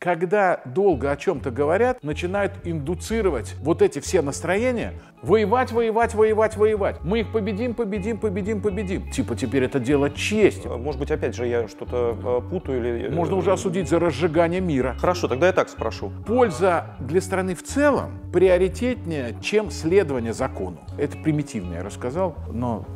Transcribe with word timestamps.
Когда 0.00 0.62
долго 0.64 1.10
о 1.10 1.16
чем-то 1.18 1.50
говорят, 1.50 2.02
начинают 2.02 2.54
индуцировать 2.64 3.54
вот 3.60 3.82
эти 3.82 3.98
все 3.98 4.22
настроения, 4.22 4.94
воевать, 5.20 5.72
воевать, 5.72 6.14
воевать, 6.14 6.56
воевать. 6.56 6.96
Мы 7.04 7.20
их 7.20 7.30
победим, 7.30 7.74
победим, 7.74 8.16
победим, 8.16 8.62
победим. 8.62 9.10
Типа 9.10 9.36
теперь 9.36 9.64
это 9.64 9.78
дело 9.78 10.08
чести. 10.08 10.68
Может 10.68 10.98
быть, 10.98 11.10
опять 11.10 11.34
же, 11.36 11.46
я 11.46 11.68
что-то 11.68 12.16
э, 12.46 12.50
путаю 12.50 12.78
или... 12.78 13.08
э, 13.08 13.10
Можно 13.10 13.36
уже 13.36 13.52
осудить 13.52 13.90
за 13.90 13.98
разжигание 14.00 14.62
мира. 14.62 14.96
Хорошо, 14.98 15.28
тогда 15.28 15.48
я 15.48 15.52
так 15.52 15.68
спрошу. 15.68 16.10
Польза 16.26 16.96
для 16.98 17.20
страны 17.20 17.54
в 17.54 17.62
целом 17.62 18.20
приоритетнее, 18.32 19.36
чем 19.42 19.70
следование 19.70 20.32
закону. 20.32 20.78
Это 20.96 21.18
примитивно 21.18 21.74
я 21.74 21.82
рассказал, 21.84 22.36
но 22.50 22.86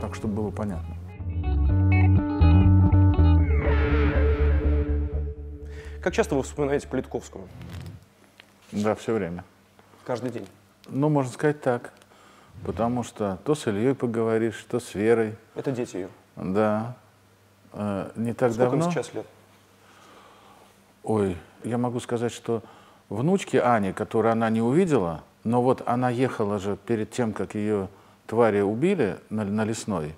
так, 0.00 0.16
чтобы 0.16 0.34
было 0.42 0.50
понятно. 0.50 0.91
Как 6.02 6.12
часто 6.14 6.34
вы 6.34 6.42
вспоминаете 6.42 6.88
Политковскую? 6.88 7.46
Да, 8.72 8.96
все 8.96 9.14
время. 9.14 9.44
Каждый 10.04 10.30
день. 10.30 10.48
Ну, 10.88 11.08
можно 11.08 11.30
сказать 11.32 11.60
так. 11.60 11.92
Потому 12.64 13.04
что 13.04 13.38
то 13.44 13.54
с 13.54 13.66
Ильей 13.68 13.94
поговоришь, 13.94 14.66
то 14.68 14.80
с 14.80 14.94
Верой. 14.94 15.36
Это 15.54 15.70
дети 15.70 15.96
ее. 15.96 16.08
Да. 16.36 16.96
Э, 17.72 18.10
Не 18.16 18.34
так 18.34 18.52
Сколько 18.52 18.70
давно. 18.70 18.90
сейчас 18.90 19.14
лет? 19.14 19.26
Ой, 21.04 21.36
я 21.62 21.78
могу 21.78 22.00
сказать, 22.00 22.32
что 22.32 22.62
внучке 23.08 23.60
Ани, 23.62 23.92
которую 23.92 24.32
она 24.32 24.50
не 24.50 24.60
увидела, 24.60 25.22
но 25.44 25.62
вот 25.62 25.82
она 25.86 26.10
ехала 26.10 26.58
же 26.58 26.76
перед 26.76 27.10
тем, 27.10 27.32
как 27.32 27.54
ее 27.54 27.88
твари 28.26 28.60
убили 28.60 29.18
на, 29.30 29.44
на 29.44 29.64
лесной, 29.64 30.14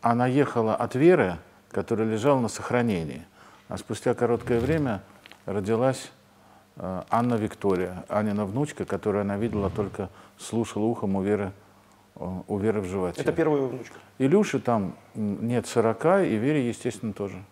она 0.00 0.26
ехала 0.26 0.74
от 0.74 0.94
Веры, 0.94 1.38
которая 1.70 2.08
лежала 2.08 2.40
на 2.40 2.48
сохранении. 2.48 3.26
А 3.72 3.78
спустя 3.78 4.12
короткое 4.12 4.60
время 4.60 5.00
родилась 5.46 6.12
э, 6.76 7.02
Анна 7.08 7.36
Виктория, 7.36 8.04
Анина 8.06 8.44
внучка, 8.44 8.84
которую 8.84 9.22
она 9.22 9.38
видела 9.38 9.70
только 9.70 10.10
слушала 10.36 10.84
ухом 10.84 11.16
у 11.16 11.22
Веры, 11.22 11.52
э, 12.16 12.28
у 12.48 12.58
Веры 12.58 12.82
в 12.82 12.84
животе. 12.84 13.22
Это 13.22 13.32
первая 13.32 13.62
ее 13.62 13.68
внучка. 13.68 13.94
Илюше 14.18 14.60
там 14.60 14.94
нет 15.14 15.66
40, 15.66 16.04
и 16.26 16.36
Вере, 16.36 16.68
естественно, 16.68 17.14
тоже. 17.14 17.42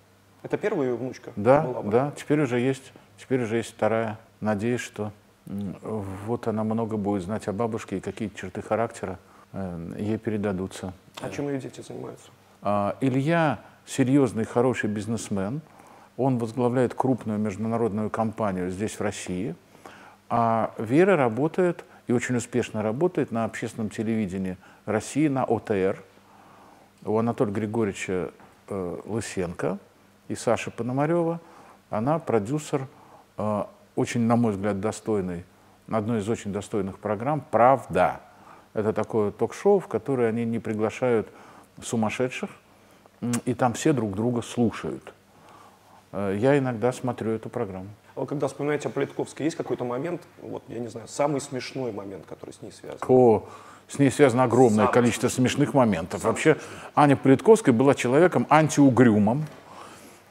Это 0.43 0.59
первая 0.59 0.91
ее 0.91 0.95
внучка? 0.95 1.33
Да, 1.37 1.63
была 1.63 1.81
бы? 1.81 1.91
да, 1.91 2.13
теперь 2.15 2.43
уже 2.43 2.61
есть, 2.61 2.93
теперь 3.17 3.43
уже 3.43 3.57
есть 3.57 3.71
вторая. 3.71 4.19
Надеюсь, 4.43 4.83
что 4.83 5.13
вот 5.47 6.49
она 6.49 6.65
много 6.65 6.99
будет 6.99 7.23
знать 7.23 7.49
о 7.49 7.55
бабушке 7.55 7.97
и 7.97 8.01
какие 8.01 8.29
черты 8.29 8.61
характера 8.61 9.19
э, 9.55 9.95
ей 9.97 10.19
передадутся. 10.19 10.93
А 11.23 11.31
чем 11.31 11.49
ее 11.49 11.59
дети 11.59 11.81
занимаются? 11.81 12.29
А, 12.61 12.99
Илья 13.01 13.61
серьезный, 13.87 14.45
хороший 14.45 14.91
бизнесмен. 14.91 15.63
Он 16.21 16.37
возглавляет 16.37 16.93
крупную 16.93 17.39
международную 17.39 18.11
компанию 18.11 18.69
здесь, 18.69 18.97
в 18.97 19.01
России. 19.01 19.55
А 20.29 20.75
Вера 20.77 21.17
работает 21.17 21.83
и 22.09 22.13
очень 22.13 22.37
успешно 22.37 22.83
работает 22.83 23.33
на 23.33 23.47
общественном 23.47 23.89
телевидении 23.89 24.59
России, 24.85 25.29
на 25.29 25.45
ОТР. 25.45 26.03
У 27.07 27.17
Анатолия 27.17 27.53
Григорьевича 27.53 28.33
э, 28.69 28.99
Лысенко 29.07 29.79
и 30.29 30.35
Саши 30.35 30.71
Пономарева. 30.71 31.41
Она 31.89 32.19
продюсер 32.19 32.87
э, 33.39 33.65
очень, 33.97 34.21
на 34.21 34.37
мой 34.37 34.53
взгляд, 34.53 34.79
достойной, 34.79 35.47
одной 35.89 36.19
из 36.19 36.29
очень 36.29 36.53
достойных 36.53 36.99
программ 36.99 37.43
«Правда». 37.51 38.21
Это 38.75 38.93
такое 38.93 39.31
ток-шоу, 39.31 39.79
в 39.81 39.89
которое 39.89 40.29
они 40.29 40.45
не 40.45 40.59
приглашают 40.59 41.29
сумасшедших, 41.83 42.51
и 43.47 43.55
там 43.55 43.73
все 43.73 43.95
друг 43.95 44.15
друга 44.15 44.43
слушают. 44.43 45.15
Э, 46.13 46.37
Я 46.39 46.59
иногда 46.59 46.93
смотрю 46.93 47.33
эту 47.33 47.49
программу. 47.49 47.89
А 48.17 48.21
вы 48.21 48.27
когда 48.27 48.49
вспоминаете 48.49 48.89
о 48.89 48.91
Политковской, 48.91 49.45
есть 49.45 49.57
какой-то 49.57 49.85
момент, 49.85 50.23
вот, 50.43 50.63
я 50.69 50.79
не 50.79 50.89
знаю, 50.89 51.09
самый 51.09 51.41
смешной 51.41 51.93
момент, 51.93 52.25
который 52.29 52.53
с 52.53 52.61
ней 52.63 52.73
связан? 52.73 52.99
О, 53.09 53.45
с 53.89 53.99
ней 53.99 54.11
связано 54.11 54.45
огромное 54.45 54.85
Сам- 54.87 54.93
количество 54.95 55.29
смешных 55.29 55.75
моментов. 55.75 56.25
Вообще, 56.25 56.57
Аня 56.95 57.17
Политковская 57.17 57.73
была 57.75 57.95
человеком 57.95 58.47
антиугрюмым. 58.51 59.45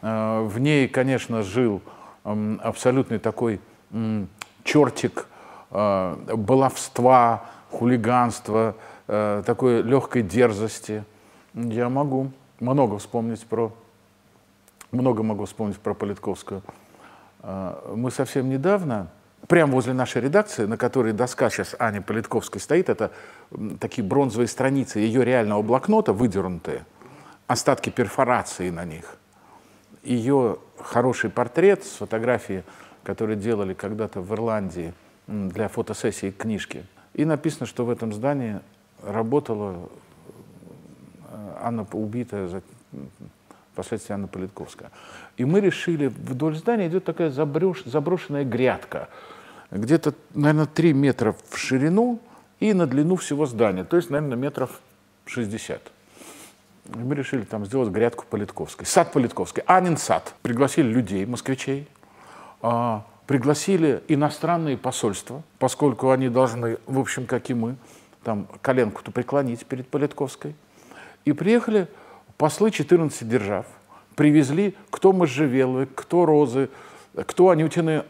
Э, 0.01 0.41
В 0.43 0.59
ней, 0.59 0.87
конечно, 0.87 1.43
жил 1.43 1.81
м, 2.25 2.59
абсолютный 2.63 3.17
такой 3.19 3.59
чертик 4.63 5.27
э, 5.71 6.15
баловства, 6.35 7.45
хулиганства, 7.71 8.75
такой 9.07 9.81
легкой 9.81 10.21
дерзости. 10.21 11.03
Я 11.55 11.89
могу 11.89 12.31
много 12.59 12.97
вспомнить 12.99 13.43
про 13.45 13.71
много 14.91 15.23
могу 15.23 15.45
вспомнить 15.45 15.79
про 15.79 15.93
Политковскую. 15.93 16.61
А, 17.41 17.93
Мы 17.95 18.11
совсем 18.11 18.49
недавно, 18.49 19.07
прямо 19.47 19.73
возле 19.73 19.93
нашей 19.93 20.21
редакции, 20.21 20.65
на 20.65 20.77
которой 20.77 21.13
доска 21.13 21.49
сейчас 21.49 21.75
Ани 21.79 21.99
Политковской 21.99 22.61
стоит, 22.61 22.89
это 22.89 23.11
такие 23.79 24.05
бронзовые 24.05 24.47
страницы 24.47 24.99
ее 24.99 25.23
реального 25.23 25.61
блокнота, 25.61 26.13
выдернутые, 26.13 26.85
остатки 27.47 27.89
перфорации 27.89 28.69
на 28.69 28.85
них. 28.85 29.17
Ее 30.03 30.57
хороший 30.77 31.29
портрет 31.29 31.83
с 31.83 31.97
фотографии, 31.97 32.63
которые 33.03 33.37
делали 33.37 33.73
когда-то 33.73 34.21
в 34.21 34.33
Ирландии 34.33 34.93
для 35.27 35.67
фотосессии 35.67 36.31
книжки. 36.31 36.85
И 37.13 37.25
написано, 37.25 37.65
что 37.65 37.85
в 37.85 37.89
этом 37.89 38.13
здании 38.13 38.59
работала 39.03 39.89
э, 41.31 41.57
Анна, 41.61 41.87
убитая 41.91 42.47
за 42.47 42.61
впоследствии 43.79 44.13
Анна 44.13 44.27
Политковская. 44.27 44.91
И 45.37 45.45
мы 45.45 45.61
решили, 45.61 46.07
вдоль 46.07 46.55
здания 46.55 46.87
идет 46.87 47.05
такая 47.05 47.29
заброш- 47.29 47.87
заброшенная 47.89 48.43
грядка, 48.43 49.07
где-то, 49.71 50.13
наверное, 50.33 50.65
3 50.65 50.93
метра 50.93 51.35
в 51.49 51.57
ширину 51.57 52.19
и 52.59 52.73
на 52.73 52.87
длину 52.87 53.15
всего 53.15 53.45
здания, 53.45 53.85
то 53.85 53.95
есть, 53.95 54.09
наверное, 54.09 54.37
метров 54.37 54.81
60. 55.25 55.91
И 56.95 56.97
мы 56.97 57.15
решили 57.15 57.43
там 57.43 57.65
сделать 57.65 57.89
грядку 57.89 58.25
Политковской, 58.29 58.85
сад 58.85 59.13
Политковской, 59.13 59.63
Анин 59.65 59.95
сад. 59.95 60.33
Пригласили 60.41 60.87
людей, 60.87 61.25
москвичей, 61.25 61.87
а, 62.61 63.05
пригласили 63.27 64.03
иностранные 64.07 64.75
посольства, 64.75 65.43
поскольку 65.59 66.09
они 66.09 66.29
должны, 66.29 66.79
в 66.87 66.99
общем, 66.99 67.25
как 67.25 67.49
и 67.49 67.53
мы, 67.53 67.75
там 68.23 68.47
коленку-то 68.61 69.11
преклонить 69.11 69.65
перед 69.65 69.87
Политковской. 69.87 70.55
И 71.25 71.31
приехали 71.31 71.87
послы 72.39 72.71
14 72.71 73.27
держав, 73.27 73.65
привезли 74.15 74.73
кто 74.89 75.11
можжевелы, 75.11 75.87
кто 75.93 76.25
розы, 76.25 76.69
кто 77.13 77.49
анютины 77.49 78.05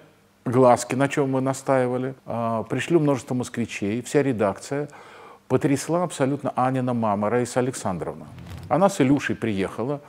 глазки, 0.45 0.94
на 0.95 1.09
чем 1.09 1.31
мы 1.31 1.41
настаивали. 1.41 2.13
А, 2.25 2.63
Пришли 2.63 3.00
множество 3.00 3.34
москвичей, 3.34 4.01
вся 4.03 4.22
редакция. 4.22 4.88
Потрясла 5.47 6.03
абсолютно 6.03 6.53
Анина 6.56 6.94
мама, 6.94 7.31
Раиса 7.31 7.59
Александровна. 7.59 8.28
Она 8.67 8.88
с 8.88 9.01
Илюшей 9.01 9.35
приехала. 9.35 10.00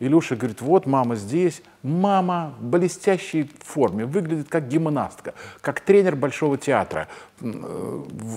Илюша 0.00 0.36
говорит, 0.36 0.60
вот 0.60 0.84
мама 0.84 1.16
здесь. 1.16 1.62
Мама 1.82 2.52
в 2.60 2.64
блестящей 2.64 3.50
форме, 3.64 4.04
выглядит 4.04 4.48
как 4.50 4.68
гимнастка, 4.68 5.32
как 5.62 5.80
тренер 5.80 6.16
Большого 6.16 6.58
театра. 6.58 7.08
Э, 7.40 7.46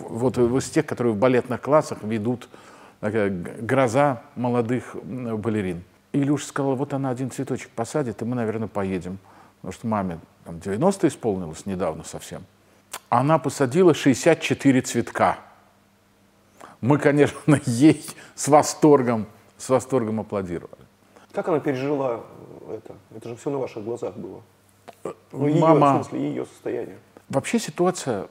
Вот 0.09 0.37
из 0.37 0.69
тех, 0.69 0.85
которые 0.85 1.13
в 1.13 1.17
балетных 1.17 1.59
классах 1.59 2.03
ведут 2.03 2.47
такая 2.99 3.29
гроза 3.29 4.21
молодых 4.35 4.95
балерин. 5.03 5.83
И 6.11 6.19
Илюша 6.19 6.47
сказал, 6.47 6.75
вот 6.75 6.93
она 6.93 7.09
один 7.09 7.29
цветочек 7.29 7.69
посадит, 7.71 8.21
и 8.21 8.25
мы, 8.25 8.35
наверное, 8.35 8.67
поедем. 8.67 9.19
Потому 9.61 9.73
что 9.73 9.87
маме 9.87 10.19
там, 10.45 10.59
90 10.59 11.07
исполнилось 11.07 11.65
недавно 11.65 12.03
совсем. 12.03 12.45
Она 13.09 13.39
посадила 13.39 13.93
64 13.93 14.81
цветка. 14.81 15.39
Мы, 16.81 16.97
конечно, 16.97 17.59
ей 17.65 18.05
с 18.35 18.47
восторгом, 18.47 19.27
с 19.57 19.69
восторгом 19.69 20.19
аплодировали. 20.19 20.85
Как 21.31 21.47
она 21.49 21.59
пережила 21.59 22.21
это? 22.69 22.95
Это 23.15 23.29
же 23.29 23.35
все 23.35 23.49
на 23.49 23.57
ваших 23.57 23.83
глазах 23.83 24.15
было. 24.15 24.41
Ну, 25.31 25.47
ее, 25.47 25.59
Мама- 25.59 25.99
в 25.99 26.03
смысле, 26.05 26.29
ее 26.29 26.45
состояние. 26.45 26.97
Вообще 27.29 27.59
ситуация, 27.59 28.27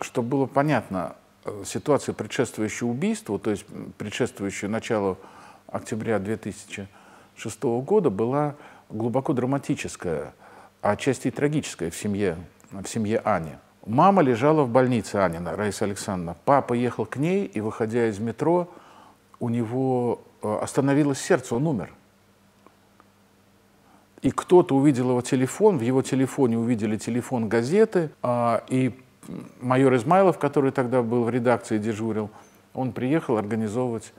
чтобы 0.00 0.28
было 0.28 0.46
понятно, 0.46 1.16
э, 1.16 1.19
ситуация, 1.64 2.14
предшествующая 2.14 2.88
убийству, 2.88 3.38
то 3.38 3.50
есть 3.50 3.64
предшествующая 3.98 4.68
началу 4.68 5.18
октября 5.66 6.18
2006 6.18 7.62
года, 7.62 8.10
была 8.10 8.56
глубоко 8.88 9.32
драматическая, 9.32 10.34
а 10.82 10.90
отчасти 10.92 11.28
и 11.28 11.30
трагическая 11.30 11.90
в 11.90 11.96
семье, 11.96 12.36
в 12.70 12.86
семье 12.86 13.18
Ани. 13.20 13.52
Мама 13.86 14.22
лежала 14.22 14.64
в 14.64 14.68
больнице 14.68 15.16
Анина, 15.16 15.56
Раиса 15.56 15.84
Александровна. 15.86 16.36
Папа 16.44 16.74
ехал 16.74 17.06
к 17.06 17.16
ней, 17.16 17.46
и, 17.46 17.60
выходя 17.60 18.08
из 18.08 18.18
метро, 18.18 18.68
у 19.38 19.48
него 19.48 20.20
э, 20.42 20.58
остановилось 20.62 21.18
сердце, 21.18 21.54
он 21.54 21.66
умер. 21.66 21.90
И 24.20 24.30
кто-то 24.30 24.76
увидел 24.76 25.10
его 25.10 25.22
телефон, 25.22 25.78
в 25.78 25.80
его 25.80 26.02
телефоне 26.02 26.58
увидели 26.58 26.98
телефон 26.98 27.48
газеты, 27.48 28.10
а, 28.22 28.62
и 28.68 28.94
майор 29.60 29.94
Измайлов, 29.94 30.38
который 30.38 30.72
тогда 30.72 31.02
был 31.02 31.24
в 31.24 31.30
редакции, 31.30 31.78
дежурил, 31.78 32.30
он 32.74 32.92
приехал 32.92 33.36
организовывать 33.36 34.12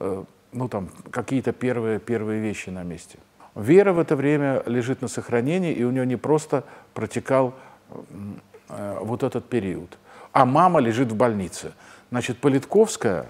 э, 0.00 0.24
ну, 0.52 0.68
там, 0.68 0.88
какие-то 1.10 1.52
первые, 1.52 1.98
первые 1.98 2.40
вещи 2.40 2.70
на 2.70 2.82
месте. 2.82 3.18
Вера 3.54 3.92
в 3.92 3.98
это 3.98 4.16
время 4.16 4.62
лежит 4.66 5.02
на 5.02 5.08
сохранении, 5.08 5.72
и 5.72 5.84
у 5.84 5.90
нее 5.90 6.06
не 6.06 6.16
просто 6.16 6.64
протекал 6.94 7.54
э, 8.68 8.98
вот 9.00 9.22
этот 9.22 9.48
период, 9.48 9.98
а 10.32 10.44
мама 10.44 10.80
лежит 10.80 11.12
в 11.12 11.16
больнице. 11.16 11.72
Значит, 12.10 12.38
Политковская 12.38 13.26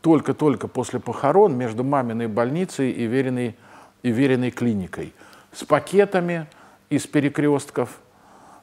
только-только 0.00 0.68
после 0.68 1.00
похорон 1.00 1.56
между 1.56 1.82
маминой 1.82 2.28
больницей 2.28 2.92
и 2.92 3.06
веренной, 3.06 3.56
и 4.02 4.10
веренной 4.10 4.50
клиникой 4.50 5.12
с 5.52 5.64
пакетами 5.64 6.46
из 6.90 7.06
перекрестков. 7.06 7.98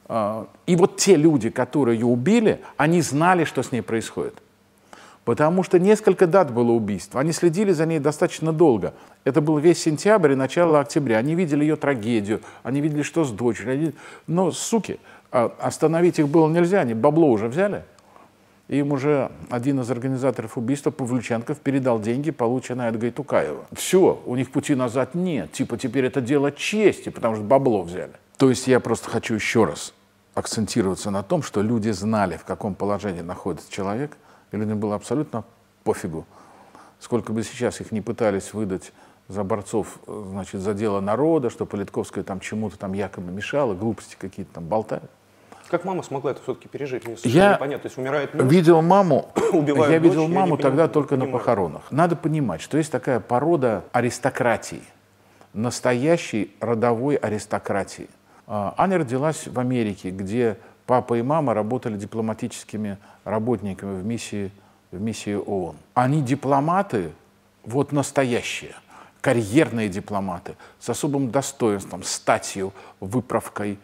А, 0.06 0.46
и 0.66 0.76
вот 0.76 0.96
те 0.96 1.16
люди, 1.16 1.50
которые 1.50 1.98
ее 1.98 2.06
убили, 2.06 2.60
они 2.76 3.00
знали, 3.00 3.44
что 3.44 3.62
с 3.62 3.72
ней 3.72 3.82
происходит. 3.82 4.34
Потому 5.24 5.62
что 5.62 5.78
несколько 5.78 6.26
дат 6.26 6.52
было 6.52 6.72
убийств. 6.72 7.16
Они 7.16 7.32
следили 7.32 7.72
за 7.72 7.86
ней 7.86 7.98
достаточно 7.98 8.52
долго. 8.52 8.92
Это 9.24 9.40
был 9.40 9.56
весь 9.56 9.82
сентябрь 9.82 10.32
и 10.32 10.34
начало 10.34 10.80
октября. 10.80 11.16
Они 11.18 11.34
видели 11.34 11.62
ее 11.62 11.76
трагедию, 11.76 12.42
они 12.62 12.80
видели, 12.82 13.02
что 13.02 13.24
с 13.24 13.30
дочерью. 13.30 13.94
Но, 14.26 14.50
суки, 14.50 15.00
а, 15.30 15.52
остановить 15.58 16.18
их 16.18 16.28
было 16.28 16.48
нельзя, 16.50 16.80
они 16.80 16.92
бабло 16.92 17.30
уже 17.30 17.48
взяли. 17.48 17.84
Им 18.68 18.92
уже 18.92 19.30
один 19.50 19.80
из 19.80 19.90
организаторов 19.90 20.56
убийства, 20.56 20.90
Павлюченков, 20.90 21.58
передал 21.58 22.00
деньги, 22.00 22.30
полученные 22.30 22.88
от 22.88 22.98
Гайтукаева. 22.98 23.66
Все, 23.72 24.22
у 24.24 24.36
них 24.36 24.50
пути 24.50 24.74
назад 24.74 25.14
нет. 25.14 25.52
Типа 25.52 25.76
теперь 25.76 26.06
это 26.06 26.22
дело 26.22 26.50
чести, 26.50 27.10
потому 27.10 27.34
что 27.34 27.44
бабло 27.44 27.82
взяли. 27.82 28.12
То 28.36 28.50
есть 28.50 28.66
я 28.66 28.80
просто 28.80 29.10
хочу 29.10 29.34
еще 29.34 29.64
раз 29.64 29.94
акцентироваться 30.34 31.10
на 31.10 31.22
том, 31.22 31.42
что 31.42 31.62
люди 31.62 31.90
знали, 31.90 32.36
в 32.36 32.44
каком 32.44 32.74
положении 32.74 33.20
находится 33.20 33.70
человек, 33.70 34.16
и 34.50 34.56
людям 34.56 34.80
было 34.80 34.96
абсолютно 34.96 35.44
пофигу. 35.84 36.26
Сколько 36.98 37.32
бы 37.32 37.42
сейчас 37.42 37.80
их 37.80 37.92
не 37.92 38.00
пытались 38.00 38.52
выдать 38.52 38.92
за 39.28 39.44
борцов, 39.44 39.98
значит, 40.06 40.60
за 40.60 40.74
дело 40.74 41.00
народа, 41.00 41.50
что 41.50 41.66
Политковская 41.66 42.24
там 42.24 42.40
чему-то 42.40 42.78
там 42.78 42.92
якобы 42.92 43.30
мешала, 43.30 43.74
глупости 43.74 44.16
какие-то 44.18 44.54
там 44.54 44.64
болтают. 44.64 45.10
Как 45.68 45.84
мама 45.84 46.02
смогла 46.02 46.32
это 46.32 46.42
все-таки 46.42 46.68
пережить? 46.68 47.06
Мне 47.06 47.16
я 47.24 47.54
непонятно. 47.54 47.82
То 47.82 47.86
есть 47.86 47.98
умирает 47.98 48.34
муж, 48.34 48.44
видел 48.44 48.82
маму, 48.82 49.30
я 49.52 49.98
видел 49.98 50.26
дочь, 50.26 50.34
маму 50.34 50.56
я 50.56 50.62
тогда 50.62 50.68
понимаю, 50.68 50.88
только 50.90 51.16
на 51.16 51.26
похоронах. 51.26 51.82
Надо 51.90 52.16
понимать, 52.16 52.60
что 52.60 52.76
есть 52.76 52.92
такая 52.92 53.18
порода 53.20 53.84
аристократии, 53.92 54.82
настоящей 55.54 56.54
родовой 56.60 57.16
аристократии. 57.16 58.08
А, 58.46 58.74
Аня 58.76 58.98
родилась 58.98 59.46
в 59.46 59.58
Америке, 59.58 60.10
где 60.10 60.58
папа 60.86 61.14
и 61.18 61.22
мама 61.22 61.54
работали 61.54 61.96
дипломатическими 61.96 62.98
работниками 63.24 64.00
в 64.00 64.04
миссии, 64.04 64.50
в 64.90 65.00
миссии 65.00 65.34
ООН. 65.34 65.76
Они 65.94 66.22
дипломаты, 66.22 67.12
вот 67.64 67.92
настоящие, 67.92 68.74
карьерные 69.20 69.88
дипломаты, 69.88 70.56
с 70.78 70.88
особым 70.88 71.30
достоинством, 71.30 72.02
статью, 72.02 72.72
выправкой, 73.00 73.78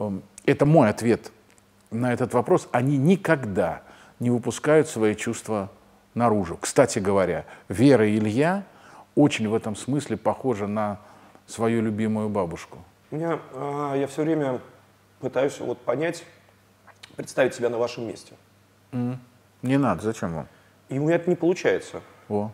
Эм, 0.00 0.22
это 0.46 0.64
мой 0.64 0.88
ответ 0.88 1.30
на 1.90 2.12
этот 2.12 2.32
вопрос. 2.32 2.68
Они 2.72 2.96
никогда 2.96 3.82
не 4.18 4.30
выпускают 4.30 4.88
свои 4.88 5.14
чувства 5.14 5.70
наружу. 6.14 6.56
Кстати 6.60 6.98
говоря, 6.98 7.44
Вера 7.68 8.08
Илья 8.10 8.64
очень 9.14 9.46
в 9.48 9.54
этом 9.54 9.76
смысле 9.76 10.16
похожи 10.16 10.66
на 10.66 10.98
свою 11.46 11.82
любимую 11.82 12.30
бабушку. 12.30 12.78
У 13.10 13.16
меня, 13.16 13.40
а, 13.54 13.94
я 13.96 14.06
все 14.06 14.22
время 14.22 14.60
пытаюсь 15.20 15.58
вот 15.60 15.78
понять, 15.78 16.24
представить 17.16 17.54
себя 17.54 17.68
на 17.70 17.78
вашем 17.78 18.06
месте. 18.06 18.34
Не 18.92 19.76
надо, 19.76 20.02
зачем 20.02 20.34
вам? 20.34 20.48
И 20.88 20.98
у 20.98 21.02
меня 21.04 21.16
это 21.16 21.28
не 21.28 21.36
получается. 21.36 22.00
О. 22.28 22.50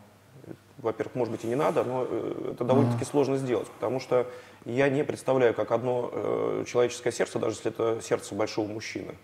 Во-первых, 0.79 1.15
может 1.15 1.33
быть 1.33 1.45
и 1.45 1.47
не 1.47 1.55
надо, 1.55 1.85
но 1.85 2.07
э, 2.09 2.51
это 2.55 2.65
довольно-таки 2.65 3.05
сложно 3.07 3.37
сделать, 3.39 3.67
потому 3.71 3.99
что 3.99 4.27
я 4.67 4.89
не 4.91 5.05
представляю, 5.05 5.55
как 5.55 5.71
одно 5.73 6.11
э, 6.13 6.65
человеческое 6.67 7.13
сердце, 7.13 7.39
даже 7.39 7.57
если 7.57 7.71
это 7.71 8.01
сердце 8.03 8.35
большого 8.35 8.69
мужчины, 8.69 9.15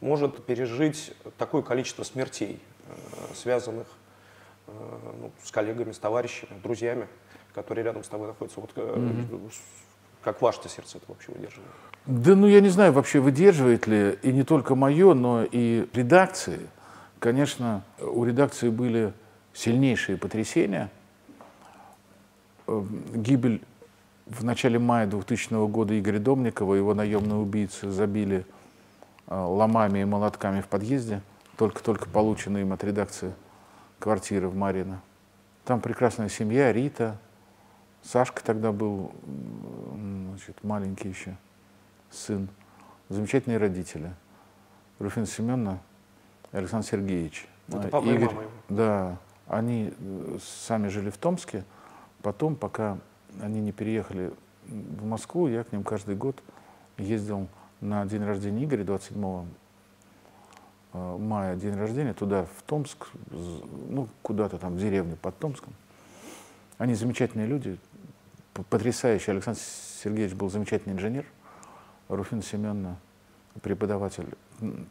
может 0.00 0.46
пережить 0.46 1.12
такое 1.36 1.60
количество 1.60 2.04
смертей, 2.04 2.58
э, 2.88 3.34
связанных 3.34 3.86
э, 4.66 4.72
ну, 5.20 5.30
с 5.42 5.50
коллегами, 5.50 5.92
с 5.92 5.98
товарищами, 5.98 6.58
друзьями, 6.62 7.06
которые 7.54 7.84
рядом 7.84 8.02
с 8.02 8.08
тобой 8.08 8.28
находятся. 8.28 8.60
Вот, 8.60 8.70
э, 8.76 9.24
с- 9.50 9.91
Как 10.22 10.40
ваше 10.40 10.68
сердце 10.68 10.98
это 10.98 11.06
вообще 11.08 11.32
выдерживает? 11.32 11.70
Да 12.06 12.34
ну 12.34 12.46
я 12.46 12.60
не 12.60 12.68
знаю, 12.68 12.92
вообще 12.92 13.20
выдерживает 13.20 13.86
ли, 13.86 14.18
и 14.22 14.32
не 14.32 14.42
только 14.42 14.74
мое, 14.74 15.14
но 15.14 15.44
и 15.44 15.88
редакции. 15.92 16.60
Конечно, 17.18 17.84
у 18.00 18.24
редакции 18.24 18.68
были 18.68 19.12
сильнейшие 19.52 20.16
потрясения. 20.16 20.90
Э, 22.66 22.82
Гибель 23.14 23.62
в 24.26 24.44
начале 24.44 24.78
мая 24.78 25.06
2000 25.06 25.68
года 25.68 25.98
Игоря 25.98 26.18
Домникова, 26.18 26.74
его 26.74 26.94
наемные 26.94 27.38
убийцы 27.38 27.90
забили 27.90 28.46
э, 29.26 29.34
ломами 29.34 30.00
и 30.00 30.04
молотками 30.04 30.60
в 30.60 30.66
подъезде, 30.66 31.22
только-только 31.56 32.08
полученные 32.08 32.62
им 32.62 32.72
от 32.72 32.82
редакции 32.82 33.32
квартиры 33.98 34.48
в 34.48 34.56
Марино. 34.56 35.00
Там 35.64 35.80
прекрасная 35.80 36.28
семья, 36.28 36.72
Рита, 36.72 37.18
Сашка 38.02 38.42
тогда 38.42 38.72
был 38.72 39.12
значит, 40.32 40.64
маленький 40.64 41.08
еще 41.08 41.36
сын, 42.10 42.48
замечательные 43.08 43.58
родители. 43.58 44.12
Руфина 44.98 45.26
Семеновна 45.26 45.80
и 46.52 46.56
Александр 46.56 46.86
Сергеевич. 46.86 47.46
Это 47.68 47.88
А, 47.88 47.88
папа 47.88 48.04
и 48.04 48.18
мама 48.18 48.20
его. 48.20 48.42
Да, 48.68 49.18
они 49.46 49.92
э, 49.98 50.38
сами 50.40 50.88
жили 50.88 51.10
в 51.10 51.18
Томске. 51.18 51.64
Потом, 52.22 52.56
пока 52.56 52.98
они 53.40 53.60
не 53.60 53.72
переехали 53.72 54.32
в 54.66 55.04
Москву, 55.04 55.48
я 55.48 55.64
к 55.64 55.72
ним 55.72 55.82
каждый 55.82 56.14
год 56.14 56.42
ездил 56.96 57.48
на 57.80 58.06
день 58.06 58.24
рождения 58.24 58.64
Игоря, 58.64 58.84
27 58.84 59.46
э, 60.92 61.16
мая, 61.18 61.56
день 61.56 61.74
рождения, 61.74 62.14
туда, 62.14 62.44
в 62.44 62.62
Томск, 62.62 63.08
ну, 63.30 64.08
куда-то 64.22 64.58
там, 64.58 64.74
в 64.74 64.78
деревню 64.78 65.16
под 65.16 65.36
Томском. 65.38 65.72
Они 66.78 66.94
замечательные 66.94 67.46
люди, 67.46 67.78
потрясающие. 68.52 69.32
Александр 69.32 69.60
Сергеевич 70.02 70.34
был 70.34 70.50
замечательный 70.50 70.94
инженер, 70.94 71.24
Руфина 72.08 72.42
Семеновна 72.42 72.96
преподаватель 73.60 74.26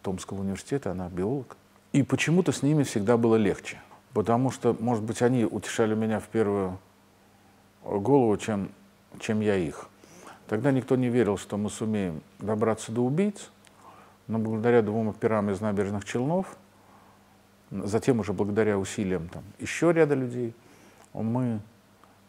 Томского 0.04 0.42
университета, 0.42 0.92
она 0.92 1.10
биолог. 1.10 1.58
И 1.94 2.04
почему-то 2.04 2.52
с 2.52 2.62
ними 2.62 2.84
всегда 2.84 3.18
было 3.18 3.36
легче. 3.36 3.82
Потому 4.14 4.52
что, 4.52 4.76
может 4.80 5.04
быть, 5.04 5.22
они 5.22 5.46
утешали 5.46 5.96
меня 5.96 6.20
в 6.20 6.28
первую 6.28 6.78
голову, 7.84 8.38
чем, 8.38 8.70
чем 9.20 9.40
я 9.40 9.56
их. 9.56 9.88
Тогда 10.48 10.72
никто 10.72 10.96
не 10.96 11.10
верил, 11.10 11.38
что 11.38 11.58
мы 11.58 11.70
сумеем 11.70 12.22
добраться 12.40 12.92
до 12.92 13.02
убийц, 13.02 13.50
но 14.28 14.38
благодаря 14.38 14.82
двум 14.82 15.10
операм 15.10 15.50
из 15.50 15.62
набережных 15.62 16.06
Челнов, 16.06 16.58
затем 17.72 18.20
уже 18.20 18.34
благодаря 18.34 18.78
усилиям 18.78 19.30
там, 19.30 19.44
еще 19.60 19.92
ряда 19.94 20.14
людей, 20.14 20.54
мы 21.14 21.62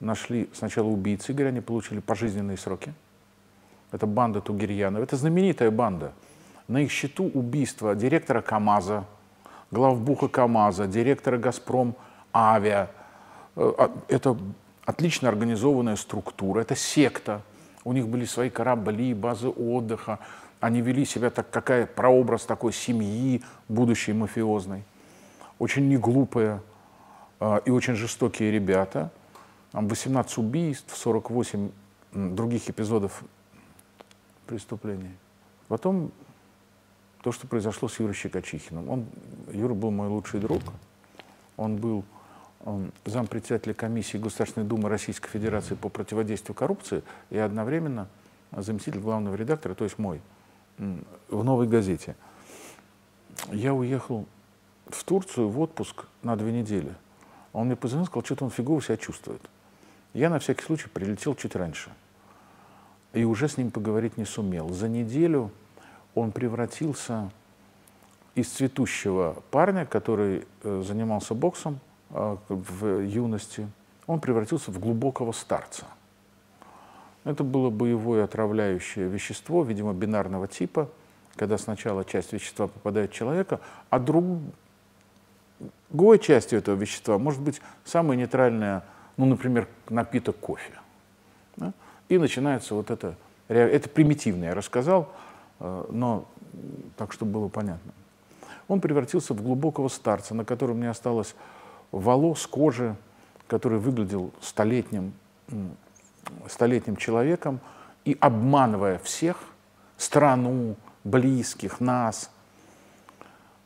нашли 0.02 0.50
сначала 0.52 0.88
убийц 0.88 1.30
Игоря, 1.30 1.48
они 1.48 1.60
получили 1.60 2.00
пожизненные 2.00 2.56
сроки. 2.56 2.92
Это 3.92 4.06
банда 4.06 4.40
Тугирьянов. 4.40 5.02
Это 5.02 5.16
знаменитая 5.16 5.70
банда. 5.70 6.12
На 6.68 6.82
их 6.82 6.90
счету 6.90 7.30
убийство 7.34 7.94
директора 7.94 8.40
КАМАЗа, 8.40 9.04
главбуха 9.70 10.28
КАМАЗа, 10.28 10.86
директора 10.86 11.38
«Газпром 11.38 11.94
Авиа». 12.32 12.88
Э, 13.56 13.72
а- 13.78 13.90
Это 14.08 14.36
отлично 14.84 15.28
организованная 15.28 15.96
структура, 15.96 16.60
это 16.60 16.74
секта. 16.74 17.42
У 17.84 17.92
них 17.92 18.08
были 18.08 18.24
свои 18.24 18.48
корабли, 18.48 19.12
базы 19.14 19.48
отдыха. 19.48 20.18
Они 20.60 20.80
вели 20.80 21.04
себя 21.04 21.30
так, 21.30 21.50
какая 21.50 21.86
прообраз 21.86 22.44
такой 22.44 22.72
семьи 22.72 23.42
будущей 23.68 24.12
мафиозной. 24.12 24.84
Очень 25.58 25.88
неглупые 25.88 26.60
э, 27.40 27.60
и 27.66 27.70
очень 27.70 27.94
жестокие 27.94 28.50
ребята. 28.50 29.10
Там 29.72 29.88
18 29.88 30.38
убийств, 30.38 30.96
48 30.96 31.70
м, 32.12 32.36
других 32.36 32.68
эпизодов 32.68 33.24
преступлений. 34.46 35.16
Потом 35.68 36.12
то, 37.22 37.32
что 37.32 37.46
произошло 37.46 37.88
с 37.88 37.98
Юрой 37.98 38.14
Щекочихиным. 38.14 38.88
Он, 38.90 39.06
Юра 39.50 39.74
был 39.74 39.90
мой 39.90 40.08
лучший 40.08 40.40
друг. 40.40 40.62
Он 41.56 41.76
был 41.76 42.04
он, 42.64 42.92
зампредседателя 43.04 43.74
комиссии 43.74 44.18
Государственной 44.18 44.66
Думы 44.66 44.88
Российской 44.88 45.28
Федерации 45.30 45.74
по 45.74 45.88
противодействию 45.88 46.54
коррупции 46.54 47.02
и 47.30 47.38
одновременно 47.38 48.08
заместитель 48.54 49.00
главного 49.00 49.34
редактора, 49.34 49.74
то 49.74 49.84
есть 49.84 49.98
мой, 49.98 50.20
в 50.78 51.44
«Новой 51.44 51.66
газете». 51.66 52.14
Я 53.50 53.74
уехал 53.74 54.26
в 54.86 55.02
Турцию 55.04 55.48
в 55.48 55.58
отпуск 55.60 56.06
на 56.22 56.36
две 56.36 56.52
недели. 56.52 56.94
Он 57.52 57.66
мне 57.66 57.76
позвонил, 57.76 58.06
сказал, 58.06 58.24
что-то 58.24 58.44
он 58.44 58.50
фигово 58.50 58.82
себя 58.82 58.96
чувствует. 58.96 59.42
Я 60.14 60.30
на 60.30 60.38
всякий 60.38 60.62
случай 60.62 60.88
прилетел 60.88 61.34
чуть 61.34 61.56
раньше 61.56 61.90
и 63.12 63.24
уже 63.24 63.48
с 63.48 63.56
ним 63.56 63.70
поговорить 63.70 64.16
не 64.16 64.24
сумел. 64.24 64.70
За 64.70 64.88
неделю 64.88 65.50
он 66.14 66.32
превратился 66.32 67.30
из 68.34 68.48
цветущего 68.48 69.42
парня, 69.50 69.84
который 69.84 70.46
э, 70.62 70.82
занимался 70.86 71.34
боксом 71.34 71.80
э, 72.10 72.36
в 72.48 73.00
юности, 73.00 73.68
он 74.06 74.20
превратился 74.20 74.70
в 74.70 74.78
глубокого 74.78 75.32
старца. 75.32 75.84
Это 77.24 77.44
было 77.44 77.70
боевое 77.70 78.24
отравляющее 78.24 79.06
вещество, 79.08 79.62
видимо, 79.62 79.92
бинарного 79.92 80.48
типа, 80.48 80.88
когда 81.36 81.58
сначала 81.58 82.04
часть 82.04 82.32
вещества 82.32 82.68
попадает 82.68 83.10
в 83.10 83.14
человека, 83.14 83.60
а 83.90 83.98
другой 84.00 84.40
частью 86.20 86.58
этого 86.58 86.74
вещества 86.74 87.18
может 87.18 87.40
быть 87.40 87.60
самая 87.84 88.16
нейтральная, 88.16 88.82
ну, 89.16 89.26
например, 89.26 89.68
напиток 89.88 90.36
кофе. 90.38 90.72
Да? 91.56 91.72
И 92.08 92.18
начинается 92.18 92.74
вот 92.74 92.90
это, 92.90 93.16
это 93.48 93.88
примитивно 93.88 94.44
я 94.44 94.54
рассказал, 94.54 95.12
э, 95.60 95.84
но 95.90 96.26
так, 96.96 97.12
чтобы 97.12 97.32
было 97.32 97.48
понятно. 97.48 97.92
Он 98.68 98.80
превратился 98.80 99.34
в 99.34 99.42
глубокого 99.42 99.88
старца, 99.88 100.34
на 100.34 100.44
котором 100.44 100.80
не 100.80 100.86
осталось 100.86 101.34
волос, 101.90 102.46
кожи, 102.46 102.96
который 103.46 103.78
выглядел 103.78 104.32
столетним, 104.40 105.12
столетним 106.48 106.96
человеком 106.96 107.60
и 108.04 108.16
обманывая 108.20 108.98
всех, 108.98 109.36
страну, 109.96 110.76
близких, 111.04 111.80
нас, 111.80 112.30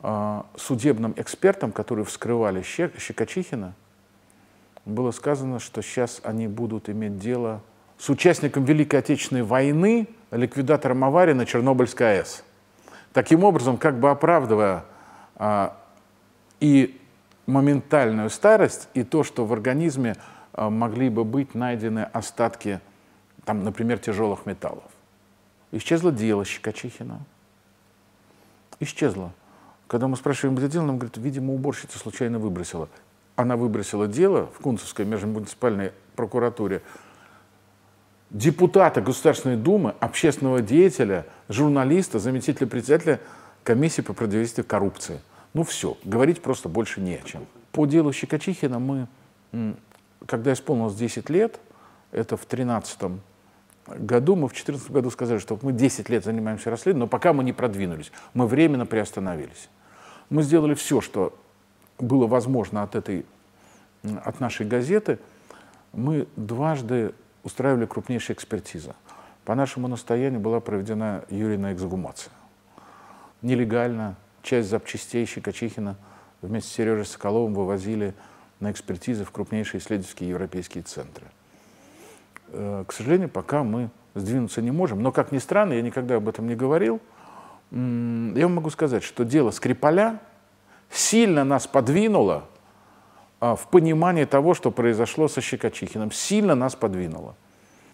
а, 0.01 0.47
судебным 0.57 1.15
экспертам, 1.17 1.73
которые 1.73 2.05
вскрывали 2.05 2.63
Щекочихина, 2.63 3.75
было 4.87 5.11
сказано, 5.11 5.59
что 5.59 5.83
сейчас 5.83 6.21
они 6.23 6.47
будут 6.47 6.89
иметь 6.89 7.19
дело 7.19 7.61
с 7.99 8.09
участником 8.09 8.65
Великой 8.65 9.01
Отечественной 9.01 9.43
войны, 9.43 10.09
ликвидатором 10.31 11.05
аварии 11.05 11.33
на 11.33 11.45
Чернобыльской 11.45 12.21
АЭС. 12.21 12.45
Таким 13.13 13.45
образом, 13.45 13.79
как 13.79 13.99
бы 13.99 14.11
оправдывая 14.11 14.85
а, 15.35 15.77
и 16.61 17.01
моментальную 17.47 18.31
старость, 18.31 18.89
и 18.95 19.03
то, 19.03 19.25
что 19.25 19.45
в 19.45 19.53
организме 19.53 20.17
а, 20.53 20.71
могли 20.71 21.09
бы 21.09 21.25
быть 21.25 21.55
найдены 21.55 22.01
остатки, 22.13 22.81
там, 23.45 23.65
например, 23.65 23.99
тяжелых 23.99 24.47
металлов. 24.47 24.85
Исчезло 25.73 26.13
дело 26.13 26.45
Щекочихина. 26.45 27.21
Исчезло. 28.79 29.33
Когда 29.89 30.07
мы 30.07 30.17
спрашиваем, 30.17 30.57
где 30.57 30.69
дело, 30.69 30.85
нам 30.85 30.99
говорят, 30.99 31.17
видимо, 31.17 31.55
уборщица 31.55 31.99
случайно 31.99 32.39
выбросила. 32.39 32.89
Она 33.37 33.57
выбросила 33.57 34.09
дело 34.09 34.47
в 34.47 34.63
Кунцевской 34.63 35.05
межмуниципальной 35.05 35.93
прокуратуре 36.17 36.83
депутата 38.31 39.01
Государственной 39.01 39.57
Думы, 39.57 39.95
общественного 40.01 40.63
деятеля, 40.63 41.27
журналиста, 41.49 42.19
заместителя 42.19 42.67
председателя 42.67 43.21
комиссии 43.63 44.01
по 44.01 44.15
противодействию 44.15 44.67
коррупции. 44.67 45.21
Ну 45.53 45.63
все, 45.65 45.97
говорить 46.05 46.43
просто 46.43 46.69
больше 46.69 47.01
не 47.01 47.17
о 47.17 47.23
чем. 47.23 47.47
По 47.73 47.87
делу 47.87 48.13
Щекочихина 48.13 48.79
мы, 48.79 49.07
когда 50.27 50.53
исполнилось 50.53 50.95
10 50.95 51.29
лет, 51.31 51.61
это 52.13 52.37
в 52.37 52.47
2013 52.49 52.99
году, 53.87 54.35
мы 54.35 54.49
в 54.49 54.53
2014 54.53 54.91
году 54.91 55.11
сказали, 55.11 55.39
что 55.39 55.59
мы 55.61 55.73
10 55.73 56.09
лет 56.09 56.25
занимаемся 56.25 56.71
расследованием, 56.71 57.01
но 57.01 57.07
пока 57.07 57.33
мы 57.33 57.45
не 57.45 57.53
продвинулись, 57.53 58.11
мы 58.35 58.47
временно 58.47 58.87
приостановились. 58.87 59.69
Мы 60.31 60.43
сделали 60.43 60.75
все, 60.75 61.01
что 61.01 61.39
было 61.99 62.27
возможно 62.27 62.83
от, 62.83 62.95
этой, 62.95 63.25
от 64.25 64.41
нашей 64.41 64.67
газеты. 64.67 65.19
Мы 65.93 66.29
дважды 66.37 67.15
устраивали 67.43 67.87
крупнейшие 67.87 68.35
экспертизы. 68.35 68.95
По 69.45 69.55
нашему 69.55 69.89
настоянию 69.89 70.41
была 70.41 70.61
проведена 70.61 71.25
юрийная 71.31 71.75
эксгумация. 71.75 72.33
Нелегально 73.43 74.17
часть 74.43 74.69
запчастей 74.69 75.25
Щекочихина 75.27 75.97
вместе 76.43 76.71
с 76.71 76.73
Сережей 76.73 77.05
Соколовым 77.05 77.55
вывозили 77.55 78.15
на 78.61 78.71
экспертизы 78.71 79.25
в 79.25 79.31
крупнейшие 79.31 79.81
исследовательские 79.81 80.31
европейские 80.31 80.83
центры. 80.83 81.27
Э, 82.49 82.85
к 82.87 82.93
сожалению, 82.93 83.29
пока 83.29 83.63
мы 83.63 83.91
сдвинуться 84.15 84.63
не 84.63 84.71
можем. 84.71 85.03
Но, 85.03 85.13
как 85.13 85.31
ни 85.31 85.39
странно, 85.39 85.75
я 85.75 85.83
никогда 85.83 86.17
об 86.17 86.29
этом 86.29 86.49
не 86.49 86.57
говорил, 86.57 87.01
я 87.71 88.47
вам 88.47 88.55
могу 88.55 88.71
сказать, 88.71 89.03
что 89.03 89.25
дело 89.25 89.51
Скрипаля 89.51 90.21
сильно 90.91 91.45
нас 91.45 91.67
подвинуло 91.67 92.45
а, 93.41 93.57
в 93.57 93.69
понимании 93.69 94.25
того, 94.25 94.55
что 94.55 94.71
произошло 94.71 95.29
со 95.29 95.41
Щекочихиным, 95.41 96.11
сильно 96.13 96.55
нас 96.55 96.75
подвинуло. 96.75 97.35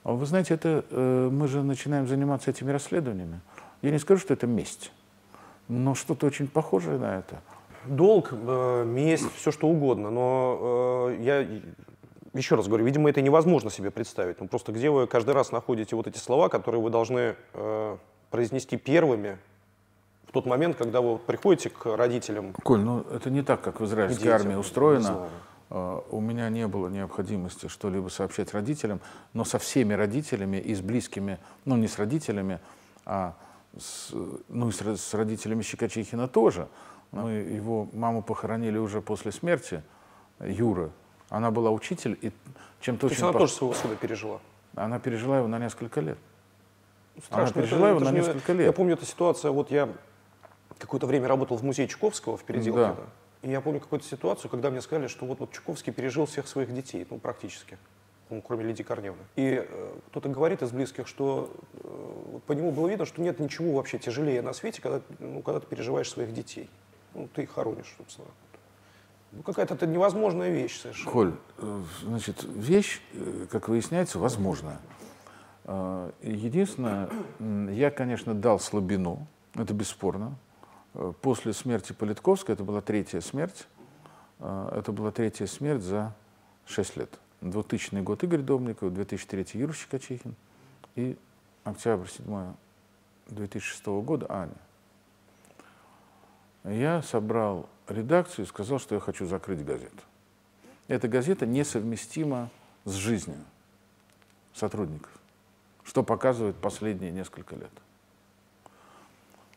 А 0.05 0.13
вы 0.13 0.27
знаете, 0.27 0.55
это, 0.55 0.85
э, 0.91 1.29
мы 1.31 1.47
же 1.47 1.63
начинаем 1.63 2.09
заниматься 2.09 2.51
этими 2.51 2.71
расследованиями. 2.71 3.41
Я 3.83 3.91
не 3.91 3.99
скажу, 3.99 4.21
что 4.21 4.35
это 4.35 4.47
месть, 4.47 4.93
но 5.69 5.95
что-то 5.95 6.27
очень 6.27 6.49
похожее 6.49 6.99
на 6.99 7.19
это. 7.19 7.41
Долг, 7.87 8.31
э, 8.33 8.85
месть, 8.85 9.33
все 9.37 9.51
что 9.53 9.69
угодно, 9.69 10.11
но 10.11 11.09
э, 11.11 11.17
я 11.21 11.47
еще 12.35 12.55
раз 12.55 12.67
говорю, 12.67 12.85
видимо, 12.85 13.11
это 13.11 13.21
невозможно 13.21 13.71
себе 13.71 13.91
представить. 13.91 14.41
Ну, 14.41 14.49
просто 14.49 14.73
где 14.73 14.91
вы 14.91 15.07
каждый 15.07 15.35
раз 15.35 15.53
находите 15.53 15.97
вот 15.97 16.07
эти 16.07 16.19
слова, 16.19 16.49
которые 16.49 16.81
вы 16.81 16.91
должны 16.91 17.37
э, 17.53 17.97
произнести 18.31 18.77
первыми, 18.77 19.39
в 20.33 20.35
тот 20.35 20.47
момент, 20.47 20.79
когда 20.79 21.03
вы 21.03 21.19
приходите 21.19 21.69
к 21.69 21.95
родителям. 21.95 22.55
Коль, 22.55 22.81
ну 22.81 23.05
это 23.13 23.29
не 23.29 23.43
так, 23.43 23.61
как 23.61 23.81
в 23.81 23.85
израильской 23.85 24.25
детям, 24.25 24.41
армии 24.41 24.55
устроено. 24.55 25.29
Uh, 25.69 26.03
у 26.11 26.21
меня 26.21 26.49
не 26.49 26.67
было 26.67 26.89
необходимости 26.89 27.69
что-либо 27.69 28.09
сообщать 28.09 28.55
родителям, 28.55 29.01
но 29.35 29.45
со 29.45 29.59
всеми 29.59 29.93
родителями 29.93 30.57
и 30.57 30.75
с 30.75 30.81
близкими, 30.81 31.39
ну 31.67 31.77
не 31.77 31.87
с 31.87 31.99
родителями, 31.99 32.61
а 33.05 33.35
с, 33.79 34.15
ну 34.49 34.71
и 34.71 34.73
с, 34.73 34.81
с 34.81 35.13
родителями 35.13 35.61
Щекочихина 35.61 36.29
тоже. 36.29 36.67
Мы 37.11 37.33
его 37.33 37.89
маму 37.93 38.23
похоронили 38.23 38.79
уже 38.79 39.03
после 39.03 39.33
смерти 39.33 39.83
Юры. 40.41 40.91
Она 41.29 41.51
была 41.51 41.71
учитель 41.71 42.19
и 42.23 42.33
чем-то 42.81 43.07
очень... 43.07 43.17
То 43.17 43.21
есть 43.21 43.23
она 43.23 43.33
по... 43.33 43.39
тоже 43.41 43.53
своего 43.53 43.75
сына 43.75 43.97
пережила? 43.97 44.41
Она 44.77 44.99
пережила 44.99 45.39
его 45.39 45.49
на 45.49 45.59
несколько 45.59 46.01
лет. 46.01 46.17
Страшно. 47.23 47.43
Она 47.43 47.53
пережила 47.53 47.89
это, 47.89 47.89
его 47.89 48.01
это 48.01 48.11
на 48.11 48.17
несколько 48.17 48.53
не... 48.53 48.59
лет. 48.61 48.67
Я 48.69 48.73
помню 48.73 48.95
эту 48.95 49.05
ситуацию, 49.05 49.53
вот 49.53 49.71
я 49.71 49.91
какое-то 50.83 51.07
время 51.07 51.29
работал 51.29 51.57
в 51.57 51.65
музее 51.65 51.89
Чуковского 51.89 52.37
в 52.37 52.45
Переделке. 52.45 52.81
Да. 52.81 52.97
И 53.43 53.51
я 53.51 53.61
помню 53.61 53.81
какую-то 53.81 54.07
ситуацию, 54.07 54.51
когда 54.51 54.71
мне 54.71 54.81
сказали, 54.81 55.09
что 55.09 55.27
вот, 55.27 55.41
вот 55.41 55.51
Чуковский 55.51 55.93
пережил 55.93 56.27
всех 56.27 56.47
своих 56.47 56.73
детей, 56.73 57.07
ну, 57.11 57.19
практически, 57.19 57.77
ну, 58.31 58.41
кроме 58.41 58.65
Лидии 58.65 58.85
Корневны. 58.85 59.23
И 59.35 59.67
э, 59.69 59.93
кто-то 60.09 60.29
говорит 60.29 60.63
из 60.63 60.71
близких, 60.71 61.09
что 61.09 61.51
э, 61.75 62.39
по 62.47 62.53
нему 62.53 62.71
было 62.71 62.89
видно, 62.89 63.05
что 63.05 63.21
нет 63.21 63.41
ничего 63.41 63.73
вообще 63.73 63.99
тяжелее 63.99 64.43
на 64.43 64.53
свете, 64.53 64.81
когда, 64.81 65.01
ну, 65.19 65.43
когда 65.43 65.59
ты 65.59 65.67
переживаешь 65.67 66.09
своих 66.09 66.33
детей. 66.33 66.71
Ну, 67.15 67.29
ты 67.35 67.43
их 67.43 67.51
хоронишь, 67.51 67.95
собственно. 67.99 68.29
Ну, 69.33 69.43
какая-то 69.43 69.75
это 69.75 69.87
невозможная 69.87 70.51
вещь 70.51 70.81
совершенно. 70.81 71.11
Коль, 71.11 71.35
э, 71.59 71.83
значит, 72.03 72.45
вещь, 72.45 73.01
э, 73.15 73.47
как 73.51 73.69
выясняется, 73.69 74.19
возможная. 74.19 74.79
Э, 75.65 76.11
единственное, 76.23 77.09
я, 77.73 77.91
конечно, 77.91 78.35
дал 78.35 78.61
слабину, 78.61 79.27
это 79.55 79.75
бесспорно, 79.75 80.37
после 81.21 81.53
смерти 81.53 81.93
Политковской, 81.93 82.55
это 82.55 82.65
была 82.65 82.81
третья 82.81 83.21
смерть, 83.21 83.67
э, 84.41 84.73
это 84.77 84.93
была 84.93 85.11
третья 85.11 85.47
смерть 85.47 85.83
за 85.83 86.15
6 86.67 86.97
лет. 86.97 87.19
2000 87.41 88.01
год 88.03 88.23
Игорь 88.23 88.41
Домников, 88.41 88.93
2003 88.95 89.47
Юрий 89.55 89.73
Щекочихин 89.73 90.35
и 90.95 91.17
октябрь 91.65 92.09
7 92.09 92.55
2006 93.29 93.87
года 94.03 94.27
Аня. 94.29 94.53
Я 96.65 97.03
собрал 97.03 97.69
редакцию 97.89 98.45
и 98.45 98.49
сказал, 98.49 98.79
что 98.79 98.95
я 98.95 99.01
хочу 99.01 99.27
закрыть 99.27 99.65
газету. 99.65 100.03
Эта 100.87 101.09
газета 101.09 101.47
несовместима 101.47 102.51
с 102.85 102.93
жизнью 102.93 103.39
сотрудников, 104.55 105.11
что 105.85 106.03
показывает 106.03 106.57
последние 106.57 107.11
несколько 107.11 107.57
лет. 107.57 107.73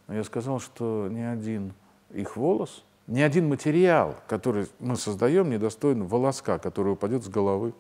Я 0.08 0.24
сказал, 0.24 0.60
что 0.60 1.08
ни 1.10 1.22
один 1.22 1.74
их 2.12 2.38
волос, 2.38 2.84
ни 3.08 3.22
один 3.22 3.50
материал, 3.50 4.16
который 4.28 4.68
мы 4.80 4.96
создаем, 4.96 5.50
не 5.50 5.58
достоин 5.58 6.06
волоска, 6.06 6.60
который 6.60 6.94
упадет 6.94 7.24
с 7.24 7.28
головы 7.28 7.74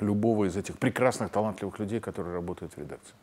любого 0.00 0.44
из 0.46 0.56
этих 0.56 0.78
прекрасных, 0.78 1.30
талантливых 1.30 1.78
людей, 1.78 2.00
которые 2.00 2.34
работают 2.34 2.74
в 2.74 2.78
редакции. 2.78 3.14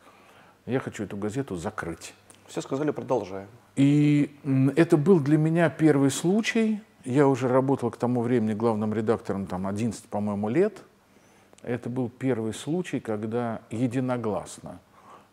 Я 0.64 0.80
хочу 0.80 1.04
эту 1.04 1.16
газету 1.16 1.56
закрыть. 1.56 2.14
Все 2.46 2.60
сказали, 2.60 2.90
продолжаем. 2.90 3.48
И 3.76 4.36
это 4.76 4.96
был 4.96 5.20
для 5.20 5.38
меня 5.38 5.68
первый 5.70 6.10
случай. 6.10 6.80
Я 7.04 7.28
уже 7.28 7.48
работал 7.48 7.90
к 7.90 7.96
тому 7.96 8.20
времени 8.20 8.52
главным 8.52 8.92
редактором 8.94 9.46
там 9.46 9.66
11, 9.66 10.04
по-моему, 10.06 10.48
лет. 10.48 10.82
Это 11.62 11.88
был 11.88 12.08
первый 12.08 12.52
случай, 12.54 13.00
когда 13.00 13.60
единогласно 13.70 14.80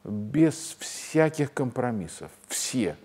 без 0.03 0.75
всяких 0.79 1.53
компромиссов. 1.53 2.31
Все, 2.47 2.95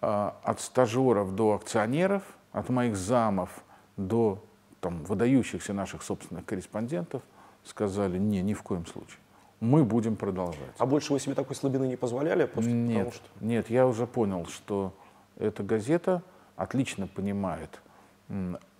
а, 0.00 0.36
от 0.42 0.60
стажеров 0.60 1.34
до 1.34 1.54
акционеров, 1.54 2.22
от 2.52 2.68
моих 2.68 2.96
замов 2.96 3.50
до 3.96 4.42
там, 4.80 5.04
выдающихся 5.04 5.72
наших 5.72 6.02
собственных 6.02 6.44
корреспондентов, 6.44 7.22
сказали, 7.64 8.18
не, 8.18 8.42
ни 8.42 8.54
в 8.54 8.62
коем 8.62 8.86
случае. 8.86 9.18
Мы 9.60 9.84
будем 9.84 10.16
продолжать. 10.16 10.74
А 10.78 10.86
больше 10.86 11.12
вы 11.12 11.18
себе 11.18 11.34
такой 11.34 11.56
слабины 11.56 11.86
не 11.86 11.96
позволяли? 11.96 12.44
Просто 12.44 12.70
нет, 12.70 13.06
потому, 13.06 13.12
что... 13.12 13.44
нет, 13.44 13.70
я 13.70 13.86
уже 13.86 14.06
понял, 14.06 14.46
что 14.46 14.92
эта 15.38 15.62
газета 15.62 16.22
отлично 16.56 17.06
понимает 17.06 17.80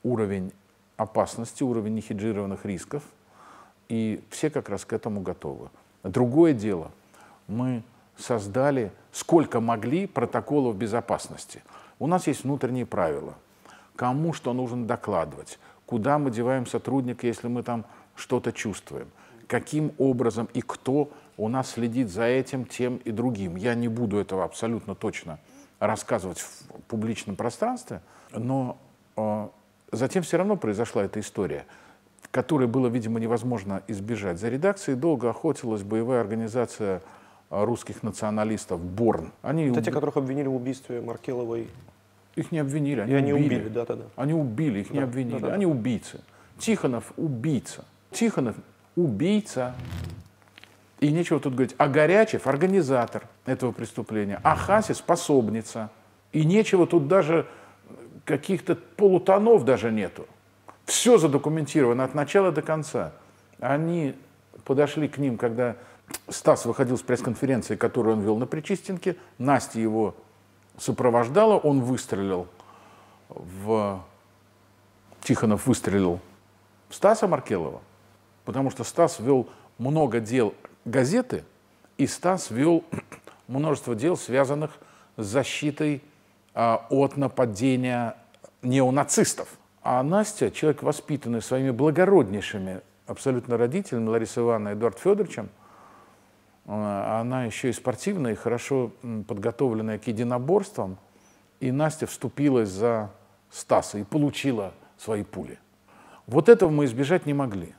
уровень 0.02 0.52
опасности, 0.96 1.62
уровень 1.62 1.94
нехеджированных 1.94 2.64
рисков, 2.66 3.02
и 3.88 4.22
все 4.30 4.50
как 4.50 4.68
раз 4.68 4.84
к 4.84 4.92
этому 4.92 5.20
готовы. 5.20 5.70
Другое 6.02 6.52
дело, 6.52 6.90
мы 7.48 7.82
создали 8.16 8.92
сколько 9.12 9.60
могли 9.60 10.06
протоколов 10.06 10.76
безопасности. 10.76 11.62
У 11.98 12.06
нас 12.06 12.26
есть 12.26 12.44
внутренние 12.44 12.86
правила. 12.86 13.34
Кому 13.94 14.32
что 14.32 14.52
нужно 14.52 14.86
докладывать, 14.86 15.58
куда 15.86 16.18
мы 16.18 16.30
деваем 16.30 16.66
сотрудника, 16.66 17.26
если 17.26 17.48
мы 17.48 17.62
там 17.62 17.84
что-то 18.14 18.52
чувствуем, 18.52 19.08
каким 19.46 19.92
образом 19.98 20.48
и 20.52 20.60
кто 20.60 21.10
у 21.36 21.48
нас 21.48 21.70
следит 21.70 22.10
за 22.10 22.24
этим, 22.24 22.64
тем 22.64 22.96
и 22.96 23.10
другим. 23.10 23.56
Я 23.56 23.74
не 23.74 23.88
буду 23.88 24.18
этого 24.18 24.44
абсолютно 24.44 24.94
точно 24.94 25.38
рассказывать 25.78 26.40
в 26.40 26.80
публичном 26.88 27.36
пространстве, 27.36 28.00
но 28.32 28.78
э, 29.16 29.48
затем 29.92 30.22
все 30.22 30.38
равно 30.38 30.56
произошла 30.56 31.04
эта 31.04 31.20
история, 31.20 31.66
которой 32.30 32.68
было, 32.68 32.88
видимо, 32.88 33.20
невозможно 33.20 33.82
избежать. 33.88 34.38
За 34.38 34.48
редакцией 34.48 34.96
долго 34.96 35.30
охотилась 35.30 35.82
боевая 35.82 36.20
организация 36.20 37.02
русских 37.50 38.02
националистов 38.02 38.80
«Борн». 38.80 39.32
Они 39.42 39.64
Это 39.64 39.78
уб... 39.78 39.84
те, 39.84 39.90
которых 39.92 40.16
обвинили 40.16 40.48
в 40.48 40.54
убийстве 40.54 41.00
Маркеловой? 41.00 41.68
Их 42.34 42.52
не 42.52 42.58
обвинили, 42.58 43.00
они, 43.00 43.12
И 43.12 43.14
они 43.14 43.32
убили. 43.32 43.56
убили. 43.56 43.68
Да, 43.68 43.84
да, 43.86 43.94
да. 43.96 44.04
Они 44.16 44.34
убили, 44.34 44.80
их 44.80 44.88
да, 44.88 44.94
не 44.94 45.00
обвинили. 45.00 45.38
Да, 45.38 45.48
да. 45.48 45.54
Они 45.54 45.66
убийцы. 45.66 46.20
Тихонов 46.58 47.12
убийца. 47.16 47.84
Тихонов 48.10 48.56
убийца. 48.94 49.74
И 51.00 51.10
нечего 51.10 51.40
тут 51.40 51.54
говорить. 51.54 51.74
А 51.78 51.88
Горячев 51.88 52.46
организатор 52.46 53.28
этого 53.44 53.72
преступления. 53.72 54.40
А 54.42 54.54
Хаси 54.56 54.92
способница. 54.92 55.90
И 56.32 56.44
нечего 56.44 56.86
тут 56.86 57.08
даже 57.08 57.46
каких-то 58.24 58.74
полутонов 58.74 59.64
даже 59.64 59.90
нету. 59.90 60.26
Все 60.84 61.18
задокументировано 61.18 62.04
от 62.04 62.14
начала 62.14 62.52
до 62.52 62.62
конца. 62.62 63.12
Они 63.60 64.14
подошли 64.64 65.08
к 65.08 65.18
ним, 65.18 65.36
когда 65.36 65.76
Стас 66.28 66.64
выходил 66.66 66.96
с 66.98 67.02
пресс-конференции, 67.02 67.76
которую 67.76 68.16
он 68.16 68.22
вел 68.22 68.36
на 68.36 68.46
Причистенке. 68.46 69.16
Настя 69.38 69.80
его 69.80 70.14
сопровождала, 70.78 71.56
он 71.56 71.80
выстрелил 71.80 72.46
в... 73.28 74.02
Тихонов 75.22 75.66
выстрелил 75.66 76.20
в 76.88 76.94
Стаса 76.94 77.26
Маркелова, 77.26 77.80
потому 78.44 78.70
что 78.70 78.84
Стас 78.84 79.18
вел 79.18 79.48
много 79.78 80.20
дел 80.20 80.54
газеты, 80.84 81.44
и 81.98 82.06
Стас 82.06 82.50
вел 82.50 82.84
множество 83.48 83.94
дел, 83.94 84.16
связанных 84.16 84.78
с 85.16 85.26
защитой 85.26 86.02
а, 86.54 86.86
от 86.90 87.16
нападения 87.16 88.16
неонацистов. 88.62 89.48
А 89.82 90.02
Настя, 90.02 90.50
человек, 90.50 90.82
воспитанный 90.82 91.42
своими 91.42 91.70
благороднейшими 91.70 92.80
абсолютно 93.06 93.56
родителями, 93.56 94.08
Ларисой 94.08 94.44
Ивановной 94.44 94.72
и 94.72 94.74
Эдуардом 94.74 95.00
Федоровичем, 95.00 95.48
она 96.66 97.44
еще 97.44 97.70
и 97.70 97.72
спортивная, 97.72 98.32
и 98.32 98.36
хорошо 98.36 98.92
подготовленная 99.28 99.98
к 99.98 100.06
единоборствам. 100.06 100.98
И 101.60 101.70
Настя 101.70 102.06
вступилась 102.06 102.68
за 102.68 103.10
Стаса 103.50 103.98
и 103.98 104.04
получила 104.04 104.74
свои 104.98 105.22
пули. 105.22 105.58
Вот 106.26 106.48
этого 106.48 106.70
мы 106.70 106.84
избежать 106.86 107.24
не 107.26 107.34
могли. 107.34 107.74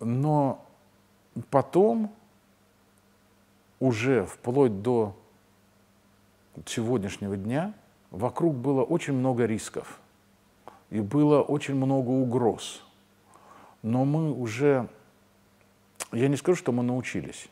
Но 0.00 0.64
потом, 1.50 2.12
уже 3.80 4.26
вплоть 4.26 4.82
до 4.82 5.16
сегодняшнего 6.66 7.36
дня, 7.36 7.72
вокруг 8.10 8.54
было 8.54 8.82
очень 8.82 9.14
много 9.14 9.46
рисков 9.46 10.00
и 10.90 11.00
было 11.00 11.42
очень 11.42 11.74
много 11.74 12.10
угроз. 12.10 12.82
Но 13.82 14.04
мы 14.04 14.32
уже, 14.32 14.88
я 16.12 16.28
не 16.28 16.36
скажу, 16.36 16.56
что 16.56 16.72
мы 16.72 16.82
научились, 16.82 17.48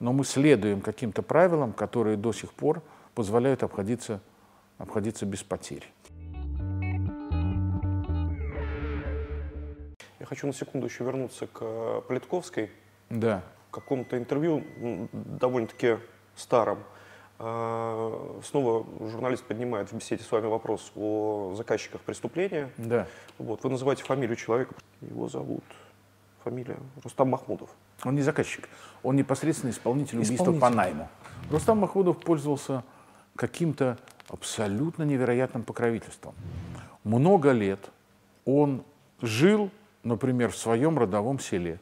но 0.00 0.12
мы 0.12 0.24
следуем 0.24 0.80
каким-то 0.80 1.22
правилам, 1.22 1.72
которые 1.72 2.16
до 2.16 2.32
сих 2.32 2.52
пор 2.52 2.82
позволяют 3.14 3.62
обходиться, 3.62 4.20
обходиться 4.78 5.24
без 5.26 5.42
потерь. 5.42 5.90
Я 10.18 10.26
хочу 10.26 10.46
на 10.48 10.52
секунду 10.52 10.88
еще 10.88 11.04
вернуться 11.04 11.46
к 11.46 11.58
э, 11.60 12.02
Политковской. 12.08 12.70
Да. 13.10 13.44
В 13.68 13.70
каком-то 13.70 14.18
интервью, 14.18 14.64
довольно-таки 15.12 15.98
старом, 16.34 16.78
э, 17.38 18.40
снова 18.44 18.84
журналист 19.08 19.44
поднимает 19.44 19.92
в 19.92 19.96
беседе 19.96 20.24
с 20.24 20.32
вами 20.32 20.46
вопрос 20.46 20.90
о 20.96 21.54
заказчиках 21.56 22.00
преступления. 22.00 22.70
Да. 22.76 23.06
Вот, 23.38 23.62
вы 23.62 23.70
называете 23.70 24.02
фамилию 24.02 24.34
человека, 24.34 24.74
его 25.00 25.28
зовут, 25.28 25.62
фамилия 26.50 26.78
Рустам 27.02 27.30
Махмудов. 27.30 27.68
Он 28.04 28.14
не 28.14 28.22
заказчик, 28.22 28.68
он 29.02 29.16
непосредственно 29.16 29.70
исполнитель, 29.70 30.22
исполнитель. 30.22 30.44
убийства 30.44 30.68
по 30.68 30.74
найму. 30.74 31.08
Рустам 31.50 31.78
Махмудов 31.78 32.18
пользовался 32.18 32.84
каким-то 33.34 33.98
абсолютно 34.28 35.02
невероятным 35.02 35.62
покровительством. 35.62 36.34
Много 37.04 37.52
лет 37.52 37.90
он 38.44 38.82
жил 39.20 39.70
например, 40.06 40.52
в 40.52 40.56
своем 40.56 40.98
родовом 40.98 41.38
селе. 41.38 41.80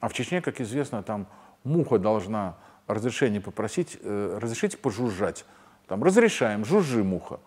А 0.00 0.08
в 0.08 0.14
Чечне, 0.14 0.40
как 0.40 0.60
известно, 0.60 1.02
там 1.02 1.26
муха 1.62 1.98
должна 1.98 2.56
разрешение 2.86 3.40
попросить, 3.40 3.98
э, 4.00 4.38
разрешите 4.40 4.76
пожужжать. 4.78 5.44
Там 5.86 6.02
разрешаем, 6.02 6.64
жужжи 6.64 7.04
муха. 7.04 7.38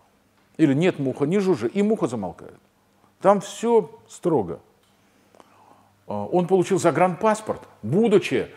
Или 0.57 0.73
нет 0.73 0.99
муха, 0.99 1.25
не 1.25 1.39
жужжи, 1.39 1.67
и 1.67 1.81
муха 1.81 2.07
замолкает. 2.07 2.59
Там 3.21 3.41
все 3.41 3.89
строго. 4.07 4.59
А, 6.09 6.25
он 6.25 6.47
получил 6.47 6.79
загранпаспорт, 6.79 7.61
будучи 7.83 8.47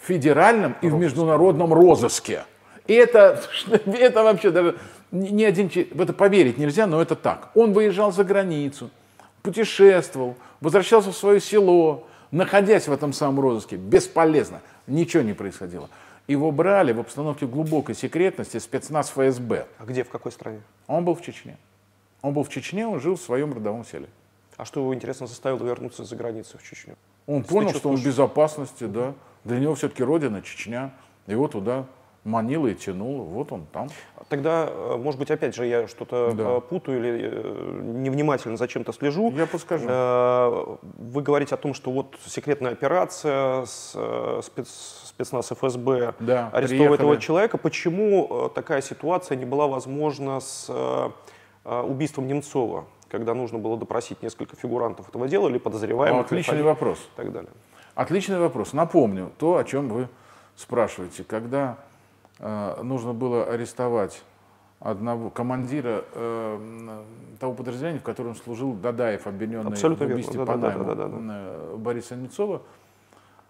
в 0.00 0.06
федеральном 0.06 0.74
и 0.80 0.88
в 0.88 0.94
международном 0.94 1.72
розыске. 1.72 2.44
И 2.88 2.94
это, 2.94 3.40
это 3.86 4.24
вообще 4.24 4.50
даже 4.50 4.76
ни 5.12 5.44
один, 5.44 5.68
в 5.68 6.00
это 6.00 6.12
поверить 6.12 6.58
нельзя, 6.58 6.86
но 6.86 7.00
это 7.00 7.14
так. 7.14 7.50
Он 7.54 7.72
выезжал 7.74 8.10
за 8.12 8.24
границу, 8.24 8.90
путешествовал, 9.42 10.36
возвращался 10.60 11.12
в 11.12 11.16
свое 11.16 11.38
село, 11.38 12.08
находясь 12.30 12.88
в 12.88 12.92
этом 12.92 13.12
самом 13.12 13.38
розыске, 13.40 13.76
бесполезно, 13.76 14.62
ничего 14.86 15.22
не 15.22 15.34
происходило. 15.34 15.90
Его 16.26 16.50
брали 16.50 16.92
в 16.92 17.00
обстановке 17.00 17.46
глубокой 17.46 17.94
секретности 17.94 18.58
спецназ 18.58 19.10
ФСБ. 19.10 19.66
А 19.78 19.84
где, 19.84 20.02
в 20.02 20.08
какой 20.08 20.32
стране? 20.32 20.60
Он 20.86 21.04
был 21.04 21.14
в 21.14 21.20
Чечне. 21.20 21.58
Он 22.22 22.32
был 22.32 22.44
в 22.44 22.48
Чечне, 22.48 22.86
он 22.86 23.00
жил 23.00 23.16
в 23.16 23.20
своем 23.20 23.52
родовом 23.52 23.84
селе. 23.84 24.08
А 24.62 24.64
что 24.64 24.78
его, 24.78 24.94
интересно, 24.94 25.26
заставило 25.26 25.66
вернуться 25.66 26.04
за 26.04 26.14
границу 26.14 26.56
в 26.56 26.62
Чечню? 26.62 26.94
Он 27.26 27.38
Если 27.38 27.52
понял, 27.52 27.70
что 27.70 27.88
он 27.88 27.96
в 27.96 28.04
безопасности, 28.04 28.84
да. 28.84 29.12
Для 29.42 29.58
него 29.58 29.74
все-таки 29.74 30.04
родина 30.04 30.40
Чечня. 30.40 30.94
Его 31.26 31.48
туда 31.48 31.86
манила 32.22 32.68
и 32.68 32.74
тянула. 32.76 33.24
Вот 33.24 33.50
он 33.50 33.66
там. 33.72 33.88
Тогда, 34.28 34.68
э, 34.68 34.96
может 34.98 35.18
быть, 35.18 35.32
опять 35.32 35.56
же, 35.56 35.66
я 35.66 35.88
что-то 35.88 36.32
да. 36.32 36.44
Э, 36.44 36.60
путаю 36.60 36.98
или 37.00 37.20
э, 37.24 37.80
невнимательно 37.82 38.56
за 38.56 38.68
чем-то 38.68 38.92
слежу. 38.92 39.32
Я 39.32 39.46
подскажу. 39.46 40.78
Вы 40.96 41.22
говорите 41.22 41.56
о 41.56 41.58
том, 41.58 41.74
что 41.74 41.90
вот 41.90 42.16
секретная 42.24 42.70
операция, 42.70 43.64
спец, 43.64 45.02
спецназ 45.06 45.50
ФСБ 45.50 46.14
да, 46.20 46.50
арестовывает 46.52 47.00
этого 47.00 47.16
человека. 47.16 47.58
Почему 47.58 48.48
такая 48.54 48.80
ситуация 48.80 49.36
не 49.36 49.44
была 49.44 49.66
возможна 49.66 50.38
с 50.38 50.70
убийством 51.64 52.28
Немцова? 52.28 52.84
Когда 53.12 53.34
нужно 53.34 53.58
было 53.58 53.76
допросить 53.76 54.22
несколько 54.22 54.56
фигурантов 54.56 55.08
этого 55.08 55.28
дела 55.28 55.48
или 55.48 55.58
подозреваемых. 55.58 56.26
Отличный 56.26 56.62
вопрос. 56.62 56.98
И 56.98 57.16
так 57.16 57.30
далее. 57.30 57.52
Отличный 57.94 58.40
вопрос. 58.40 58.72
Напомню 58.72 59.30
то, 59.38 59.58
о 59.58 59.64
чем 59.64 59.88
вы 59.88 60.08
спрашиваете. 60.56 61.22
Когда 61.22 61.76
Э, 62.42 62.80
нужно 62.82 63.12
было 63.12 63.44
арестовать 63.44 64.24
одного 64.80 65.30
командира 65.30 66.04
э, 66.12 67.04
того 67.38 67.54
подразделения, 67.54 68.00
в 68.00 68.02
котором 68.02 68.34
служил 68.34 68.72
Дадаев, 68.72 69.28
обвиненный 69.28 69.70
Абсолютно 69.70 70.06
в 70.06 70.10
убийстве 70.10 70.38
верно. 70.38 70.56
да, 70.56 70.68
найму 70.68 70.84
да, 70.84 70.94
да, 70.94 71.06
да, 71.06 71.18
да. 71.18 71.76
Бориса 71.76 72.16
Немцова. 72.16 72.62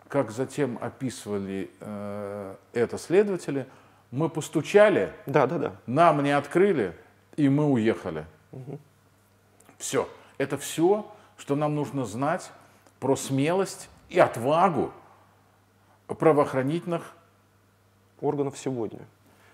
Как 0.08 0.30
затем 0.30 0.78
описывали 0.78 1.70
э, 1.80 2.54
это 2.74 2.98
следователи, 2.98 3.66
мы 4.10 4.28
постучали, 4.28 5.10
да, 5.24 5.46
да, 5.46 5.56
да. 5.56 5.72
нам 5.86 6.22
не 6.22 6.32
открыли, 6.32 6.94
и 7.36 7.48
мы 7.48 7.64
уехали. 7.64 8.26
Угу. 8.52 8.78
Все. 9.82 10.08
Это 10.38 10.56
все, 10.58 11.10
что 11.36 11.56
нам 11.56 11.74
нужно 11.74 12.04
знать 12.04 12.52
про 13.00 13.16
смелость 13.16 13.90
и 14.08 14.20
отвагу 14.20 14.92
правоохранительных 16.06 17.16
органов 18.20 18.56
сегодня. 18.56 19.00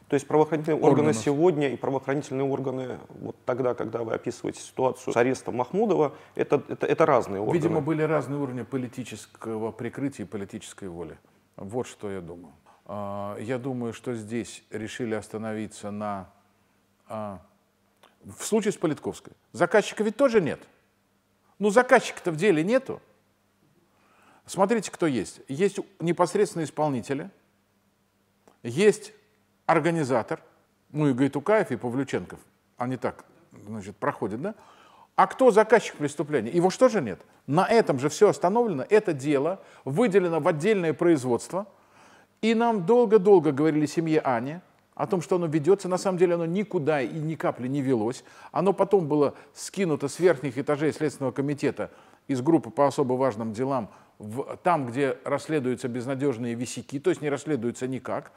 То 0.09 0.15
есть 0.15 0.29
правоохранительные 0.29 0.77
органы 0.81 1.09
Органов. 1.09 1.17
сегодня 1.17 1.69
и 1.71 1.77
правоохранительные 1.77 2.47
органы 2.47 2.99
вот 3.21 3.37
тогда, 3.47 3.73
когда 3.73 4.05
вы 4.05 4.13
описываете 4.13 4.61
ситуацию 4.61 5.15
с 5.15 5.17
арестом 5.17 5.57
Махмудова, 5.57 6.13
это, 6.35 6.63
это, 6.69 6.87
это 6.87 7.07
разные 7.07 7.41
органы. 7.41 7.57
Видимо, 7.57 7.81
были 7.81 8.03
разные 8.03 8.39
уровни 8.39 8.63
политического 8.63 9.73
прикрытия 9.73 10.27
и 10.27 10.29
политической 10.29 10.89
воли. 10.89 11.17
Вот 11.57 11.87
что 11.87 12.11
я 12.11 12.21
думаю. 12.21 12.53
А, 12.85 13.39
я 13.39 13.59
думаю, 13.59 13.95
что 13.95 14.15
здесь 14.15 14.63
решили 14.71 15.15
остановиться 15.15 15.91
на... 15.91 16.29
В 18.37 18.45
случае 18.45 18.73
с 18.73 18.77
Политковской. 18.77 19.33
Заказчика 19.53 20.05
ведь 20.05 20.17
тоже 20.17 20.41
нет. 20.41 20.61
Ну, 21.59 21.71
заказчика-то 21.71 22.31
в 22.31 22.37
деле 22.37 22.63
нету. 22.63 23.01
Смотрите, 24.45 24.91
кто 24.91 25.07
есть. 25.07 25.41
Есть 25.49 25.79
непосредственно 25.99 26.65
исполнители, 26.65 27.31
есть 28.63 29.13
организатор, 29.67 30.43
ну 30.91 31.09
и 31.09 31.13
Гайтукаев, 31.13 31.71
и 31.71 31.77
Павлюченков. 31.77 32.39
Они 32.77 32.97
так, 32.97 33.25
значит, 33.53 33.97
проходят, 33.97 34.41
да? 34.41 34.55
А 35.17 35.27
кто 35.27 35.51
заказчик 35.51 35.97
преступления? 35.97 36.51
Его 36.51 36.71
что 36.71 36.89
же 36.89 37.01
нет? 37.01 37.21
На 37.47 37.67
этом 37.67 37.99
же 37.99 38.09
все 38.09 38.29
остановлено. 38.29 38.85
Это 38.89 39.13
дело 39.13 39.61
выделено 39.85 40.41
в 40.41 40.49
отдельное 40.49 40.93
производство. 40.93 41.67
И 42.41 42.55
нам 42.55 42.87
долго-долго 42.87 43.53
говорили 43.53 43.87
семье 43.87 44.21
Ани 44.21 44.61
о 44.99 45.07
том, 45.07 45.23
что 45.23 45.37
оно 45.37 45.47
ведется. 45.47 45.89
На 45.89 45.97
самом 45.97 46.19
деле 46.19 46.35
оно 46.35 46.45
никуда 46.45 47.01
и 47.01 47.19
ни 47.19 47.35
капли 47.35 47.69
не 47.69 47.81
велось. 47.81 48.23
Оно 48.53 48.75
потом 48.75 49.09
было 49.09 49.33
скинуто 49.55 50.09
с 50.09 50.19
верхних 50.19 50.59
этажей 50.59 50.93
Следственного 50.93 51.33
комитета 51.33 51.91
из 52.27 52.43
группы 52.43 52.69
по 52.69 52.87
особо 52.87 53.15
важным 53.15 53.55
делам 53.55 53.91
в, 54.19 54.59
там, 54.63 54.87
где 54.87 55.17
расследуются 55.25 55.89
безнадежные 55.89 56.55
висяки, 56.55 57.01
то 57.01 57.09
есть 57.09 57.23
не 57.23 57.31
расследуются 57.31 57.89
никак. 57.89 58.33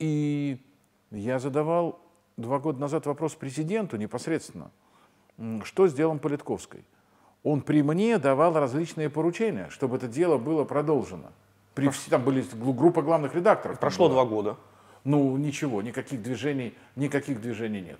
И 0.00 0.58
я 1.12 1.38
задавал 1.38 2.00
два 2.36 2.58
года 2.58 2.80
назад 2.80 3.06
вопрос 3.06 3.36
президенту 3.36 3.96
непосредственно– 3.96 4.72
что 5.64 5.88
сделан 5.88 6.18
Политковской? 6.18 6.84
Он 7.42 7.60
при 7.60 7.82
мне 7.82 8.18
давал 8.18 8.54
различные 8.54 9.10
поручения, 9.10 9.68
чтобы 9.70 9.96
это 9.96 10.08
дело 10.08 10.38
было 10.38 10.64
продолжено. 10.64 11.32
При, 11.74 11.90
там 12.08 12.22
были 12.22 12.44
группа 12.54 13.02
главных 13.02 13.34
редакторов. 13.34 13.80
Прошло 13.80 14.08
два 14.08 14.24
года. 14.24 14.56
Ну, 15.04 15.36
ничего, 15.36 15.82
никаких 15.82 16.22
движений, 16.22 16.74
никаких 16.96 17.40
движений 17.40 17.82
нет. 17.82 17.98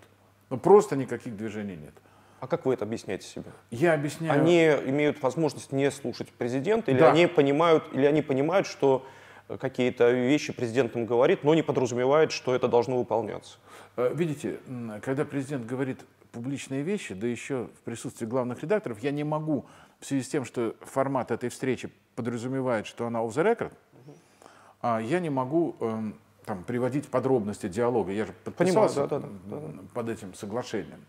Ну, 0.51 0.57
просто 0.57 0.97
никаких 0.97 1.37
движений 1.37 1.77
нет. 1.77 1.95
А 2.41 2.47
как 2.47 2.67
вы 2.67 2.75
это 2.75 2.85
объясняете 2.85 3.27
себе? 3.27 3.45
Я 3.71 3.95
объясняю. 3.95 4.33
Они 4.33 4.67
имеют 4.67 5.23
возможность 5.23 5.73
не 5.73 5.91
слушать 5.91 6.31
президента, 6.31 6.91
или 6.91 6.99
да. 6.99 7.13
они 7.13 7.27
понимают, 7.27 7.85
или 7.93 8.05
они 8.05 8.23
понимают, 8.23 8.67
что 8.67 9.07
какие-то 9.49 10.11
вещи 10.11 10.53
президент 10.53 10.97
им 10.97 11.07
говорит, 11.07 11.45
но 11.45 11.55
не 11.55 11.63
подразумевает, 11.63 12.33
что 12.33 12.55
это 12.55 12.69
должно 12.69 12.99
выполняться. 12.99 13.59
Э, 13.97 14.13
видите, 14.15 14.61
когда 15.03 15.25
президент 15.25 15.67
говорит 15.67 16.01
публичные 16.33 16.83
вещи, 16.83 17.15
да 17.15 17.27
еще 17.27 17.69
в 17.79 17.81
присутствии 17.85 18.27
главных 18.27 18.63
редакторов, 18.63 18.99
я 19.01 19.11
не 19.11 19.25
могу, 19.25 19.67
в 20.01 20.07
связи 20.07 20.23
с 20.23 20.29
тем, 20.29 20.45
что 20.45 20.75
формат 20.81 21.31
этой 21.31 21.49
встречи 21.49 21.91
подразумевает, 22.17 22.87
что 22.87 23.07
она 23.07 23.21
off 23.21 23.31
the 23.31 23.45
record, 23.45 23.73
а 24.81 25.01
я 25.01 25.21
не 25.21 25.31
могу 25.31 25.77
э, 25.81 26.13
там, 26.45 26.65
приводить 26.65 27.09
подробности 27.09 27.69
диалога. 27.69 28.13
Я 28.13 28.27
же 28.27 28.33
подписался 28.45 29.07
Понимаю, 29.07 29.39
да, 29.47 29.59
да, 29.61 29.67
да. 29.67 29.83
под 29.95 30.09
этим 30.09 30.35
соглашением. 30.35 31.05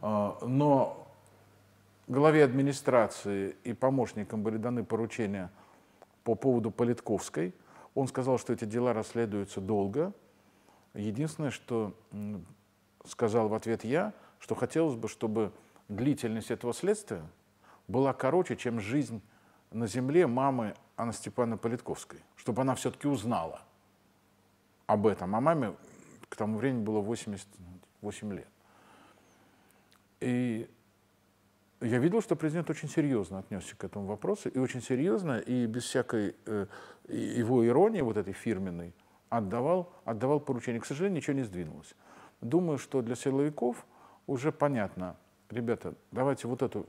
А, 0.00 0.38
но 0.42 1.06
главе 2.08 2.44
администрации 2.44 3.56
и 3.64 3.72
помощникам 3.72 4.42
были 4.42 4.56
даны 4.56 4.84
поручения 4.84 5.50
по 6.24 6.34
поводу 6.34 6.70
Политковской. 6.70 7.54
Он 7.94 8.08
сказал, 8.08 8.38
что 8.38 8.52
эти 8.52 8.64
дела 8.64 8.92
расследуются 8.92 9.60
долго. 9.60 10.12
Единственное, 10.94 11.50
что 11.50 11.94
сказал 13.06 13.48
в 13.48 13.54
ответ 13.54 13.84
я, 13.84 14.12
что 14.38 14.54
хотелось 14.54 14.96
бы, 14.96 15.08
чтобы 15.08 15.52
длительность 15.88 16.50
этого 16.50 16.72
следствия 16.72 17.22
была 17.88 18.12
короче, 18.12 18.56
чем 18.56 18.80
жизнь 18.80 19.20
на 19.70 19.86
земле 19.86 20.26
мамы 20.26 20.74
Анны 20.96 21.12
Степановны 21.12 21.56
Политковской, 21.56 22.20
чтобы 22.36 22.62
она 22.62 22.74
все-таки 22.74 23.06
узнала 23.06 23.62
об 24.90 25.06
этом. 25.06 25.36
А 25.36 25.40
маме 25.40 25.74
к 26.28 26.34
тому 26.36 26.58
времени 26.58 26.82
было 26.82 27.00
88 27.00 28.32
лет. 28.34 28.48
И 30.20 30.68
я 31.80 31.98
видел, 31.98 32.20
что 32.20 32.34
президент 32.34 32.68
очень 32.70 32.88
серьезно 32.88 33.38
отнесся 33.38 33.76
к 33.76 33.84
этому 33.84 34.06
вопросу, 34.06 34.48
и 34.48 34.58
очень 34.58 34.82
серьезно, 34.82 35.38
и 35.38 35.66
без 35.66 35.84
всякой 35.84 36.34
э, 36.44 36.66
его 37.08 37.64
иронии, 37.66 38.00
вот 38.00 38.16
этой 38.16 38.32
фирменной, 38.32 38.92
отдавал, 39.28 39.92
отдавал 40.04 40.40
поручение. 40.40 40.80
К 40.80 40.86
сожалению, 40.86 41.18
ничего 41.18 41.36
не 41.36 41.44
сдвинулось. 41.44 41.94
Думаю, 42.40 42.78
что 42.78 43.00
для 43.00 43.14
силовиков 43.14 43.86
уже 44.26 44.50
понятно, 44.50 45.16
ребята, 45.50 45.94
давайте 46.10 46.48
вот 46.48 46.62
эту 46.62 46.86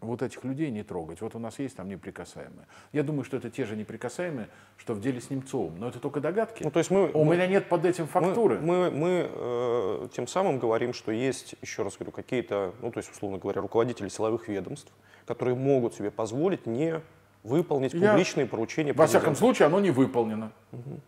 вот 0.00 0.22
этих 0.22 0.44
людей 0.44 0.70
не 0.70 0.82
трогать. 0.82 1.20
Вот 1.20 1.34
у 1.34 1.38
нас 1.38 1.58
есть 1.58 1.76
там 1.76 1.88
неприкасаемые. 1.88 2.66
Я 2.92 3.02
думаю, 3.02 3.24
что 3.24 3.36
это 3.36 3.50
те 3.50 3.64
же 3.64 3.76
неприкасаемые, 3.76 4.48
что 4.76 4.94
в 4.94 5.00
деле 5.00 5.20
с 5.20 5.30
Немцовым. 5.30 5.78
Но 5.78 5.88
это 5.88 5.98
только 5.98 6.20
догадки. 6.20 6.62
Ну, 6.62 6.70
то 6.70 6.78
есть 6.78 6.90
мы, 6.90 7.10
у 7.12 7.24
мы, 7.24 7.34
меня 7.34 7.46
нет 7.46 7.68
под 7.68 7.84
этим 7.84 8.06
фактуры. 8.06 8.58
Мы, 8.58 8.90
мы, 8.90 8.90
мы 8.90 9.30
э, 9.30 10.08
тем 10.12 10.26
самым 10.26 10.58
говорим, 10.58 10.92
что 10.92 11.10
есть, 11.10 11.56
еще 11.62 11.82
раз 11.82 11.96
говорю, 11.96 12.12
какие-то, 12.12 12.74
ну, 12.80 12.90
то 12.90 12.98
есть, 12.98 13.10
условно 13.10 13.38
говоря, 13.38 13.60
руководители 13.60 14.08
силовых 14.08 14.48
ведомств, 14.48 14.92
которые 15.26 15.56
могут 15.56 15.94
себе 15.94 16.10
позволить 16.10 16.66
не 16.66 17.00
выполнить 17.42 17.92
публичные 17.92 18.44
Я, 18.44 18.50
поручения. 18.50 18.92
Президента. 18.92 19.02
Во 19.02 19.06
всяком 19.06 19.36
случае, 19.36 19.66
оно 19.66 19.80
не 19.80 19.90
выполнено. 19.90 20.52
Угу. 20.72 21.00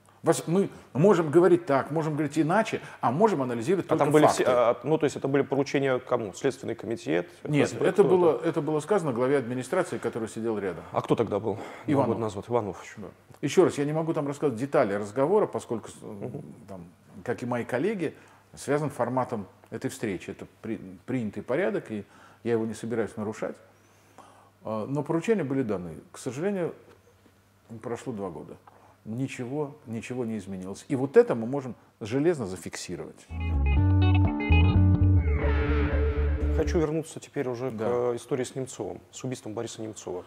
Мы 0.46 0.68
можем 0.92 1.30
говорить 1.30 1.64
так, 1.64 1.90
можем 1.90 2.12
говорить 2.12 2.38
иначе, 2.38 2.82
а 3.00 3.10
можем 3.10 3.40
анализировать 3.40 3.86
а 3.86 3.88
только 3.88 4.04
там 4.04 4.12
были 4.12 4.26
факты. 4.26 4.42
Все, 4.42 4.52
а, 4.52 4.80
ну, 4.84 4.98
то 4.98 5.04
есть 5.04 5.16
это 5.16 5.28
были 5.28 5.42
поручения 5.42 5.98
кому? 5.98 6.34
Следственный 6.34 6.74
комитет? 6.74 7.26
Нет, 7.44 7.70
ФСБ, 7.70 7.86
это 7.86 8.04
было, 8.04 8.36
это? 8.36 8.48
это 8.50 8.60
было 8.60 8.80
сказано 8.80 9.12
главе 9.12 9.38
администрации, 9.38 9.96
который 9.96 10.28
сидел 10.28 10.58
рядом. 10.58 10.84
А 10.92 11.00
кто 11.00 11.14
тогда 11.14 11.40
был? 11.40 11.58
Иванов. 11.86 12.18
назвать. 12.18 12.44
Иванов. 12.48 12.84
Да. 12.98 13.08
Еще 13.40 13.64
раз, 13.64 13.78
я 13.78 13.86
не 13.86 13.92
могу 13.92 14.12
там 14.12 14.28
рассказать 14.28 14.58
детали 14.58 14.92
разговора, 14.92 15.46
поскольку, 15.46 15.88
угу. 16.02 16.44
там, 16.68 16.84
как 17.24 17.42
и 17.42 17.46
мои 17.46 17.64
коллеги, 17.64 18.14
связан 18.54 18.90
форматом 18.90 19.46
этой 19.70 19.88
встречи. 19.90 20.30
Это 20.30 20.46
при, 20.60 20.78
принятый 21.06 21.42
порядок, 21.42 21.90
и 21.90 22.04
я 22.44 22.52
его 22.52 22.66
не 22.66 22.74
собираюсь 22.74 23.16
нарушать. 23.16 23.56
А, 24.64 24.84
но 24.84 25.02
поручения 25.02 25.44
были 25.44 25.62
даны. 25.62 25.94
К 26.12 26.18
сожалению, 26.18 26.74
прошло 27.80 28.12
два 28.12 28.28
года 28.28 28.56
ничего, 29.04 29.76
ничего 29.86 30.24
не 30.24 30.38
изменилось. 30.38 30.84
И 30.88 30.96
вот 30.96 31.16
это 31.16 31.34
мы 31.34 31.46
можем 31.46 31.74
железно 32.00 32.46
зафиксировать. 32.46 33.26
Хочу 36.56 36.78
вернуться 36.78 37.20
теперь 37.20 37.48
уже 37.48 37.70
да. 37.70 37.86
к 37.86 38.16
истории 38.16 38.44
с 38.44 38.54
Немцовым, 38.54 39.00
с 39.10 39.24
убийством 39.24 39.54
Бориса 39.54 39.80
Немцова. 39.80 40.24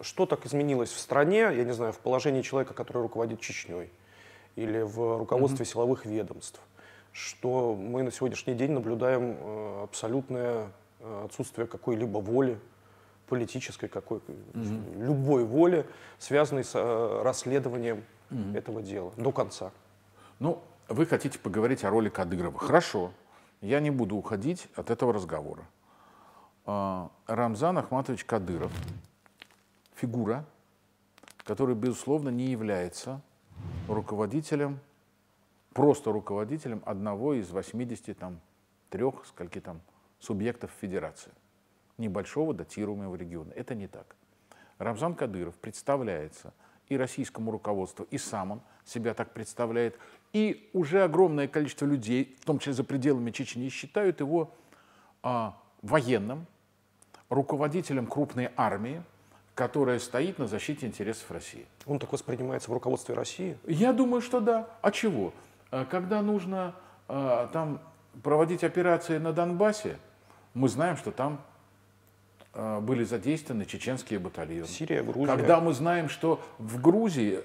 Что 0.00 0.26
так 0.26 0.44
изменилось 0.46 0.90
в 0.90 0.98
стране, 0.98 1.38
я 1.38 1.64
не 1.64 1.72
знаю, 1.72 1.92
в 1.92 1.98
положении 1.98 2.42
человека, 2.42 2.74
который 2.74 3.02
руководит 3.02 3.40
Чечней, 3.40 3.90
или 4.56 4.80
в 4.80 5.18
руководстве 5.18 5.64
mm-hmm. 5.64 5.68
силовых 5.68 6.06
ведомств, 6.06 6.60
что 7.12 7.76
мы 7.76 8.02
на 8.02 8.10
сегодняшний 8.10 8.54
день 8.54 8.72
наблюдаем 8.72 9.36
э, 9.38 9.82
абсолютное 9.84 10.72
э, 11.00 11.24
отсутствие 11.26 11.66
какой-либо 11.66 12.18
воли 12.18 12.58
политической, 13.30 13.88
какой, 13.88 14.18
угу. 14.18 14.24
любой 14.98 15.44
воли, 15.44 15.86
связанной 16.18 16.64
с 16.64 16.72
э, 16.74 17.22
расследованием 17.22 18.04
угу. 18.30 18.58
этого 18.58 18.82
дела 18.82 19.12
до 19.16 19.32
конца. 19.32 19.70
Ну, 20.40 20.60
вы 20.88 21.06
хотите 21.06 21.38
поговорить 21.38 21.84
о 21.84 21.90
роли 21.90 22.08
Кадырова. 22.08 22.58
Хорошо, 22.58 23.12
я 23.60 23.80
не 23.80 23.90
буду 23.90 24.16
уходить 24.16 24.68
от 24.74 24.90
этого 24.90 25.12
разговора. 25.12 25.62
А, 26.66 27.10
Рамзан 27.26 27.78
Ахматович 27.78 28.24
Кадыров– 28.24 28.72
фигура, 29.94 30.44
которая, 31.44 31.76
безусловно, 31.76 32.30
не 32.30 32.46
является 32.46 33.20
руководителем, 33.88 34.80
просто 35.72 36.10
руководителем 36.10 36.82
одного 36.84 37.34
из 37.34 37.50
83 37.50 38.16
скольки 39.24 39.60
там, 39.60 39.80
субъектов 40.18 40.70
федерации 40.80 41.32
небольшого 42.00 42.54
датируемого 42.54 43.14
региона. 43.14 43.52
Это 43.54 43.74
не 43.74 43.86
так. 43.86 44.16
Рамзан 44.78 45.14
Кадыров 45.14 45.54
представляется 45.56 46.52
и 46.88 46.96
российскому 46.96 47.52
руководству, 47.52 48.06
и 48.10 48.18
сам 48.18 48.52
он 48.52 48.60
себя 48.84 49.14
так 49.14 49.32
представляет, 49.32 49.96
и 50.32 50.68
уже 50.72 51.04
огромное 51.04 51.46
количество 51.46 51.86
людей, 51.86 52.36
в 52.40 52.44
том 52.44 52.58
числе 52.58 52.72
за 52.72 52.82
пределами 52.84 53.30
Чечни, 53.30 53.68
считают 53.68 54.20
его 54.20 54.52
а, 55.22 55.56
военным, 55.82 56.46
руководителем 57.28 58.06
крупной 58.06 58.50
армии, 58.56 59.02
которая 59.54 59.98
стоит 59.98 60.38
на 60.38 60.46
защите 60.46 60.86
интересов 60.86 61.30
России. 61.30 61.66
Он 61.86 61.98
так 61.98 62.12
воспринимается 62.12 62.70
в 62.70 62.74
руководстве 62.74 63.14
России? 63.14 63.58
Я 63.66 63.92
думаю, 63.92 64.20
что 64.20 64.40
да. 64.40 64.68
А 64.80 64.90
чего? 64.90 65.32
А 65.70 65.84
когда 65.84 66.22
нужно 66.22 66.74
а, 67.06 67.48
там 67.48 67.80
проводить 68.22 68.64
операции 68.64 69.18
на 69.18 69.32
Донбассе, 69.32 69.98
мы 70.54 70.68
знаем, 70.68 70.96
что 70.96 71.12
там 71.12 71.40
были 72.52 73.04
задействованы 73.04 73.64
чеченские 73.64 74.18
батальоны. 74.18 74.66
Сирия, 74.66 75.02
Грузия. 75.02 75.26
Когда 75.26 75.60
мы 75.60 75.72
знаем, 75.72 76.08
что 76.08 76.40
в 76.58 76.80
Грузии, 76.80 77.40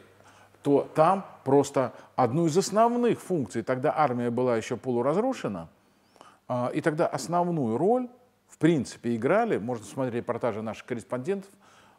то 0.65 0.89
там 0.95 1.23
просто 1.43 1.93
одну 2.15 2.47
из 2.47 2.57
основных 2.57 3.21
функций, 3.21 3.61
тогда 3.61 3.93
армия 3.95 4.31
была 4.31 4.57
еще 4.57 4.77
полуразрушена, 4.77 5.69
э, 6.49 6.69
и 6.73 6.81
тогда 6.81 7.05
основную 7.05 7.77
роль, 7.77 8.07
в 8.47 8.57
принципе, 8.57 9.15
играли, 9.15 9.59
можно 9.59 9.85
смотреть 9.85 10.15
репортажи 10.15 10.63
наших 10.63 10.85
корреспондентов, 10.85 11.51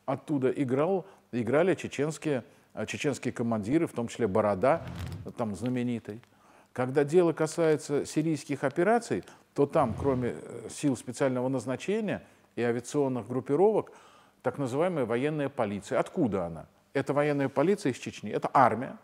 оттуда 0.04 0.50
играл, 0.50 1.06
играли 1.30 1.76
чеченские, 1.76 2.42
э, 2.74 2.86
чеченские 2.86 3.32
командиры, 3.32 3.86
в 3.86 3.92
том 3.92 4.08
числе 4.08 4.26
Борода, 4.26 4.82
там 5.36 5.54
знаменитый. 5.54 6.20
Когда 6.72 7.04
дело 7.04 7.32
касается 7.32 8.04
сирийских 8.04 8.64
операций, 8.64 9.22
то 9.54 9.66
там, 9.66 9.94
кроме 9.94 10.34
сил 10.68 10.96
специального 10.96 11.48
назначения– 11.48 12.20
и 12.56 12.62
авиационных 12.62 13.28
группировок, 13.28 13.92
так 14.42 14.58
называемая 14.58 15.04
военная 15.04 15.48
полиция. 15.48 16.00
Откуда 16.00 16.46
она? 16.46 16.66
Это 16.92 17.12
военная 17.12 17.48
полиция 17.48 17.92
из 17.92 17.98
Чечни. 17.98 18.30
Это 18.30 18.50
армия, 18.52 18.96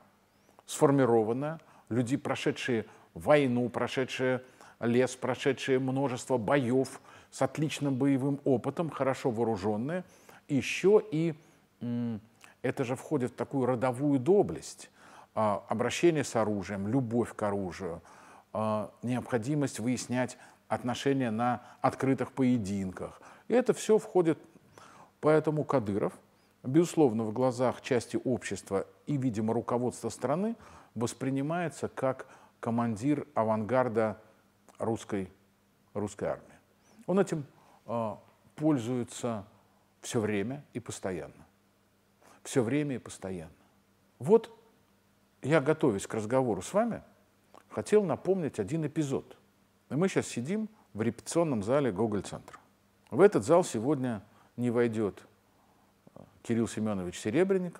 сформированная, 0.66 1.60
люди, 1.88 2.16
прошедшие 2.16 2.86
войну, 3.14 3.68
прошедшие 3.68 4.42
лес, 4.80 5.14
прошедшие 5.14 5.78
множество 5.78 6.38
боев, 6.38 7.00
с 7.30 7.40
отличным 7.42 7.94
боевым 7.94 8.40
опытом, 8.44 8.90
хорошо 8.90 9.30
вооруженные. 9.30 10.04
Еще 10.48 11.02
и 11.10 11.34
это 12.62 12.84
же 12.84 12.96
входит 12.96 13.32
в 13.32 13.34
такую 13.34 13.66
родовую 13.66 14.18
доблесть. 14.18 14.90
А, 15.34 15.64
обращение 15.68 16.24
с 16.24 16.36
оружием, 16.36 16.88
любовь 16.88 17.34
к 17.34 17.42
оружию, 17.42 18.02
а, 18.52 18.90
необходимость 19.02 19.78
выяснять 19.78 20.36
отношения 20.68 21.30
на 21.30 21.62
открытых 21.80 22.32
поединках. 22.32 23.20
И 23.48 23.55
это 23.55 23.72
все 23.72 23.98
входит, 23.98 24.38
поэтому 25.20 25.64
Кадыров, 25.64 26.12
безусловно, 26.62 27.24
в 27.24 27.33
глазах 27.33 27.81
части 27.81 28.18
общества 28.22 28.87
и, 29.07 29.16
видимо, 29.16 29.52
руководства 29.55 30.09
страны 30.09 30.57
воспринимается 30.94 31.88
как 31.88 32.26
командир 32.61 33.26
авангарда 33.35 34.20
русской, 34.78 35.31
русской 35.94 36.28
армии. 36.28 36.46
Он 37.07 37.18
этим 37.18 37.44
э, 37.87 38.16
пользуется 38.55 39.44
все 40.00 40.20
время 40.20 40.64
и 40.72 40.81
постоянно. 40.81 41.46
Все 42.42 42.62
время 42.62 42.96
и 42.96 42.98
постоянно. 42.98 43.52
Вот 44.18 44.57
я, 45.42 45.61
готовясь 45.61 46.07
к 46.07 46.14
разговору 46.14 46.62
с 46.62 46.72
вами, 46.72 47.02
хотел 47.68 48.05
напомнить 48.05 48.59
один 48.59 48.87
эпизод. 48.87 49.37
И 49.90 49.94
мы 49.94 50.09
сейчас 50.09 50.26
сидим 50.26 50.68
в 50.94 51.02
репетиционном 51.02 51.62
зале 51.62 51.90
Гоголь-центра. 51.90 52.59
В 53.12 53.20
этот 53.20 53.44
зал 53.44 53.62
сегодня 53.62 54.22
не 54.57 54.70
войдет 54.70 55.22
а, 56.14 56.25
Кирилл 56.42 56.66
Семенович 56.66 57.20
Серебренник, 57.20 57.79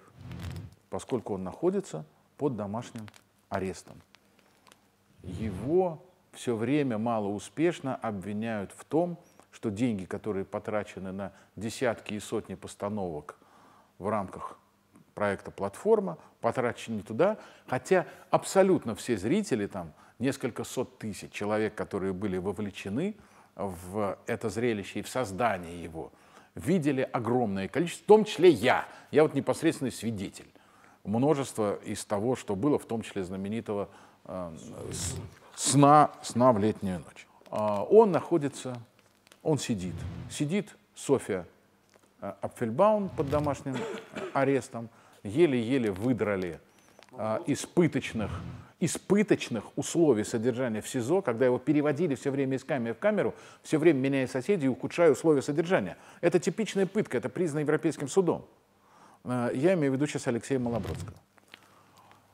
поскольку 0.91 1.33
он 1.33 1.43
находится 1.43 2.05
под 2.37 2.55
домашним 2.55 3.07
арестом. 3.49 3.97
Его 5.23 6.05
все 6.33 6.55
время 6.55 6.99
малоуспешно 6.99 7.97
обвиняют 7.97 8.73
в 8.77 8.85
том, 8.85 9.19
что 9.53 9.71
деньги, 9.71 10.05
которые 10.05 10.45
потрачены 10.45 11.13
на 11.13 11.33
десятки 11.57 12.13
и 12.13 12.21
сотни 12.21 12.55
постановок 12.55 13.39
в 13.99 14.11
рамках 14.11 14.59
проекта 15.15 15.51
«Платформа», 15.51 16.19
потрачены 16.43 16.97
не 16.97 17.03
туда, 17.03 17.39
хотя 17.67 18.07
абсолютно 18.29 18.95
все 18.95 19.17
зрители, 19.17 19.67
там 19.67 19.95
несколько 20.19 20.63
сот 20.65 20.99
тысяч 20.99 21.33
человек, 21.33 21.75
которые 21.75 22.13
были 22.13 22.37
вовлечены 22.37 23.17
в 23.57 24.19
это 24.27 24.49
зрелище 24.49 25.01
и 25.01 25.03
в 25.03 25.09
создание 25.09 25.83
его, 25.83 26.13
видели 26.55 27.09
огромное 27.13 27.69
количество, 27.69 28.05
в 28.05 28.07
том 28.07 28.25
числе 28.25 28.51
я, 28.51 28.87
я 29.11 29.23
вот 29.23 29.35
непосредственный 29.35 29.93
свидетель, 29.93 30.49
множество 31.05 31.77
из 31.85 32.05
того, 32.05 32.37
что 32.37 32.57
было, 32.57 32.79
в 32.79 32.85
том 32.85 33.03
числе 33.03 33.25
знаменитого 33.25 33.89
э, 34.25 34.53
сна, 35.55 36.11
сна 36.23 36.53
в 36.53 36.59
летнюю 36.59 37.01
ночь. 37.01 37.27
А, 37.51 37.83
он 37.83 38.13
находится, 38.13 38.81
он 39.43 39.59
сидит. 39.59 39.95
Сидит 40.31 40.77
Софья 40.95 41.47
э, 42.21 42.33
Апфельбаун 42.41 43.09
под 43.09 43.31
домашним 43.31 43.77
арестом. 44.33 44.89
Еле-еле 45.23 45.93
выдрали 45.93 46.61
а, 47.13 47.43
испыточных, 47.47 48.31
испыточных 48.85 49.65
условий 49.79 50.25
содержания 50.25 50.81
в 50.81 50.89
СИЗО, 50.89 51.23
когда 51.23 51.47
его 51.47 51.59
переводили 51.59 52.17
все 52.17 52.33
время 52.33 52.57
из 52.57 52.65
камеры 52.65 52.95
в 52.95 52.99
камеру, 52.99 53.33
все 53.63 53.79
время 53.79 54.01
меняя 54.01 54.27
соседей 54.27 54.67
и 54.67 54.69
ухудшая 54.69 55.13
условия 55.13 55.41
содержания. 55.41 55.97
Это 56.21 56.41
типичная 56.41 56.87
пытка, 56.87 57.19
это 57.19 57.29
признано 57.29 57.61
Европейским 57.61 58.09
судом. 58.09 58.45
Э, 59.23 59.51
я 59.55 59.75
имею 59.75 59.93
в 59.93 59.95
виду 59.95 60.09
сейчас 60.09 60.27
Алексея 60.27 60.59
Малобродского. 60.59 61.17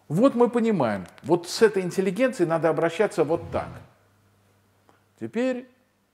Вот 0.08 0.34
мы 0.34 0.48
понимаем, 0.48 1.06
вот 1.22 1.46
с 1.50 1.60
этой 1.60 1.82
интеллигенцией 1.82 2.48
надо 2.48 2.70
обращаться 2.70 3.24
вот 3.24 3.42
так. 3.52 3.68
Теперь 5.20 5.68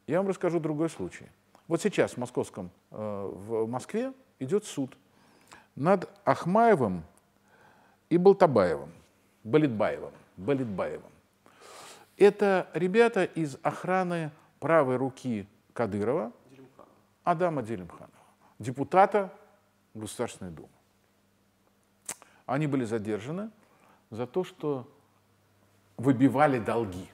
я 0.08 0.18
вам 0.18 0.26
расскажу 0.26 0.58
другой 0.58 0.90
случай. 0.90 1.26
Вот 1.68 1.80
сейчас 1.80 2.14
в 2.14 2.16
московском, 2.16 2.72
э, 2.90 3.30
в 3.32 3.68
Москве 3.68 4.12
идет 4.40 4.64
суд 4.64 4.96
над 5.76 6.08
Ахмаевым 6.24 7.04
и 8.10 8.16
Болтабаевым, 8.16 8.90
Болитбаевым, 9.44 10.10
Болитбаевым. 10.36 11.10
Это 12.16 12.68
ребята 12.74 13.24
из 13.24 13.56
охраны 13.62 14.30
правой 14.60 14.96
руки 14.96 15.48
Кадырова, 15.72 16.32
Адама 17.24 17.62
Делимханова, 17.62 18.10
депутата 18.58 19.32
Государственной 19.94 20.50
Думы. 20.50 20.68
Они 22.46 22.66
были 22.66 22.84
задержаны 22.84 23.50
за 24.10 24.26
то, 24.26 24.44
что 24.44 24.88
выбивали 25.96 26.58
долги. 26.58 27.08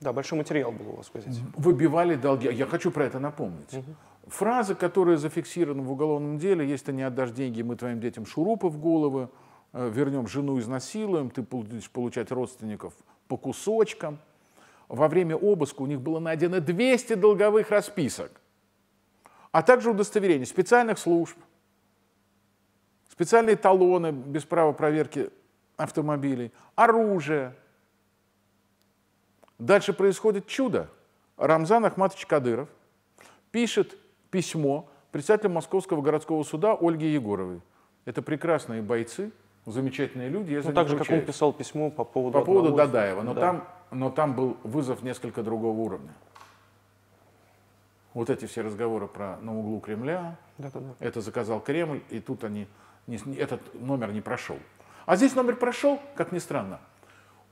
Да, 0.00 0.12
большой 0.12 0.38
материал 0.38 0.72
был 0.72 0.90
у 0.90 0.96
вас 0.96 1.06
в 1.06 1.12
газете. 1.14 1.40
Выбивали 1.56 2.16
долги. 2.16 2.48
Я 2.52 2.66
хочу 2.66 2.90
про 2.90 3.04
это 3.04 3.18
напомнить. 3.18 3.72
Угу. 3.72 3.94
Фраза, 4.26 4.74
которая 4.74 5.16
зафиксирована 5.16 5.82
в 5.82 5.90
уголовном 5.90 6.38
деле, 6.38 6.68
если 6.68 6.86
ты 6.86 6.92
не 6.92 7.02
отдашь 7.02 7.30
деньги, 7.30 7.62
мы 7.62 7.76
твоим 7.76 8.00
детям 8.00 8.26
шурупы 8.26 8.68
в 8.68 8.80
головы, 8.80 9.28
вернем 9.72 10.26
жену, 10.26 10.58
изнасилуем, 10.58 11.30
ты 11.30 11.42
будешь 11.42 11.90
получать 11.90 12.30
родственников 12.30 12.94
по 13.28 13.36
кусочкам. 13.36 14.18
Во 14.88 15.08
время 15.08 15.36
обыска 15.36 15.82
у 15.82 15.86
них 15.86 16.00
было 16.00 16.18
найдено 16.18 16.60
200 16.60 17.14
долговых 17.14 17.70
расписок, 17.70 18.40
а 19.50 19.62
также 19.62 19.90
удостоверения 19.90 20.44
специальных 20.44 20.98
служб, 20.98 21.38
специальные 23.08 23.56
талоны 23.56 24.10
без 24.10 24.44
права 24.44 24.72
проверки 24.72 25.30
автомобилей, 25.76 26.52
оружие. 26.74 27.54
Дальше 29.58 29.92
происходит 29.92 30.46
чудо. 30.46 30.90
Рамзан 31.36 31.84
Ахматович 31.84 32.26
Кадыров 32.26 32.68
пишет 33.50 33.96
письмо 34.30 34.90
председателю 35.10 35.50
Московского 35.50 36.02
городского 36.02 36.42
суда 36.42 36.76
Ольге 36.78 37.12
Егоровой. 37.14 37.60
Это 38.04 38.22
прекрасные 38.22 38.82
бойцы, 38.82 39.30
замечательные 39.66 40.28
люди. 40.28 40.52
Я 40.52 40.62
ну, 40.62 40.72
так 40.72 40.88
же, 40.88 40.96
как 40.96 41.08
он 41.10 41.20
писал 41.22 41.52
письмо 41.52 41.90
по 41.90 42.04
поводу, 42.04 42.38
по 42.38 42.44
поводу 42.44 42.74
Дадаева. 42.74 43.22
Но, 43.22 43.34
да. 43.34 43.40
там, 43.40 43.68
но 43.90 44.10
там 44.10 44.34
был 44.34 44.56
вызов 44.64 45.02
несколько 45.02 45.42
другого 45.42 45.78
уровня. 45.78 46.12
Вот 48.14 48.28
эти 48.28 48.44
все 48.46 48.62
разговоры 48.62 49.06
про 49.06 49.38
на 49.38 49.58
углу 49.58 49.80
Кремля, 49.80 50.36
да, 50.58 50.70
да, 50.72 50.80
да. 50.80 50.94
это 50.98 51.20
заказал 51.20 51.60
Кремль, 51.60 52.02
и 52.10 52.20
тут 52.20 52.44
они, 52.44 52.66
не, 53.06 53.16
этот 53.36 53.60
номер 53.74 54.12
не 54.12 54.20
прошел. 54.20 54.58
А 55.06 55.16
здесь 55.16 55.34
номер 55.34 55.56
прошел, 55.56 55.98
как 56.14 56.30
ни 56.30 56.38
странно, 56.38 56.78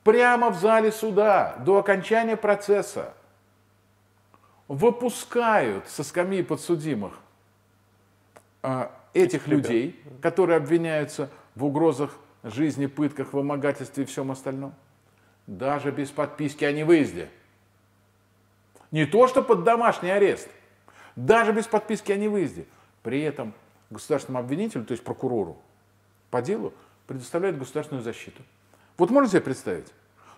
прямо 0.03 0.51
в 0.51 0.59
зале 0.59 0.91
суда 0.91 1.55
до 1.65 1.77
окончания 1.77 2.37
процесса 2.37 3.13
выпускают 4.67 5.87
со 5.89 6.03
скамьи 6.03 6.43
подсудимых 6.43 7.13
а, 8.61 8.91
этих 9.13 9.47
людей, 9.47 9.99
которые 10.21 10.57
обвиняются 10.57 11.29
в 11.55 11.65
угрозах 11.65 12.11
жизни, 12.43 12.85
пытках, 12.85 13.33
вымогательстве 13.33 14.03
и 14.03 14.07
всем 14.07 14.31
остальном, 14.31 14.73
даже 15.47 15.91
без 15.91 16.09
подписки 16.09 16.65
о 16.65 16.71
невыезде. 16.71 17.29
Не 18.91 19.05
то, 19.05 19.27
что 19.27 19.41
под 19.41 19.63
домашний 19.63 20.09
арест, 20.09 20.49
даже 21.15 21.51
без 21.53 21.67
подписки 21.67 22.11
о 22.11 22.17
невыезде. 22.17 22.65
При 23.03 23.21
этом 23.21 23.53
государственному 23.89 24.43
обвинителю, 24.43 24.85
то 24.85 24.91
есть 24.91 25.03
прокурору 25.03 25.57
по 26.29 26.41
делу, 26.41 26.73
предоставляют 27.07 27.57
государственную 27.57 28.03
защиту. 28.03 28.41
Вот 28.97 29.09
можно 29.09 29.29
себе 29.29 29.41
представить? 29.41 29.91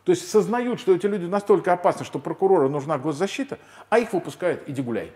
То 0.03 0.11
есть 0.11 0.29
сознают, 0.29 0.79
что 0.79 0.93
эти 0.93 1.05
люди 1.05 1.25
настолько 1.25 1.73
опасны, 1.73 2.05
что 2.05 2.19
прокурору 2.19 2.69
нужна 2.69 2.97
госзащита, 2.97 3.59
а 3.89 3.99
их 3.99 4.13
выпускают, 4.13 4.67
иди 4.67 4.81
гуляй. 4.81 5.13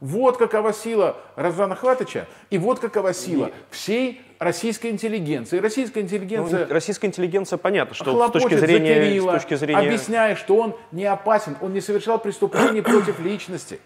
Вот 0.00 0.36
какова 0.36 0.72
сила 0.72 1.16
Разана 1.36 1.74
Хватыча, 1.74 2.26
и 2.50 2.58
вот 2.58 2.80
какова 2.80 3.14
сила 3.14 3.50
всей 3.70 4.20
российской 4.38 4.90
интеллигенции. 4.90 5.58
Российская 5.58 6.00
интеллигенция... 6.00 6.66
Ну, 6.66 6.72
российская 6.72 7.06
интеллигенция, 7.06 7.56
понятно, 7.56 7.94
что 7.94 8.28
с 8.28 8.30
точки, 8.32 8.54
зрения, 8.56 8.94
Кирилла, 8.94 9.30
с 9.30 9.42
точки 9.42 9.54
зрения... 9.54 9.80
Объясняя, 9.80 10.34
что 10.36 10.56
он 10.56 10.76
не 10.92 11.06
опасен, 11.06 11.56
он 11.62 11.72
не 11.72 11.80
совершал 11.80 12.18
преступлений 12.18 12.80
против 12.82 13.18
личности. 13.20 13.80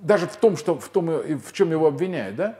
Даже 0.00 0.26
в 0.26 0.36
том, 0.36 0.56
что, 0.56 0.78
в, 0.78 0.88
том, 0.88 1.06
в 1.08 1.52
чем 1.52 1.70
его 1.70 1.86
обвиняют, 1.86 2.36
да? 2.36 2.58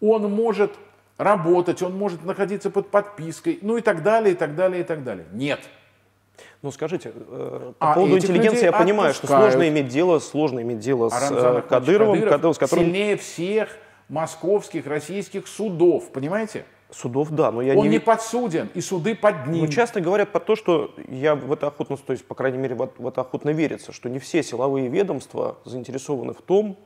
Он 0.00 0.30
может 0.30 0.72
работать, 1.16 1.80
он 1.82 1.96
может 1.96 2.24
находиться 2.24 2.70
под 2.70 2.90
подпиской, 2.90 3.60
ну 3.62 3.76
и 3.76 3.80
так 3.80 4.02
далее, 4.02 4.32
и 4.32 4.36
так 4.36 4.56
далее, 4.56 4.80
и 4.80 4.84
так 4.84 5.04
далее. 5.04 5.26
Нет. 5.32 5.60
Ну 6.62 6.70
скажите, 6.70 7.12
э, 7.14 7.72
по 7.76 7.90
а 7.90 7.94
поводу 7.94 8.16
интеллигенции 8.16 8.64
я 8.64 8.72
понимаю, 8.72 9.12
что 9.14 9.26
сложно 9.26 9.68
иметь 9.68 9.88
дело, 9.88 10.20
сложно 10.20 10.60
иметь 10.62 10.78
дело 10.78 11.08
а 11.08 11.10
с 11.10 11.30
э, 11.30 11.62
Кадыровым, 11.68 12.22
Кадыров, 12.22 12.54
с 12.54 12.58
которым... 12.58 12.84
сильнее 12.84 13.16
всех 13.16 13.68
московских, 14.08 14.86
российских 14.86 15.48
судов, 15.48 16.12
понимаете? 16.12 16.64
Судов, 16.90 17.30
да, 17.30 17.50
но 17.50 17.62
я 17.62 17.74
Он 17.74 17.84
не... 17.86 17.92
не 17.92 17.98
подсуден, 17.98 18.68
и 18.74 18.80
суды 18.80 19.16
под 19.16 19.46
ним. 19.48 19.64
Ну, 19.64 19.68
часто 19.68 20.00
говорят 20.00 20.30
про 20.30 20.40
то, 20.40 20.54
что 20.54 20.94
я 21.08 21.34
в 21.34 21.50
это 21.50 21.66
охотно, 21.66 21.96
то 21.96 22.12
есть, 22.12 22.24
по 22.26 22.34
крайней 22.34 22.58
мере, 22.58 22.74
в 22.74 23.08
это 23.08 23.22
охотно 23.22 23.50
верится, 23.50 23.92
что 23.92 24.08
не 24.08 24.18
все 24.18 24.42
силовые 24.42 24.88
ведомства 24.88 25.56
заинтересованы 25.64 26.34
в 26.34 26.42
том, 26.42 26.78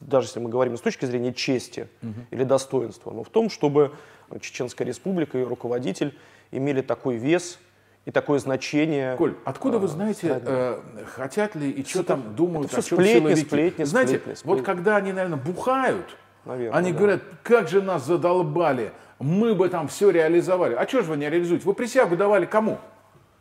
даже 0.00 0.28
если 0.28 0.40
мы 0.40 0.48
говорим 0.48 0.76
с 0.76 0.80
точки 0.80 1.04
зрения 1.04 1.34
чести 1.34 1.88
угу. 2.00 2.14
или 2.30 2.44
достоинства, 2.44 3.10
но 3.10 3.22
в 3.22 3.28
том, 3.28 3.50
чтобы 3.50 3.92
Чеченская 4.40 4.86
республика 4.86 5.36
и 5.36 5.42
руководитель 5.42 6.16
имели 6.50 6.80
такой 6.80 7.16
вес 7.16 7.58
и 8.04 8.10
такое 8.10 8.38
значение. 8.38 9.16
Коль, 9.16 9.34
откуда 9.44 9.78
вы 9.78 9.86
э, 9.86 9.90
знаете, 9.90 10.40
э, 10.44 10.82
хотят 11.14 11.54
ли 11.54 11.70
и 11.70 11.84
что 11.84 12.04
там 12.04 12.34
думают 12.34 12.72
это 12.72 12.82
все 12.82 12.96
о 12.96 12.98
чем 12.98 12.98
сплетни, 12.98 13.34
сплетни, 13.34 13.84
Знаете, 13.84 14.18
сплетни, 14.18 14.34
сплетни. 14.34 14.48
вот 14.48 14.64
когда 14.64 14.96
они, 14.96 15.12
наверное, 15.12 15.38
бухают, 15.38 16.16
Наверное, 16.44 16.78
они 16.78 16.92
да. 16.92 16.98
говорят, 16.98 17.22
как 17.42 17.68
же 17.68 17.80
нас 17.80 18.04
задолбали, 18.04 18.92
мы 19.18 19.54
бы 19.54 19.68
там 19.70 19.88
все 19.88 20.10
реализовали. 20.10 20.74
А 20.74 20.86
что 20.86 21.02
же 21.02 21.10
вы 21.10 21.16
не 21.16 21.28
реализуете? 21.30 21.64
Вы 21.64 21.72
присягу 21.72 22.16
давали 22.16 22.44
кому? 22.44 22.78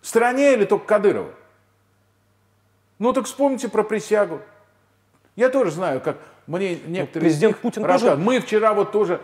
Стране 0.01 0.53
или 0.53 0.65
только 0.65 0.85
Кадырову? 0.85 1.31
Ну 2.99 3.11
так 3.11 3.25
вспомните 3.25 3.67
про 3.67 3.83
присягу. 3.83 4.39
Я 5.35 5.49
тоже 5.49 5.71
знаю, 5.71 5.99
как 5.99 6.17
мне 6.47 6.75
некоторые 6.75 7.29
президент 7.29 7.57
Путин 7.57 7.83
тоже... 7.83 8.15
Мы 8.15 8.39
вчера 8.39 8.73
вот 8.73 8.91
тоже 8.91 9.19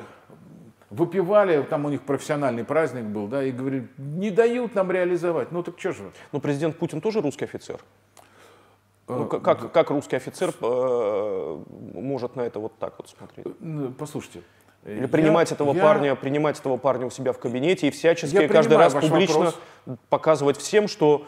выпивали, 0.90 1.62
там 1.64 1.86
у 1.86 1.90
них 1.90 2.02
профессиональный 2.02 2.64
праздник 2.64 3.06
был, 3.06 3.28
да, 3.28 3.44
и 3.44 3.52
говорили, 3.52 3.88
не 3.98 4.32
дают 4.32 4.76
нам 4.76 4.92
реализовать. 4.92 5.52
Ну 5.52 5.64
так 5.64 5.80
что 5.80 5.92
же? 5.92 6.12
Но 6.32 6.40
президент 6.40 6.78
Путин 6.78 7.02
тоже 7.02 7.22
русский 7.22 7.46
офицер. 7.46 7.80
Ну, 9.08 9.26
как, 9.26 9.72
как, 9.72 9.90
русский 9.90 10.18
офицер 10.18 10.54
э, 10.62 11.64
может 11.96 12.36
на 12.36 12.42
это 12.42 12.60
вот 12.60 12.78
так 12.78 12.94
вот 13.00 13.10
смотреть? 13.10 13.48
Послушайте. 13.98 14.44
Или 14.86 15.08
принимать 15.08 15.50
я, 15.50 15.56
этого 15.56 15.74
я, 15.74 15.82
парня, 15.82 16.16
принимать 16.16 16.60
этого 16.60 16.78
парня 16.78 17.08
у 17.08 17.10
себя 17.10 17.34
в 17.34 17.40
кабинете 17.40 17.88
и 17.88 17.92
всячески 17.92 18.48
каждый 18.48 18.78
раз 18.78 18.94
публично 18.94 19.46
вопрос. 19.46 19.60
показывать 20.10 20.58
всем, 20.58 20.88
что... 20.88 21.26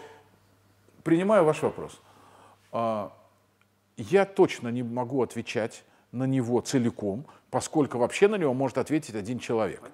Принимаю 1.04 1.44
ваш 1.44 1.64
вопрос. 1.64 2.00
А, 2.72 3.12
я 3.98 4.26
точно 4.26 4.68
не 4.68 4.84
могу 4.84 5.24
отвечать 5.24 5.84
на 6.12 6.26
него 6.26 6.62
целиком, 6.62 7.26
поскольку 7.50 7.98
вообще 7.98 8.28
на 8.28 8.36
него 8.36 8.54
может 8.54 8.78
ответить 8.78 9.16
один 9.16 9.40
человек. 9.40 9.90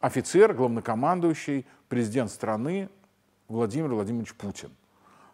Офицер, 0.00 0.54
главнокомандующий, 0.54 1.66
президент 1.88 2.30
страны 2.30 2.88
Владимир 3.48 3.88
Владимирович 3.88 4.34
Путин. 4.34 4.70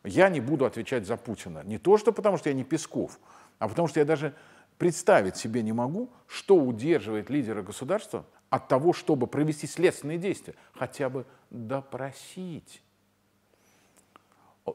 Я 0.05 0.29
не 0.29 0.41
буду 0.41 0.65
отвечать 0.65 1.07
за 1.07 1.17
Путина. 1.17 1.63
Не 1.65 1.79
то, 1.79 1.97
что 1.97 2.13
потому 2.13 2.37
что 2.37 2.49
я 2.49 2.55
не 2.55 2.65
Песков, 2.65 3.19
а 3.59 3.69
потому 3.69 3.89
что 3.89 4.01
я 4.01 4.07
даже 4.07 4.35
представить 4.79 5.37
себе 5.37 5.63
не 5.63 5.73
могу, 5.73 6.11
что 6.27 6.57
удерживает 6.57 7.31
лидера 7.31 7.63
государства 7.63 8.25
от 8.51 8.69
того, 8.69 8.93
чтобы 8.93 9.27
провести 9.27 9.67
следственные 9.67 10.19
действия, 10.19 10.55
хотя 10.75 11.09
бы 11.09 11.27
допросить. 11.51 12.83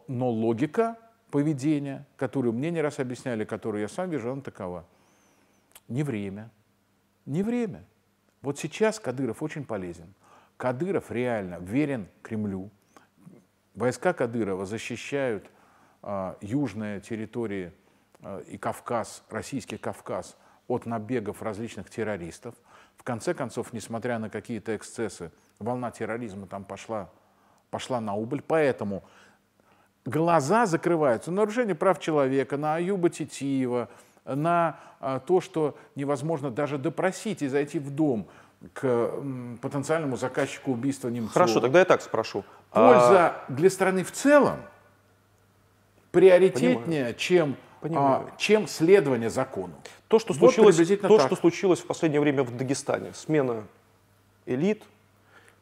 Но 0.08 0.30
логика 0.30 0.98
поведения, 1.32 2.06
которую 2.18 2.54
мне 2.54 2.72
не 2.72 2.82
раз 2.82 3.00
объясняли, 3.00 3.46
которую 3.46 3.82
я 3.82 3.88
сам 3.88 4.10
вижу, 4.10 4.32
она 4.32 4.42
такова. 4.42 4.86
Не 5.90 6.04
время. 6.04 6.52
Не 7.26 7.44
время. 7.44 7.84
Вот 8.42 8.58
сейчас 8.58 9.00
Кадыров 9.00 9.44
очень 9.44 9.66
полезен. 9.66 10.14
Кадыров 10.56 11.12
реально 11.12 11.60
верен 11.60 12.08
Кремлю. 12.22 12.70
Войска 13.74 14.14
Кадырова 14.14 14.66
защищают 14.66 15.50
а, 16.02 16.38
южные 16.42 17.02
территории 17.02 17.74
а, 18.22 18.40
и 18.40 18.58
Кавказ, 18.58 19.24
российский 19.30 19.78
Кавказ, 19.78 20.38
от 20.68 20.86
набегов 20.86 21.42
различных 21.42 21.90
террористов. 21.90 22.56
В 22.96 23.04
конце 23.04 23.34
концов, 23.34 23.74
несмотря 23.74 24.20
на 24.20 24.30
какие-то 24.30 24.76
эксцессы, 24.76 25.32
волна 25.58 25.90
терроризма 25.92 26.46
там 26.46 26.64
пошла, 26.64 27.10
пошла 27.72 28.00
на 28.00 28.14
убыль. 28.14 28.44
Поэтому 28.46 29.04
глаза 30.06 30.66
закрываются 30.66 31.32
на 31.32 31.38
нарушение 31.38 31.76
прав 31.76 32.00
человека, 32.00 32.58
на 32.58 32.76
Аюба 32.76 33.10
Титиева, 33.10 33.90
на 34.36 34.80
а, 35.00 35.20
то, 35.20 35.42
что 35.42 35.76
невозможно 35.96 36.52
даже 36.52 36.78
допросить 36.78 37.42
и 37.42 37.48
зайти 37.48 37.80
в 37.80 37.92
дом 37.92 38.28
к 38.74 39.12
потенциальному 39.62 40.18
заказчику 40.18 40.72
убийства 40.72 41.10
Немцова. 41.10 41.34
Хорошо, 41.34 41.62
тогда 41.62 41.80
я 41.80 41.86
так 41.86 42.02
спрошу. 42.02 42.44
Польза 42.72 43.28
а... 43.28 43.46
для 43.48 43.70
страны 43.70 44.04
в 44.04 44.12
целом 44.12 44.58
приоритетнее, 46.12 47.16
чем, 47.16 47.56
а, 47.82 48.30
чем 48.38 48.68
следование 48.68 49.30
закону. 49.30 49.74
То, 50.08 50.20
что, 50.20 50.34
вот 50.34 50.54
случилось, 50.54 51.00
то 51.00 51.20
что 51.20 51.36
случилось 51.36 51.80
в 51.80 51.86
последнее 51.86 52.20
время 52.20 52.44
в 52.44 52.56
Дагестане, 52.56 53.14
смена 53.14 53.64
элит, 54.46 54.84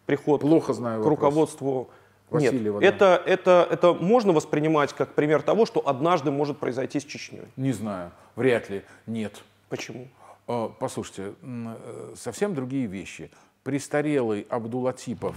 приход 0.06 0.42
Плохо 0.42 0.74
знаю 0.74 1.04
к 1.04 1.06
руководству 1.06 1.72
вопрос 1.72 1.94
Васильева, 2.30 2.82
Нет, 2.82 2.98
да. 2.98 3.16
это, 3.16 3.24
это, 3.26 3.68
это 3.72 3.94
можно 3.94 4.34
воспринимать 4.34 4.94
как 4.94 5.14
пример 5.14 5.42
того, 5.42 5.66
что 5.66 5.88
однажды 5.88 6.30
может 6.30 6.58
произойти 6.58 7.00
с 7.00 7.06
Чечней? 7.06 7.46
Не 7.56 7.72
знаю, 7.72 8.12
вряд 8.36 8.70
ли, 8.70 8.84
нет. 9.06 9.44
Почему? 9.70 10.08
А, 10.48 10.70
послушайте, 10.80 11.34
э, 11.42 12.14
совсем 12.18 12.54
другие 12.54 12.88
вещи. 12.88 13.32
Престарелый 13.64 14.46
Абдулатипов 14.50 15.36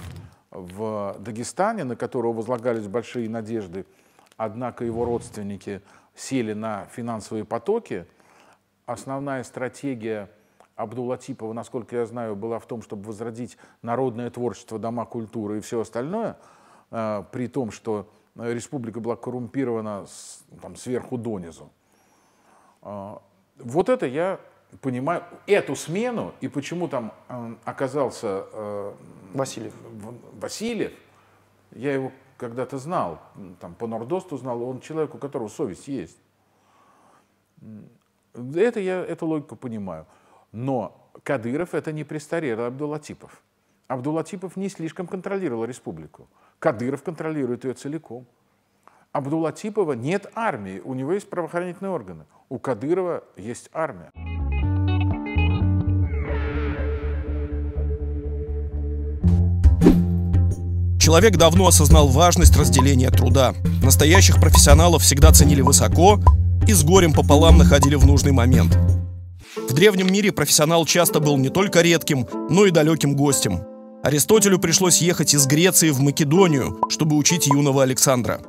в 0.50 1.16
Дагестане, 1.20 1.84
на 1.84 1.94
которого 1.94 2.32
возлагались 2.32 2.88
большие 2.88 3.28
надежды, 3.28 3.86
однако 4.36 4.84
его 4.84 5.04
родственники 5.04 5.82
сели 6.16 6.54
на 6.54 6.86
финансовые 6.86 7.44
потоки. 7.44 8.04
Основная 8.86 9.44
стратегия 9.44 10.28
Абдулатипова, 10.74 11.52
насколько 11.52 11.94
я 11.94 12.06
знаю, 12.06 12.34
была 12.34 12.58
в 12.58 12.66
том, 12.66 12.82
чтобы 12.82 13.04
возродить 13.04 13.58
народное 13.82 14.28
творчество, 14.30 14.80
дома 14.80 15.06
культуры 15.06 15.58
и 15.58 15.60
все 15.60 15.80
остальное– 15.80 16.36
при 16.90 17.46
том, 17.46 17.70
что 17.70 18.08
республика 18.36 19.00
была 19.00 19.16
коррумпирована 19.16 20.06
с, 20.06 20.44
там, 20.60 20.76
сверху 20.76 21.16
донизу. 21.16 21.70
А, 22.82 23.22
вот 23.58 23.88
это 23.88 24.06
я 24.06 24.40
понимаю, 24.80 25.24
эту 25.46 25.74
смену, 25.76 26.32
и 26.40 26.48
почему 26.48 26.88
там 26.88 27.12
а, 27.28 27.54
оказался 27.64 28.44
Васильев. 29.34 29.74
Васильев, 30.40 30.92
я 31.72 31.94
его 31.94 32.12
когда-то 32.36 32.78
знал, 32.78 33.20
там, 33.60 33.74
по 33.74 33.86
Нордосту 33.86 34.36
знал, 34.36 34.62
он 34.62 34.80
человек, 34.80 35.14
у 35.14 35.18
которого 35.18 35.48
совесть 35.48 35.88
есть. 35.88 36.16
Это 38.32 38.80
я 38.80 39.04
эту 39.04 39.26
логику 39.26 39.56
понимаю. 39.56 40.06
Но 40.52 41.10
Кадыров 41.22 41.74
это 41.74 41.92
не 41.92 42.04
престарелый 42.04 42.66
Абдулатипов. 42.66 43.42
Абдулатипов 43.88 44.56
не 44.56 44.68
слишком 44.68 45.06
контролировал 45.06 45.64
республику. 45.64 46.28
Кадыров 46.60 47.02
контролирует 47.02 47.64
ее 47.64 47.72
целиком. 47.72 48.26
Абдулатипова 49.12 49.94
нет 49.94 50.30
армии, 50.34 50.80
у 50.84 50.92
него 50.92 51.14
есть 51.14 51.28
правоохранительные 51.30 51.90
органы. 51.90 52.26
У 52.50 52.58
Кадырова 52.58 53.24
есть 53.38 53.70
армия. 53.72 54.10
Человек 61.00 61.38
давно 61.38 61.66
осознал 61.66 62.08
важность 62.08 62.54
разделения 62.58 63.10
труда. 63.10 63.54
Настоящих 63.82 64.38
профессионалов 64.38 65.02
всегда 65.02 65.32
ценили 65.32 65.62
высоко 65.62 66.20
и 66.68 66.74
с 66.74 66.84
горем 66.84 67.14
пополам 67.14 67.56
находили 67.56 67.94
в 67.94 68.04
нужный 68.04 68.32
момент. 68.32 68.76
В 69.56 69.72
древнем 69.72 70.12
мире 70.12 70.30
профессионал 70.30 70.84
часто 70.84 71.20
был 71.20 71.38
не 71.38 71.48
только 71.48 71.80
редким, 71.80 72.28
но 72.50 72.66
и 72.66 72.70
далеким 72.70 73.16
гостем. 73.16 73.62
Аристотелю 74.02 74.58
пришлось 74.58 75.02
ехать 75.02 75.34
из 75.34 75.46
Греции 75.46 75.90
в 75.90 76.00
Македонию, 76.00 76.80
чтобы 76.88 77.16
учить 77.16 77.46
юного 77.46 77.82
Александра. 77.82 78.40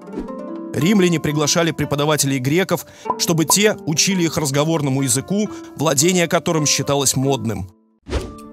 Римляне 0.73 1.19
приглашали 1.19 1.71
преподавателей 1.71 2.39
греков, 2.39 2.85
чтобы 3.19 3.43
те 3.43 3.75
учили 3.85 4.23
их 4.23 4.37
разговорному 4.37 5.01
языку, 5.01 5.49
владение 5.75 6.29
которым 6.29 6.65
считалось 6.65 7.17
модным. 7.17 7.69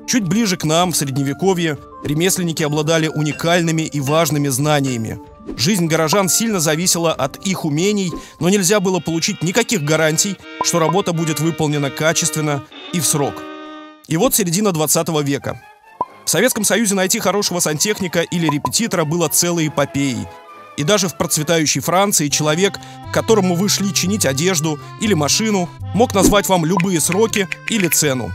Чуть 0.09 0.25
ближе 0.25 0.57
к 0.57 0.65
нам, 0.65 0.91
в 0.91 0.97
Средневековье, 0.97 1.79
ремесленники 2.03 2.65
обладали 2.65 3.07
уникальными 3.07 3.83
и 3.83 4.01
важными 4.01 4.49
знаниями. 4.49 5.21
Жизнь 5.57 5.87
горожан 5.87 6.29
сильно 6.29 6.59
зависела 6.59 7.13
от 7.13 7.37
их 7.47 7.65
умений, 7.65 8.11
но 8.41 8.49
нельзя 8.49 8.81
было 8.81 8.99
получить 8.99 9.43
никаких 9.43 9.85
гарантий, 9.85 10.37
что 10.65 10.81
работа 10.81 11.13
будет 11.13 11.39
выполнена 11.39 11.91
качественно 11.91 12.65
и 12.93 12.99
в 12.99 13.07
срок. 13.07 13.35
И 14.09 14.17
вот 14.17 14.35
середина 14.35 14.73
20 14.73 15.09
века. 15.23 15.61
В 16.29 16.31
Советском 16.31 16.63
Союзе 16.63 16.95
найти 16.95 17.21
хорошего 17.21 17.59
сантехника 17.59 18.21
или 18.21 18.51
репетитора 18.51 19.07
было 19.07 19.29
целой 19.29 19.69
эпопеей. 19.69 20.29
И 20.77 20.85
даже 20.85 21.09
в 21.09 21.17
процветающей 21.17 21.81
Франции 21.81 22.29
человек, 22.29 22.79
которому 23.15 23.55
вы 23.55 23.71
шли 23.71 23.95
чинить 23.95 24.27
одежду 24.27 24.79
или 25.01 25.15
машину, 25.15 25.71
мог 25.95 26.15
назвать 26.15 26.47
вам 26.51 26.67
любые 26.67 27.01
сроки 27.01 27.49
или 27.71 27.89
цену. 27.89 28.31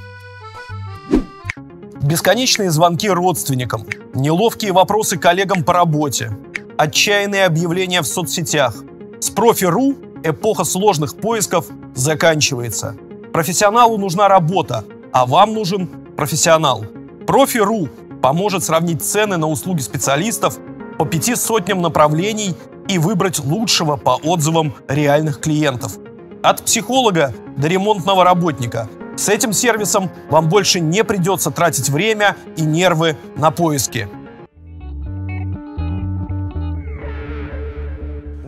Бесконечные 2.01 2.71
звонки 2.71 3.07
родственникам, 3.07 3.85
неловкие 4.15 4.71
вопросы 4.71 5.19
коллегам 5.19 5.63
по 5.63 5.73
работе, 5.73 6.35
отчаянные 6.79 7.45
объявления 7.45 8.01
в 8.01 8.07
соцсетях. 8.07 8.73
С 9.19 9.29
профи.ру 9.29 9.97
эпоха 10.23 10.63
сложных 10.63 11.15
поисков 11.15 11.67
заканчивается. 11.93 12.97
Профессионалу 13.31 13.99
нужна 13.99 14.27
работа, 14.29 14.83
а 15.11 15.27
вам 15.27 15.53
нужен 15.53 15.85
профессионал– 16.17 16.87
Профи.ру 17.26 17.89
поможет 18.21 18.63
сравнить 18.63 19.03
цены 19.03 19.38
на 19.38 19.47
услуги 19.47 19.82
специалистов 19.82 20.57
по 20.97 21.05
пяти 21.05 21.36
сотням 21.36 21.82
направлений 21.82 22.55
и 22.88 22.97
выбрать 22.97 23.39
лучшего 23.39 23.95
по 23.95 24.19
отзывам 24.24 24.74
реальных 24.88 25.39
клиентов. 25.39 25.97
От 26.41 26.63
психолога 26.63 27.34
до 27.55 27.67
ремонтного 27.67 28.24
работника. 28.24 28.89
С 29.15 29.30
этим 29.30 29.53
сервисом 29.53 30.09
вам 30.30 30.49
больше 30.49 30.80
не 30.80 31.03
придется 31.03 31.51
тратить 31.51 31.89
время 31.89 32.36
и 32.57 32.63
нервы 32.63 33.17
на 33.36 33.51
поиски. 33.51 34.09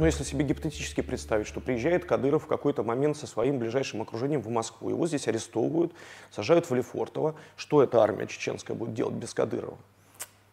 Но 0.05 0.09
если 0.09 0.23
себе 0.23 0.45
гипотетически 0.45 1.01
представить, 1.01 1.47
что 1.47 1.59
приезжает 1.59 2.05
Кадыров 2.05 2.43
в 2.43 2.45
какой-то 2.45 2.83
момент 2.83 3.17
со 3.17 3.25
своим 3.25 3.57
ближайшим 3.57 4.03
окружением 4.03 4.39
в 4.39 4.49
Москву, 4.51 4.91
его 4.91 5.07
здесь 5.07 5.27
арестовывают, 5.27 5.93
сажают 6.29 6.69
в 6.69 6.75
Лефортово, 6.75 7.33
что 7.57 7.81
эта 7.81 8.03
армия 8.03 8.27
чеченская 8.27 8.77
будет 8.77 8.93
делать 8.93 9.15
без 9.15 9.33
Кадырова? 9.33 9.79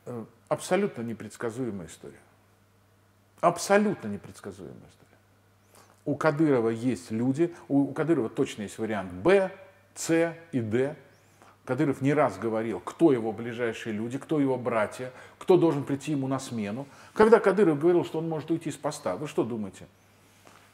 Э, 0.07 0.25
абсолютно 0.49 1.03
непредсказуемая 1.03 1.87
история. 1.89 2.17
Абсолютно 3.43 4.09
непредсказуемая 4.09 4.89
история. 4.89 5.19
У 6.07 6.17
Кадырова 6.17 6.71
есть 6.71 7.11
люди, 7.11 7.55
у 7.69 7.93
Кадырова 7.93 8.31
точно 8.31 8.63
есть 8.63 8.79
вариант 8.79 9.13
Б, 9.13 9.51
С 9.95 10.35
и 10.53 10.61
Д. 10.63 10.97
Кадыров 11.65 12.01
не 12.01 12.13
раз 12.13 12.39
говорил, 12.39 12.81
кто 12.81 13.13
его 13.13 13.33
ближайшие 13.33 13.93
люди, 13.93 14.19
кто 14.19 14.41
его 14.41 14.57
братья, 14.57 15.13
кто 15.39 15.57
должен 15.57 15.85
прийти 15.85 16.13
ему 16.13 16.27
на 16.27 16.41
смену. 16.41 16.87
Когда 17.15 17.39
Кадыров 17.39 17.79
говорил, 17.79 18.05
что 18.05 18.19
он 18.19 18.29
может 18.29 18.51
уйти 18.51 18.71
с 18.71 18.77
поста, 18.77 19.17
вы 19.17 19.29
что 19.29 19.45
думаете? 19.45 19.87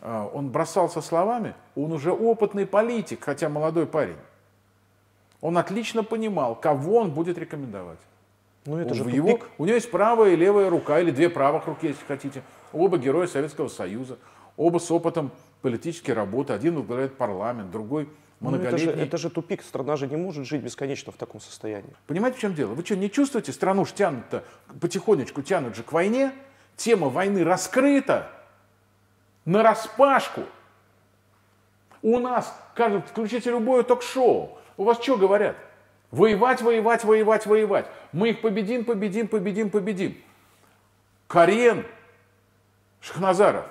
А, 0.00 0.30
он 0.32 0.48
бросался 0.48 1.02
словами, 1.02 1.54
он 1.76 1.92
уже 1.92 2.10
опытный 2.10 2.66
политик, 2.66 3.22
хотя 3.24 3.48
молодой 3.50 3.86
парень. 3.86 4.16
Он 5.40 5.58
отлично 5.58 6.02
понимал, 6.02 6.54
кого 6.54 6.98
он 6.98 7.10
будет 7.10 7.36
рекомендовать. 7.36 7.98
Ну 8.64 8.78
это 8.78 8.90
Он 8.90 8.94
же 8.94 9.04
тупик. 9.04 9.16
его, 9.16 9.38
у 9.58 9.66
него 9.66 9.74
есть 9.74 9.90
правая 9.90 10.32
и 10.32 10.36
левая 10.36 10.70
рука, 10.70 11.00
или 11.00 11.10
две 11.10 11.28
правых 11.28 11.66
руки, 11.66 11.88
если 11.88 12.04
хотите. 12.06 12.42
Оба 12.72 12.98
героя 12.98 13.26
Советского 13.26 13.68
Союза, 13.68 14.18
оба 14.56 14.78
с 14.78 14.90
опытом 14.90 15.30
политической 15.62 16.12
работы. 16.12 16.52
Один 16.54 16.76
возглавляет 16.76 17.16
парламент, 17.16 17.70
другой 17.70 18.08
Ну, 18.40 18.54
это, 18.54 18.78
же, 18.78 18.84
многолетний. 18.84 19.02
это 19.04 19.16
же 19.16 19.30
тупик, 19.30 19.62
страна 19.62 19.96
же 19.96 20.06
не 20.06 20.16
может 20.16 20.46
жить 20.46 20.62
бесконечно 20.62 21.10
в 21.10 21.16
таком 21.16 21.40
состоянии. 21.40 21.92
Понимаете, 22.06 22.38
в 22.38 22.40
чем 22.40 22.54
дело? 22.54 22.74
Вы 22.74 22.84
что, 22.84 22.96
не 22.96 23.10
чувствуете, 23.10 23.52
страну 23.52 23.84
ж 23.84 23.92
тянут-то, 23.92 24.44
потихонечку 24.80 25.42
тянут 25.42 25.74
же 25.74 25.82
к 25.82 25.92
войне, 25.92 26.32
тема 26.76 27.08
войны 27.08 27.42
раскрыта, 27.42 28.30
на 29.44 29.62
распашку. 29.62 30.42
У 32.02 32.18
нас, 32.20 32.54
кажется, 32.74 33.10
включите 33.10 33.50
любое 33.50 33.82
ток-шоу, 33.82 34.58
у 34.76 34.84
вас 34.84 35.02
что 35.02 35.16
говорят? 35.16 35.56
Воевать, 36.12 36.62
воевать, 36.62 37.04
воевать, 37.04 37.44
воевать. 37.44 37.86
Мы 38.12 38.30
их 38.30 38.40
победим, 38.40 38.84
победим, 38.84 39.26
победим, 39.26 39.68
победим. 39.68 40.16
Карен 41.26 41.84
Шахназаров, 43.00 43.66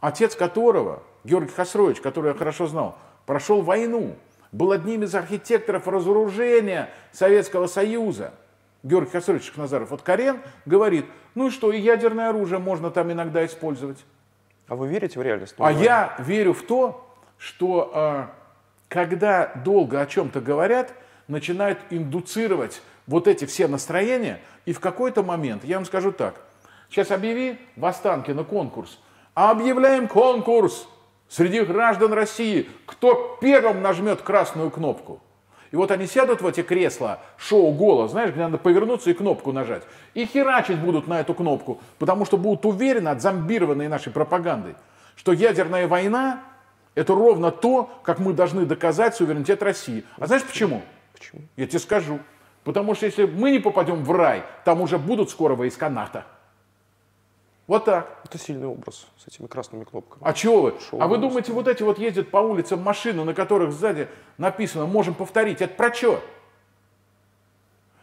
отец 0.00 0.34
которого, 0.34 1.02
Георгий 1.22 1.52
Хасрович, 1.52 2.00
который 2.00 2.32
я 2.32 2.34
хорошо 2.34 2.66
знал, 2.66 2.98
прошел 3.26 3.62
войну, 3.62 4.16
был 4.52 4.72
одним 4.72 5.02
из 5.02 5.14
архитекторов 5.14 5.88
разоружения 5.88 6.90
Советского 7.12 7.66
Союза. 7.66 8.32
Георгий 8.82 9.10
Хасрович 9.10 9.44
Шахназаров. 9.46 9.90
Вот 9.90 10.02
Карен 10.02 10.40
говорит, 10.66 11.06
ну 11.34 11.48
и 11.48 11.50
что, 11.50 11.72
и 11.72 11.80
ядерное 11.80 12.28
оружие 12.28 12.58
можно 12.58 12.90
там 12.90 13.10
иногда 13.10 13.44
использовать. 13.46 14.04
А 14.68 14.76
вы 14.76 14.88
верите 14.88 15.18
в 15.18 15.22
реальность? 15.22 15.54
А 15.58 15.72
я 15.72 16.14
верю 16.18 16.52
в 16.52 16.62
то, 16.62 17.10
что 17.38 17.90
э, 17.94 18.24
когда 18.88 19.52
долго 19.64 20.00
о 20.00 20.06
чем-то 20.06 20.40
говорят, 20.40 20.92
начинают 21.28 21.78
индуцировать 21.90 22.82
вот 23.06 23.26
эти 23.26 23.44
все 23.44 23.66
настроения, 23.68 24.40
и 24.66 24.72
в 24.72 24.80
какой-то 24.80 25.22
момент, 25.22 25.64
я 25.64 25.76
вам 25.76 25.84
скажу 25.84 26.12
так, 26.12 26.40
сейчас 26.90 27.10
объяви 27.10 27.58
в 27.76 27.84
Останкино 27.84 28.44
конкурс, 28.44 28.98
а 29.34 29.50
объявляем 29.50 30.08
конкурс 30.08 30.86
среди 31.28 31.60
граждан 31.62 32.12
России, 32.12 32.68
кто 32.86 33.38
первым 33.40 33.82
нажмет 33.82 34.22
красную 34.22 34.70
кнопку. 34.70 35.20
И 35.70 35.76
вот 35.76 35.90
они 35.90 36.06
сядут 36.06 36.40
в 36.40 36.46
эти 36.46 36.62
кресла, 36.62 37.18
шоу 37.36 37.72
«Голос», 37.72 38.12
знаешь, 38.12 38.30
где 38.30 38.42
надо 38.42 38.58
повернуться 38.58 39.10
и 39.10 39.12
кнопку 39.12 39.50
нажать. 39.50 39.82
И 40.14 40.24
херачить 40.24 40.78
будут 40.78 41.08
на 41.08 41.18
эту 41.18 41.34
кнопку, 41.34 41.80
потому 41.98 42.24
что 42.24 42.36
будут 42.36 42.64
уверены, 42.64 43.08
отзомбированные 43.08 43.88
нашей 43.88 44.12
пропагандой, 44.12 44.76
что 45.16 45.32
ядерная 45.32 45.88
война– 45.88 46.42
это 46.94 47.12
ровно 47.12 47.50
то, 47.50 47.90
как 48.04 48.20
мы 48.20 48.32
должны 48.32 48.66
доказать 48.66 49.16
суверенитет 49.16 49.64
России. 49.64 50.04
А 50.16 50.28
знаешь 50.28 50.44
почему? 50.44 50.82
Почему? 51.12 51.42
Я 51.56 51.66
тебе 51.66 51.80
скажу. 51.80 52.20
Потому 52.62 52.94
что 52.94 53.06
если 53.06 53.26
мы 53.26 53.50
не 53.50 53.58
попадем 53.58 54.04
в 54.04 54.12
рай, 54.12 54.44
там 54.64 54.80
уже 54.80 54.96
будут 54.96 55.30
скоро 55.30 55.56
войска 55.56 55.90
НАТО. 55.90 56.24
Вот 57.66 57.86
так. 57.86 58.18
Это 58.24 58.38
сильный 58.38 58.66
образ 58.66 59.06
с 59.16 59.26
этими 59.26 59.46
красными 59.46 59.84
кнопками. 59.84 60.22
А 60.24 60.32
чего 60.34 60.62
вы? 60.62 60.74
Шоу 60.90 61.00
а 61.00 61.08
вы 61.08 61.18
думаете, 61.18 61.52
вот 61.52 61.66
эти 61.66 61.82
вот 61.82 61.98
ездят 61.98 62.30
по 62.30 62.38
улицам 62.38 62.82
машины, 62.82 63.24
на 63.24 63.32
которых 63.32 63.72
сзади 63.72 64.08
написано 64.36 64.86
«можем 64.86 65.14
повторить». 65.14 65.62
Это 65.62 65.74
про 65.74 65.92
что? 65.92 66.22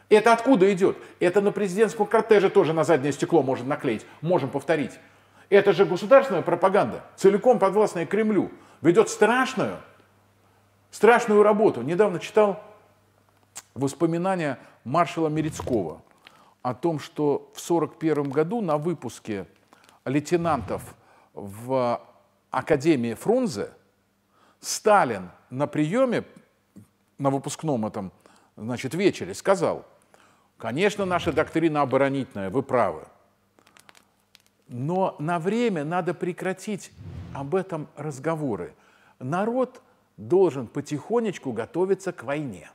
Это 0.09 0.33
откуда 0.33 0.71
идет? 0.73 0.97
Это 1.19 1.41
на 1.41 1.51
президентском 1.51 2.05
кортеже 2.05 2.49
тоже 2.49 2.73
на 2.73 2.83
заднее 2.83 3.13
стекло 3.13 3.43
можно 3.43 3.67
наклеить. 3.67 4.05
Можем 4.21 4.49
повторить. 4.49 4.99
Это 5.49 5.73
же 5.73 5.85
государственная 5.85 6.41
пропаганда, 6.41 7.03
целиком 7.15 7.59
подвластная 7.59 8.05
Кремлю. 8.05 8.51
Ведет 8.81 9.09
страшную, 9.09 9.77
страшную 10.89 11.43
работу. 11.43 11.81
Недавно 11.81 12.19
читал 12.19 12.61
воспоминания 13.73 14.57
маршала 14.83 15.27
Мерецкого 15.27 16.01
о 16.61 16.73
том, 16.73 16.99
что 16.99 17.51
в 17.53 17.61
1941 17.61 18.29
году 18.31 18.61
на 18.61 18.77
выпуске 18.77 19.47
лейтенантов 20.05 20.95
в 21.33 22.01
Академии 22.51 23.13
Фрунзе 23.13 23.71
Сталин 24.59 25.31
на 25.49 25.67
приеме, 25.67 26.23
на 27.17 27.29
выпускном 27.29 27.85
этом 27.85 28.11
значит, 28.55 28.93
вечере 28.93 29.33
сказал, 29.33 29.85
конечно, 30.57 31.05
наша 31.05 31.31
доктрина 31.33 31.81
оборонительная, 31.81 32.49
вы 32.49 32.61
правы, 32.61 33.05
но 34.67 35.15
на 35.19 35.39
время 35.39 35.83
надо 35.83 36.13
прекратить 36.13 36.91
об 37.33 37.55
этом 37.55 37.87
разговоры. 37.95 38.73
Народ 39.19 39.81
должен 40.17 40.67
потихонечку 40.67 41.51
готовиться 41.51 42.11
к 42.11 42.23
войне. 42.23 42.69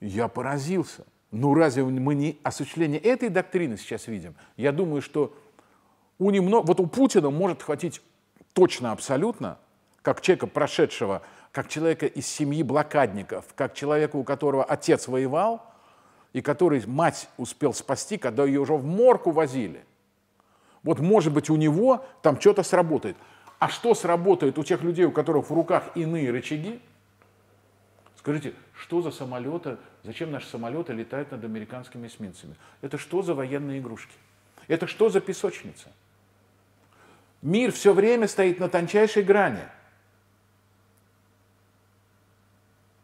Я 0.00 0.28
поразился. 0.28 1.04
Ну 1.30 1.54
разве 1.54 1.84
мы 1.84 2.14
не 2.14 2.38
осуществление 2.42 3.00
этой 3.00 3.28
доктрины 3.28 3.76
сейчас 3.76 4.06
видим? 4.06 4.34
Я 4.56 4.72
думаю, 4.72 5.02
что 5.02 5.36
у 6.18 6.30
немного, 6.30 6.66
вот 6.66 6.80
у 6.80 6.86
Путина 6.86 7.30
может 7.30 7.62
хватить 7.62 8.00
точно 8.54 8.92
абсолютно, 8.92 9.58
как 10.02 10.20
человека 10.20 10.46
прошедшего, 10.46 11.22
как 11.52 11.68
человека 11.68 12.06
из 12.06 12.26
семьи 12.26 12.62
блокадников, 12.62 13.44
как 13.54 13.74
человека, 13.74 14.16
у 14.16 14.24
которого 14.24 14.64
отец 14.64 15.06
воевал, 15.06 15.62
и 16.32 16.40
который 16.40 16.84
мать 16.86 17.28
успел 17.36 17.72
спасти, 17.72 18.18
когда 18.18 18.44
ее 18.44 18.60
уже 18.60 18.74
в 18.74 18.84
морг 18.84 19.26
увозили. 19.26 19.84
Вот 20.82 21.00
может 21.00 21.32
быть 21.32 21.50
у 21.50 21.56
него 21.56 22.04
там 22.22 22.40
что-то 22.40 22.62
сработает. 22.62 23.16
А 23.58 23.68
что 23.68 23.94
сработает 23.94 24.58
у 24.58 24.64
тех 24.64 24.82
людей, 24.82 25.04
у 25.04 25.10
которых 25.10 25.50
в 25.50 25.54
руках 25.54 25.84
иные 25.94 26.30
рычаги? 26.30 26.80
Скажите, 28.16 28.54
что 28.74 29.02
за 29.02 29.10
самолеты, 29.10 29.78
зачем 30.04 30.30
наши 30.30 30.46
самолеты 30.46 30.92
летают 30.92 31.30
над 31.30 31.44
американскими 31.44 32.06
эсминцами? 32.06 32.56
Это 32.82 32.98
что 32.98 33.22
за 33.22 33.34
военные 33.34 33.80
игрушки? 33.80 34.12
Это 34.66 34.86
что 34.86 35.08
за 35.08 35.20
песочница? 35.20 35.88
Мир 37.42 37.72
все 37.72 37.92
время 37.92 38.26
стоит 38.28 38.58
на 38.58 38.68
тончайшей 38.68 39.22
грани. 39.22 39.62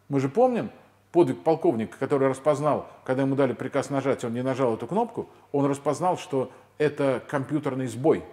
Мы 0.08 0.20
же 0.20 0.28
помним 0.28 0.70
подвиг 1.12 1.42
полковника, 1.42 1.96
который 1.98 2.28
распознал, 2.28 2.90
когда 3.04 3.22
ему 3.22 3.36
дали 3.36 3.52
приказ 3.52 3.88
нажать, 3.88 4.24
он 4.24 4.34
не 4.34 4.42
нажал 4.42 4.74
эту 4.74 4.86
кнопку, 4.86 5.30
он 5.52 5.64
распознал, 5.66 6.18
что 6.18 6.52
это 6.78 7.22
компьютерный 7.28 7.86
сбой. 7.86 8.24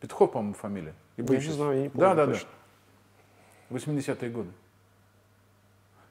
Петухов, 0.00 0.32
по-моему, 0.32 0.54
фамилия. 0.54 0.94
И 1.16 1.22
Я 1.22 1.28
не 1.28 1.40
знаю, 1.40 1.76
я 1.76 1.82
не 1.84 1.88
помню 1.88 2.08
Да, 2.08 2.14
да, 2.14 2.26
да. 2.26 2.32
точно. 2.34 2.48
80-е 3.70 4.30
годы. 4.30 4.50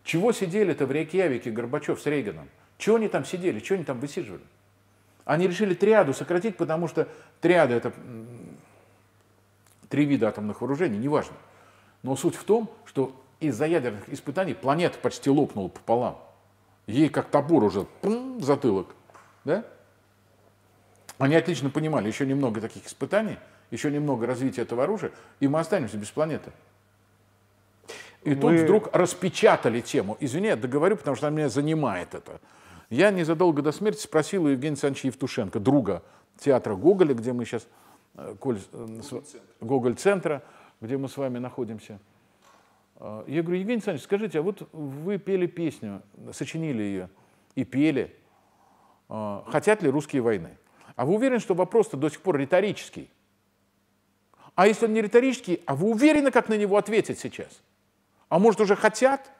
Чего 0.07 0.31
сидели-то 0.31 0.85
в 0.85 0.91
Рейкьявике 0.93 1.51
Горбачев 1.51 1.99
с 1.99 2.05
Рейганом? 2.05 2.47
Чего 2.77 2.95
они 2.95 3.09
там 3.09 3.25
сидели? 3.25 3.59
Чего 3.59 3.75
они 3.75 3.83
там 3.83 3.99
высиживали? 3.99 4.41
Они 5.25 5.45
решили 5.49 5.73
триаду 5.73 6.13
сократить, 6.13 6.55
потому 6.55 6.87
что 6.87 7.09
триада 7.41 7.73
это 7.73 7.91
три 9.89 10.05
вида 10.05 10.29
атомных 10.29 10.61
вооружений, 10.61 10.97
неважно. 10.97 11.35
Но 12.03 12.15
суть 12.15 12.35
в 12.35 12.45
том, 12.45 12.71
что 12.85 13.21
из-за 13.41 13.65
ядерных 13.65 14.07
испытаний 14.07 14.53
планета 14.53 14.97
почти 14.97 15.29
лопнула 15.29 15.67
пополам. 15.67 16.17
Ей 16.85 17.09
как 17.09 17.27
топор 17.27 17.65
уже 17.65 17.83
пум, 17.99 18.41
затылок. 18.41 18.95
Да? 19.43 19.65
Они 21.17 21.35
отлично 21.35 21.69
понимали, 21.69 22.07
еще 22.07 22.25
немного 22.25 22.61
таких 22.61 22.87
испытаний, 22.87 23.37
еще 23.71 23.91
немного 23.91 24.25
развития 24.25 24.61
этого 24.61 24.85
оружия, 24.85 25.11
и 25.41 25.49
мы 25.49 25.59
останемся 25.59 25.97
без 25.97 26.11
планеты. 26.11 26.53
И 28.27 28.35
тут 28.35 28.51
Вы- 28.51 28.63
вдруг 28.63 28.93
распечатали 28.93 29.79
тему. 29.79 30.17
Извини, 30.19 30.47
я 30.47 30.57
договорю, 30.57 30.97
потому 30.97 31.15
что 31.15 31.27
она 31.27 31.37
меня 31.37 31.49
занимает 31.49 32.13
это. 32.13 32.41
Я 32.89 33.09
незадолго 33.11 33.61
до 33.61 33.71
смерти 33.71 34.01
спросил 34.01 34.43
у 34.43 34.47
Евгения 34.47 34.73
Александровича 34.73 35.07
Евтушенко, 35.07 35.59
друга 35.59 36.03
театра 36.37 36.75
Гоголя, 36.75 37.13
где 37.13 37.31
мы 37.31 37.45
сейчас, 37.45 37.67
э, 38.15 38.35
Коль, 38.37 38.59
э, 38.73 38.99
Гоголь-центра, 39.61 40.43
где 40.81 40.97
мы 40.97 41.07
с 41.07 41.15
вами 41.15 41.37
находимся. 41.37 41.99
А, 42.97 43.23
я 43.27 43.43
говорю, 43.43 43.59
Евгений 43.59 43.75
Александрович, 43.75 44.03
скажите, 44.03 44.39
а 44.39 44.41
вот 44.41 44.67
вы 44.73 45.17
пели 45.19 45.45
песню, 45.45 46.01
сочинили 46.33 46.83
ее 46.83 47.09
и 47.55 47.63
пели, 47.63 48.13
хотят 49.07 49.81
ли 49.83 49.89
русские 49.89 50.21
войны? 50.21 50.57
А 50.97 51.05
вы 51.05 51.15
уверены, 51.15 51.39
что 51.39 51.53
вопрос-то 51.53 51.95
до 51.95 52.09
сих 52.09 52.21
пор 52.21 52.37
риторический? 52.37 53.09
А 54.55 54.67
если 54.67 54.85
он 54.85 54.93
не 54.93 55.01
риторический, 55.01 55.61
а 55.65 55.75
вы 55.75 55.91
уверены, 55.91 56.31
как 56.31 56.49
на 56.49 56.57
него 56.57 56.77
ответить 56.77 57.19
сейчас? 57.19 57.61
А 58.29 58.39
может, 58.39 58.59
уже 58.61 58.75
хотят? 58.75 59.31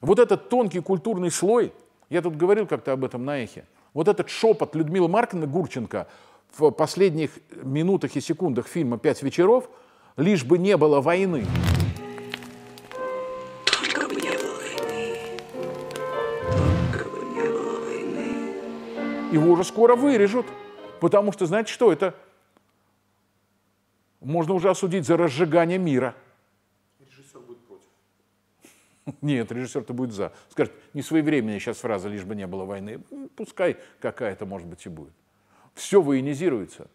Вот 0.00 0.18
этот 0.18 0.48
тонкий 0.48 0.80
культурный 0.80 1.30
слой, 1.30 1.72
я 2.10 2.22
тут 2.22 2.36
говорил 2.36 2.66
как-то 2.66 2.92
об 2.92 3.04
этом 3.04 3.24
на 3.24 3.38
эхе, 3.38 3.64
вот 3.92 4.08
этот 4.08 4.28
шепот 4.28 4.74
Людмилы 4.74 5.08
Маркина 5.08 5.46
Гурченко 5.46 6.06
в 6.56 6.70
последних 6.70 7.30
минутах 7.62 8.14
и 8.16 8.20
секундах 8.20 8.66
фильма 8.66 8.98
«Пять 8.98 9.22
вечеров», 9.22 9.68
лишь 10.16 10.44
бы 10.44 10.58
не 10.58 10.76
было 10.76 11.00
войны. 11.00 11.46
Его 19.32 19.50
уже 19.50 19.64
скоро 19.64 19.96
вырежут, 19.96 20.46
потому 21.00 21.32
что, 21.32 21.46
знаете 21.46 21.72
что, 21.72 21.90
это 21.92 22.14
можно 24.20 24.54
уже 24.54 24.70
осудить 24.70 25.06
за 25.06 25.16
разжигание 25.16 25.78
мира. 25.78 26.14
Нет, 29.22 29.52
режиссер-то 29.52 29.92
будет 29.92 30.12
за. 30.12 30.32
Скажет, 30.50 30.72
не 30.92 31.02
своевременная 31.02 31.58
сейчас 31.58 31.78
фраза, 31.78 32.08
лишь 32.08 32.24
бы 32.24 32.34
не 32.34 32.46
было 32.46 32.64
войны. 32.64 33.00
Пускай 33.36 33.76
какая-то, 34.00 34.46
может 34.46 34.66
быть, 34.66 34.84
и 34.86 34.88
будет. 34.88 35.12
Все 35.74 36.00
военизируется. 36.00 36.88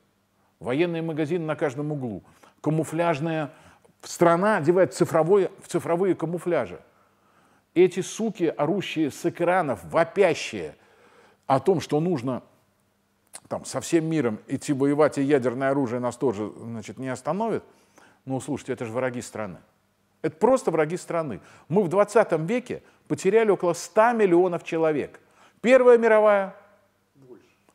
Военные 0.60 1.02
магазины 1.02 1.46
на 1.46 1.56
каждом 1.56 1.92
углу. 1.92 2.24
Камуфляжная 2.62 3.54
страна 4.02 4.58
одевает 4.58 4.94
цифровое, 4.94 5.52
в 5.62 5.68
цифровые 5.68 6.16
камуфляжи. 6.16 6.82
Эти 7.74 8.02
суки, 8.02 8.46
орущие 8.46 9.12
с 9.12 9.26
экранов, 9.26 9.84
вопящие 9.86 10.76
о 11.46 11.60
том, 11.60 11.80
что 11.80 12.00
нужно 12.00 12.44
там, 13.48 13.64
со 13.66 13.80
всем 13.80 14.06
миром 14.06 14.40
идти 14.48 14.74
воевать, 14.74 15.18
и 15.18 15.24
ядерное 15.24 15.70
оружие 15.70 16.00
нас 16.00 16.18
тоже 16.18 16.52
значит, 16.58 16.98
не 16.98 17.10
остановит, 17.10 17.64
ну, 18.26 18.40
слушайте, 18.42 18.74
это 18.74 18.86
же 18.86 18.92
враги 18.92 19.22
страны. 19.22 19.60
Это 20.22 20.36
просто 20.36 20.72
враги 20.72 20.98
страны. 20.98 21.40
Мы 21.68 21.84
в 21.84 21.88
20 21.88 22.32
веке 22.40 22.84
потеряли 23.08 23.50
около 23.52 23.74
100 23.74 24.14
миллионов 24.14 24.64
человек. 24.64 25.20
Первая 25.62 25.98
мировая, 25.98 26.56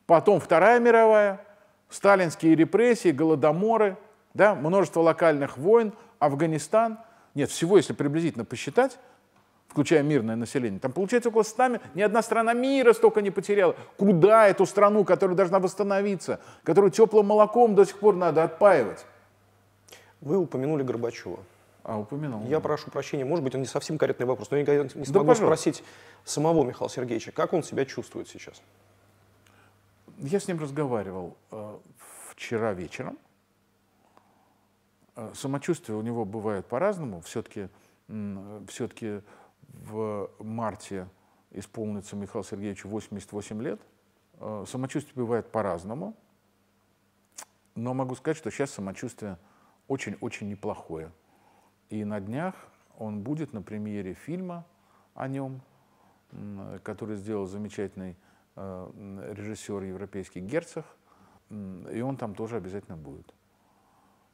потом 0.06 0.40
Вторая 0.40 0.78
мировая, 0.80 1.44
сталинские 1.88 2.54
репрессии, 2.54 3.10
голодоморы, 3.10 3.96
да, 4.34 4.54
множество 4.54 5.00
локальных 5.00 5.56
войн, 5.56 5.92
Афганистан. 6.18 6.98
Нет, 7.34 7.50
всего, 7.50 7.76
если 7.76 7.92
приблизительно 7.92 8.44
посчитать, 8.44 8.98
включая 9.68 10.02
мирное 10.02 10.36
население. 10.36 10.80
Там 10.80 10.92
получается 10.92 11.30
около 11.30 11.42
100, 11.42 11.80
ни 11.94 12.02
одна 12.02 12.22
страна 12.22 12.52
мира 12.52 12.92
столько 12.92 13.22
не 13.22 13.30
потеряла. 13.30 13.74
Куда 13.96 14.48
эту 14.48 14.66
страну, 14.66 15.04
которая 15.04 15.36
должна 15.36 15.58
восстановиться, 15.58 16.40
которую 16.62 16.90
теплым 16.90 17.26
молоком 17.26 17.74
до 17.74 17.84
сих 17.84 17.98
пор 17.98 18.14
надо 18.16 18.44
отпаивать? 18.44 19.04
Вы 20.20 20.36
упомянули 20.36 20.82
Горбачева. 20.82 21.38
А, 21.84 21.98
упомянул. 21.98 22.42
Я 22.46 22.60
прошу 22.60 22.90
прощения, 22.90 23.26
может 23.26 23.44
быть, 23.44 23.54
он 23.54 23.60
не 23.60 23.66
совсем 23.66 23.98
корректный 23.98 24.26
вопрос, 24.26 24.50
но 24.50 24.56
я 24.56 24.84
не 24.84 25.04
смогу 25.04 25.26
да, 25.26 25.34
спросить 25.34 25.84
самого 26.24 26.64
Михаила 26.64 26.88
Сергеевича, 26.88 27.30
как 27.30 27.52
он 27.52 27.62
себя 27.62 27.84
чувствует 27.84 28.26
сейчас? 28.26 28.62
Я 30.18 30.40
с 30.40 30.48
ним 30.48 30.58
разговаривал 30.60 31.36
э, 31.50 31.78
вчера 32.30 32.72
вечером. 32.72 33.18
Э, 35.14 35.32
самочувствие 35.34 35.98
у 35.98 36.02
него 36.02 36.24
бывает 36.24 36.66
по-разному. 36.66 37.20
Все-таки 37.20 37.68
все-таки 38.68 39.22
в 39.68 40.30
марте 40.38 41.08
исполнится 41.50 42.16
Михаилу 42.16 42.44
Сергеевичу 42.44 42.88
88 42.88 43.62
лет. 43.62 43.80
Э, 44.40 44.64
самочувствие 44.66 45.14
бывает 45.16 45.50
по-разному. 45.50 46.16
Но 47.74 47.92
могу 47.92 48.14
сказать, 48.14 48.36
что 48.36 48.50
сейчас 48.50 48.70
самочувствие 48.70 49.38
очень-очень 49.88 50.48
неплохое. 50.48 51.10
И 51.90 52.04
на 52.04 52.20
днях 52.20 52.54
он 52.98 53.22
будет 53.22 53.52
на 53.52 53.62
премьере 53.62 54.14
фильма 54.14 54.64
о 55.14 55.28
нем, 55.28 55.60
который 56.82 57.16
сделал 57.16 57.46
замечательный 57.46 58.16
э, 58.56 59.32
режиссер 59.36 59.82
европейский 59.82 60.40
Герцог, 60.40 60.84
и 61.50 62.00
он 62.00 62.16
там 62.16 62.34
тоже 62.34 62.56
обязательно 62.56 62.96
будет. 62.96 63.32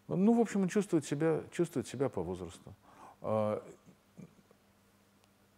Ну, 0.08 0.32
в 0.32 0.40
общем, 0.40 0.62
он 0.62 0.68
чувствует 0.68 1.04
себя, 1.04 1.42
чувствует 1.52 1.86
себя 1.86 2.08
по 2.08 2.22
возрасту. 2.22 2.74
Э, 3.22 3.60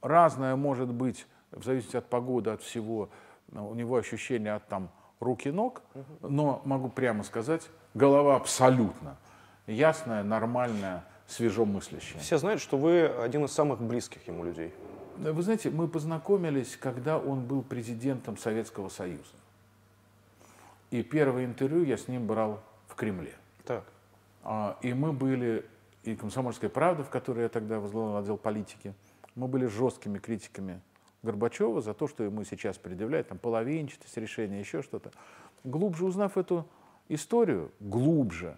разное 0.01 0.57
может 0.57 0.93
быть, 0.93 1.27
в 1.51 1.65
зависимости 1.65 1.97
от 1.97 2.09
погоды, 2.09 2.51
от 2.51 2.63
всего, 2.63 3.09
у 3.53 3.75
него 3.75 3.97
ощущение 3.97 4.55
от 4.55 4.67
там 4.67 4.91
рук 5.21 5.47
и 5.47 5.51
ног, 5.51 5.83
но 6.21 6.63
могу 6.65 6.89
прямо 6.89 7.23
сказать, 7.23 7.69
голова 7.95 8.37
абсолютно 8.37 9.17
ясная, 9.67 10.23
нормальная, 10.23 11.05
свежо 11.33 11.65
мыслящая. 11.65 12.21
Все 12.21 12.39
знают, 12.39 12.61
что 12.61 12.77
вы 12.77 13.07
один 13.07 13.45
из 13.45 13.53
самых 13.53 13.81
близких 13.81 14.27
ему 14.29 14.45
людей. 14.45 14.73
Вы 15.17 15.43
знаете, 15.43 15.71
мы 15.71 15.89
познакомились, 15.89 16.77
когда 16.77 17.19
он 17.19 17.45
был 17.45 17.63
президентом 17.63 18.37
Советского 18.37 18.89
Союза. 18.89 19.23
И 20.91 21.03
первое 21.03 21.45
интервью 21.45 21.85
я 21.85 21.97
с 21.97 22.09
ним 22.09 22.27
брал 22.27 22.61
в 22.89 22.95
Кремле. 22.95 23.33
Так. 23.65 23.85
А, 24.43 24.77
и 24.83 24.93
мы 24.93 25.13
были, 25.13 25.65
и 26.05 26.15
«Комсомольская 26.15 26.69
правда», 26.69 27.05
в 27.05 27.11
которой 27.11 27.43
я 27.43 27.49
тогда 27.49 27.81
возглавлял 27.81 28.19
отдел 28.19 28.37
политики, 28.37 28.95
мы 29.35 29.49
были 29.49 29.67
жесткими 29.67 30.19
критиками 30.19 30.81
Горбачева 31.23 31.81
за 31.81 31.95
то, 31.95 32.09
что 32.09 32.25
ему 32.25 32.45
сейчас 32.45 32.77
предъявляют, 32.77 33.29
там, 33.29 33.39
половинчатость 33.39 34.17
решения, 34.17 34.61
еще 34.61 34.83
что-то. 34.83 35.13
Глубже 35.65 36.05
узнав 36.05 36.37
эту 36.37 36.67
историю, 37.09 37.71
глубже, 37.81 38.57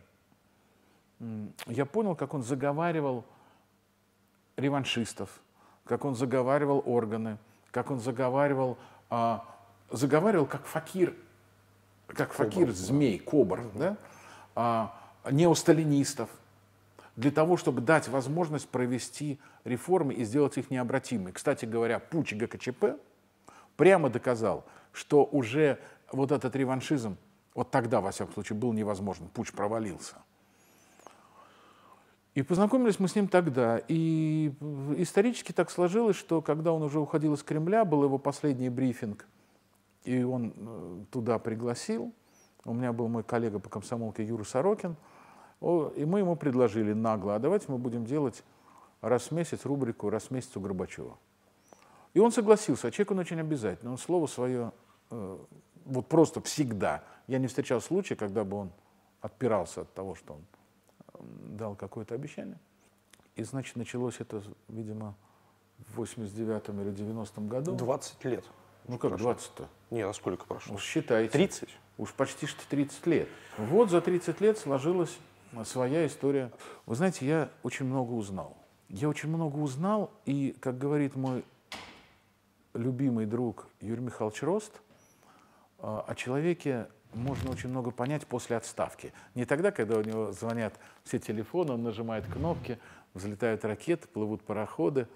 я 1.67 1.87
понял, 1.87 2.17
как 2.17 2.35
он 2.35 2.43
заговаривал 2.43 3.25
реваншистов, 4.57 5.31
как 5.85 6.05
он 6.05 6.15
заговаривал 6.15 6.83
органы, 6.85 7.39
как 7.71 7.91
он 7.91 8.01
заговаривал, 8.01 8.79
а, 9.11 9.45
заговаривал 9.91 10.47
как 10.47 10.65
факир, 10.67 11.15
как 12.07 12.33
факир 12.33 12.71
змей, 12.71 13.19
кобр, 13.19 13.63
да? 13.75 13.97
а, 14.55 14.95
неосталинистов, 15.31 16.31
для 17.17 17.31
того, 17.31 17.57
чтобы 17.57 17.81
дать 17.81 18.09
возможность 18.09 18.69
провести 18.69 19.39
реформы 19.65 20.15
и 20.15 20.25
сделать 20.25 20.59
их 20.59 20.71
необратимыми. 20.71 21.31
Кстати 21.31 21.65
говоря, 21.65 21.99
путь 21.99 22.35
ГКЧП 22.35 22.97
прямо 23.77 24.11
доказал, 24.11 24.65
что 24.93 25.25
уже 25.25 25.79
вот 26.11 26.33
этот 26.33 26.55
реваншизм, 26.57 27.17
вот 27.55 27.71
тогда, 27.71 28.01
во 28.01 28.11
всяком 28.11 28.35
случае, 28.35 28.59
был 28.59 28.73
невозможен, 28.73 29.29
путь 29.29 29.53
провалился. 29.53 30.17
И 32.35 32.43
познакомились 32.43 32.99
мы 32.99 33.09
с 33.09 33.15
ним 33.15 33.29
тогда. 33.29 33.81
И 33.87 34.53
исторически 34.97 35.53
так 35.53 35.71
сложилось, 35.71 36.17
что 36.17 36.43
когда 36.43 36.73
он 36.73 36.83
уже 36.83 36.99
уходил 36.99 37.35
из 37.35 37.43
Кремля, 37.43 37.85
был 37.85 38.03
его 38.03 38.19
последний 38.19 38.69
брифинг, 38.69 39.27
и 40.05 40.23
он 40.23 40.53
э, 40.57 41.05
туда 41.13 41.39
пригласил. 41.39 42.13
У 42.65 42.75
меня 42.75 42.93
был 42.93 43.09
мой 43.09 43.23
коллега 43.23 43.61
по 43.61 43.69
комсомолке 43.69 44.25
Юра 44.25 44.45
Сорокин. 44.45 44.97
И 45.61 46.05
мы 46.05 46.19
ему 46.19 46.37
предложили 46.37 46.93
нагло, 46.93 47.37
а 47.37 47.39
давайте 47.39 47.67
мы 47.69 47.79
будем 47.79 48.05
делать 48.05 48.43
раз 49.01 49.29
в 49.29 49.31
месяц 49.31 49.65
рубрику 49.65 50.11
«Раз 50.11 50.25
в 50.25 50.31
месяц 50.31 50.55
у 50.57 50.61
Горбачева». 50.61 51.17
И 52.13 52.21
он 52.21 52.33
согласился, 52.33 52.89
а 52.89 52.91
человек 52.91 53.13
он 53.13 53.19
очень 53.21 53.41
обязательный. 53.41 53.91
Он 53.91 53.99
слово 53.99 54.27
свое 54.27 54.73
э, 55.11 55.39
вот 55.85 56.09
просто 56.09 56.41
всегда. 56.43 57.03
Я 57.29 57.39
не 57.39 57.47
встречал 57.47 57.81
случая, 57.81 58.17
когда 58.17 58.45
бы 58.45 58.57
он 58.57 58.73
отпирался 59.21 59.83
от 59.83 59.95
того, 59.95 60.15
что 60.15 60.35
он 60.35 60.45
дал 61.49 61.75
какое-то 61.75 62.15
обещание. 62.15 62.59
И, 63.37 63.43
значит, 63.43 63.77
началось 63.77 64.21
это, 64.21 64.43
видимо, 64.69 65.17
в 65.79 66.01
89-м 66.01 66.81
или 66.81 66.93
90-м 66.93 67.49
году. 67.49 67.75
20 67.75 68.25
лет. 68.25 68.45
Ну 68.87 68.99
как 68.99 69.13
20-то? 69.13 69.69
Нет, 69.91 70.09
а 70.09 70.13
сколько 70.13 70.45
прошло? 70.45 70.75
Уж 70.75 70.83
считайте. 70.83 71.33
30? 71.33 71.69
Уж 71.97 72.13
почти 72.13 72.47
что 72.47 72.69
30 72.69 73.07
лет. 73.07 73.29
Вот 73.57 73.91
за 73.91 74.01
30 74.01 74.41
лет 74.41 74.59
сложилась 74.59 75.17
своя 75.65 76.07
история. 76.07 76.53
Вы 76.87 76.95
знаете, 76.97 77.27
я 77.27 77.51
очень 77.63 77.87
много 77.87 78.13
узнал. 78.13 78.57
Я 78.89 79.09
очень 79.09 79.29
много 79.29 79.57
узнал, 79.57 80.11
и, 80.27 80.55
как 80.61 80.77
говорит 80.79 81.17
мой 81.17 81.45
любимый 82.75 83.27
друг 83.27 83.67
Юрий 83.81 84.03
Михайлович 84.03 84.43
Рост, 84.43 84.83
а, 85.79 86.05
о 86.07 86.15
человеке 86.15 86.89
можно 87.15 87.51
очень 87.51 87.69
много 87.69 87.91
понять 87.91 88.27
после 88.27 88.57
отставки. 88.57 89.13
Не 89.35 89.45
тогда, 89.45 89.71
когда 89.71 89.99
у 89.99 90.03
него 90.03 90.33
звонят 90.33 90.75
все 91.05 91.19
телефоны, 91.19 91.73
он 91.73 91.83
нажимает 91.83 92.27
кнопки, 92.27 92.79
взлетают 93.15 93.65
ракеты, 93.65 94.09
плывут 94.09 94.43
пароходы, 94.43 95.09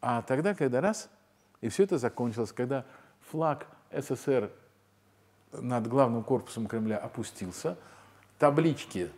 а 0.00 0.22
тогда, 0.22 0.54
когда 0.54 0.80
раз, 0.80 1.08
и 1.60 1.68
все 1.68 1.84
это 1.84 1.98
закончилось, 1.98 2.52
когда 2.52 2.84
флаг 3.30 3.66
СССР 3.92 4.50
над 5.52 5.86
главным 5.86 6.22
корпусом 6.22 6.66
Кремля 6.66 6.98
опустился, 6.98 7.76
таблички 8.38 9.10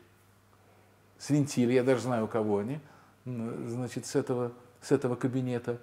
свинтили, 1.19 1.73
я 1.73 1.83
даже 1.83 2.03
знаю, 2.03 2.25
у 2.25 2.29
кого 2.29 2.59
они, 2.59 2.81
значит, 3.25 4.07
с 4.07 4.15
этого, 4.15 4.53
с 4.81 4.93
этого 4.93 5.17
кабинета. 5.17 5.79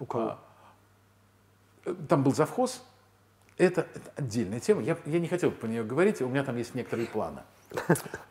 У 0.00 0.06
кого? 0.06 0.24
А, 0.24 0.38
э, 1.84 1.94
Там 2.08 2.22
был 2.22 2.34
завхоз, 2.34 2.82
это, 3.66 3.86
это 3.94 4.12
отдельная 4.16 4.60
тема, 4.60 4.82
я, 4.82 4.98
я 5.06 5.20
не 5.20 5.28
хотел 5.28 5.50
по 5.50 5.66
нее 5.66 5.84
говорить, 5.84 6.20
у 6.20 6.28
меня 6.28 6.44
там 6.44 6.56
есть 6.56 6.74
некоторые 6.74 7.08
планы. 7.08 7.42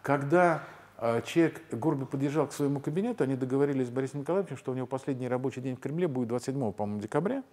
Когда 0.01 0.63
э, 0.97 1.21
человек, 1.25 1.61
Горби 1.71 2.05
подъезжал 2.05 2.47
к 2.47 2.53
своему 2.53 2.79
кабинету, 2.79 3.23
они 3.23 3.35
договорились 3.35 3.87
с 3.87 3.89
Борисом 3.89 4.21
Николаевичем, 4.21 4.57
что 4.57 4.71
у 4.71 4.75
него 4.75 4.87
последний 4.87 5.27
рабочий 5.27 5.61
день 5.61 5.75
в 5.75 5.79
Кремле 5.79 6.07
будет 6.07 6.29
27, 6.29 6.73
по-моему, 6.73 7.01
декабря, 7.01 7.43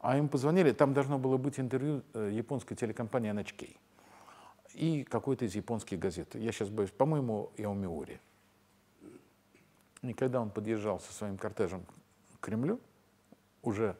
а 0.00 0.16
им 0.16 0.28
позвонили, 0.28 0.72
там 0.72 0.94
должно 0.94 1.18
было 1.18 1.36
быть 1.36 1.58
интервью 1.58 2.02
э, 2.14 2.30
японской 2.32 2.74
телекомпании 2.74 3.32
NHK 3.32 3.76
и 4.74 5.04
какой-то 5.04 5.44
из 5.44 5.54
японских 5.54 5.98
газет. 5.98 6.34
Я 6.34 6.52
сейчас 6.52 6.68
боюсь, 6.68 6.90
по-моему, 6.90 7.50
Яомиури. 7.56 8.20
И 10.02 10.12
когда 10.12 10.40
он 10.40 10.50
подъезжал 10.50 11.00
со 11.00 11.12
своим 11.12 11.36
кортежем 11.36 11.84
к 12.40 12.44
Кремлю, 12.44 12.80
уже 13.62 13.96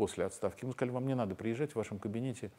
после 0.00 0.24
отставки, 0.24 0.64
ему 0.64 0.72
сказали, 0.72 0.94
вам 0.94 1.06
не 1.06 1.14
надо 1.14 1.34
приезжать, 1.34 1.72
в 1.72 1.76
вашем 1.76 1.98
кабинете 1.98 2.50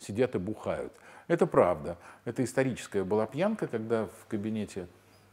сидят 0.00 0.34
и 0.34 0.38
бухают. 0.40 0.92
Это 1.28 1.46
правда. 1.46 1.96
Это 2.24 2.42
историческая 2.42 3.04
была 3.04 3.24
пьянка, 3.24 3.68
когда 3.68 4.06
в 4.06 4.26
кабинете 4.26 4.88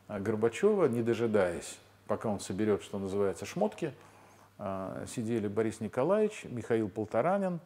а, 0.07 0.19
Горбачева, 0.19 0.85
не 0.85 1.01
дожидаясь, 1.01 1.79
пока 2.05 2.29
он 2.29 2.39
соберет, 2.39 2.83
что 2.83 2.99
называется, 2.99 3.47
шмотки, 3.47 3.95
а, 4.59 5.07
сидели 5.07 5.47
Борис 5.47 5.79
Николаевич, 5.79 6.43
Михаил 6.43 6.87
Полторанин, 6.87 7.59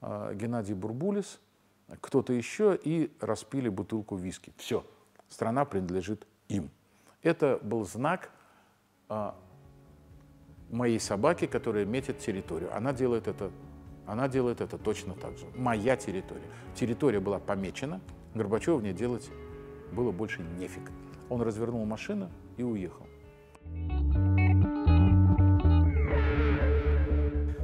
а, 0.00 0.32
Геннадий 0.32 0.72
Бурбулис, 0.72 1.38
кто-то 2.00 2.32
еще, 2.32 2.74
и 2.82 3.14
распили 3.20 3.68
бутылку 3.68 4.16
виски. 4.16 4.54
Все, 4.56 4.82
страна 5.28 5.66
принадлежит 5.66 6.26
им. 6.48 6.70
Это 7.20 7.60
был 7.62 7.84
знак 7.84 8.30
моей 10.72 10.98
собаки, 10.98 11.46
которая 11.46 11.84
метит 11.84 12.18
территорию. 12.18 12.74
Она 12.74 12.92
делает 12.92 13.28
это, 13.28 13.50
она 14.06 14.26
делает 14.26 14.60
это 14.60 14.78
точно 14.78 15.14
так 15.14 15.36
же. 15.38 15.46
Моя 15.54 15.96
территория. 15.96 16.42
Территория 16.74 17.20
была 17.20 17.38
помечена, 17.38 18.00
Горбачев 18.34 18.80
в 18.80 18.82
ней 18.82 18.94
делать 18.94 19.30
было 19.92 20.10
больше 20.10 20.42
нефиг. 20.58 20.90
Он 21.28 21.42
развернул 21.42 21.84
машину 21.84 22.30
и 22.56 22.62
уехал. 22.62 23.06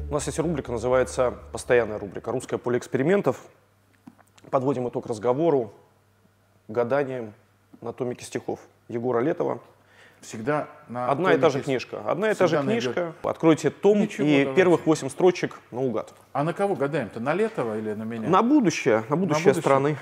У 0.09 0.12
нас 0.12 0.26
есть 0.26 0.38
рубрика, 0.38 0.72
называется 0.72 1.34
постоянная 1.52 1.98
рубрика 1.98 2.32
«Русское 2.32 2.59
поле 2.59 2.78
экспериментов». 2.78 3.46
Подводим 4.50 4.88
итог 4.88 5.06
разговору 5.06 5.72
гаданием 6.66 7.34
на 7.80 7.92
томике 7.92 8.24
стихов 8.24 8.61
Егора 8.88 9.20
Летова. 9.20 9.61
Всегда 10.20 10.68
на 10.88 11.10
Одна 11.10 11.34
и 11.34 11.38
та 11.38 11.48
же 11.48 11.62
книжка. 11.62 12.00
Одна 12.04 12.30
и 12.30 12.34
та 12.34 12.46
же 12.46 12.60
книжка. 12.60 13.14
Откройте 13.22 13.70
том 13.70 14.00
Ничего, 14.00 14.26
и 14.26 14.38
давайте. 14.40 14.54
первых 14.54 14.86
восемь 14.86 15.08
строчек 15.08 15.60
наугад. 15.70 16.12
А 16.32 16.42
на 16.44 16.52
кого 16.52 16.74
гадаем-то? 16.74 17.20
На 17.20 17.34
Летова 17.34 17.78
или 17.78 17.92
на 17.94 18.02
меня? 18.02 18.28
На 18.28 18.42
будущее, 18.42 19.04
на 19.08 19.16
будущее 19.16 19.44
будущее. 19.44 19.62
страны. 19.62 19.96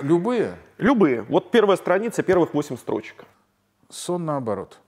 Любые. 0.00 0.56
Любые. 0.78 1.22
Вот 1.22 1.50
первая 1.50 1.76
страница, 1.76 2.22
первых 2.22 2.54
восемь 2.54 2.76
строчек. 2.76 3.24
Сон 3.88 4.24
наоборот. 4.24 4.78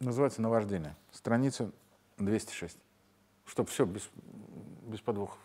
Называется 0.00 0.42
«Наваждение». 0.42 0.96
Страница 1.12 1.70
206. 2.18 2.76
Чтоб 3.46 3.68
все 3.68 3.84
без, 3.84 4.08
без 4.82 5.00
подвохов. 5.00 5.38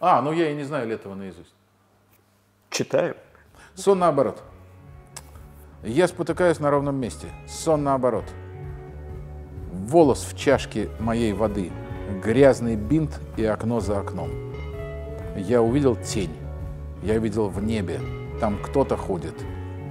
А, 0.00 0.22
ну 0.22 0.32
я 0.32 0.50
и 0.50 0.54
не 0.54 0.64
знаю 0.64 0.88
Летова 0.88 1.14
наизусть. 1.14 1.54
Читаем. 2.70 3.16
Сон 3.74 3.98
наоборот. 3.98 4.42
Я 5.82 6.08
спотыкаюсь 6.08 6.60
на 6.60 6.70
ровном 6.70 6.96
месте. 6.96 7.28
Сон 7.48 7.84
наоборот. 7.84 8.24
Волос 9.72 10.26
в 10.30 10.36
чашке 10.36 10.90
моей 10.98 11.32
воды. 11.32 11.70
Грязный 12.22 12.76
бинт 12.76 13.18
и 13.38 13.44
окно 13.44 13.80
за 13.80 13.98
окном. 13.98 14.28
Я 15.36 15.62
увидел 15.62 15.96
тень. 15.96 16.32
Я 17.02 17.16
видел 17.18 17.48
в 17.48 17.62
небе. 17.62 17.98
Там 18.40 18.58
кто-то 18.62 18.96
ходит. 18.96 19.34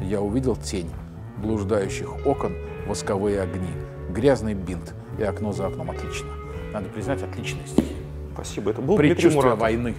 Я 0.02 0.22
увидел 0.22 0.56
тень. 0.56 0.92
Блуждающих 1.38 2.28
окон, 2.28 2.54
восковые 2.86 3.42
огни. 3.42 3.72
Грязный 4.12 4.54
бинт 4.54 4.94
и 5.18 5.24
окно 5.24 5.54
за 5.54 5.68
окном. 5.68 5.90
Отлично. 5.90 6.30
Надо 6.72 6.88
признать, 6.90 7.24
отличные 7.24 7.66
стихи. 7.66 7.96
Спасибо. 8.34 8.72
Это 8.72 8.82
был 8.82 8.96
Предчувствие 8.96 9.56
войны. 9.56 9.96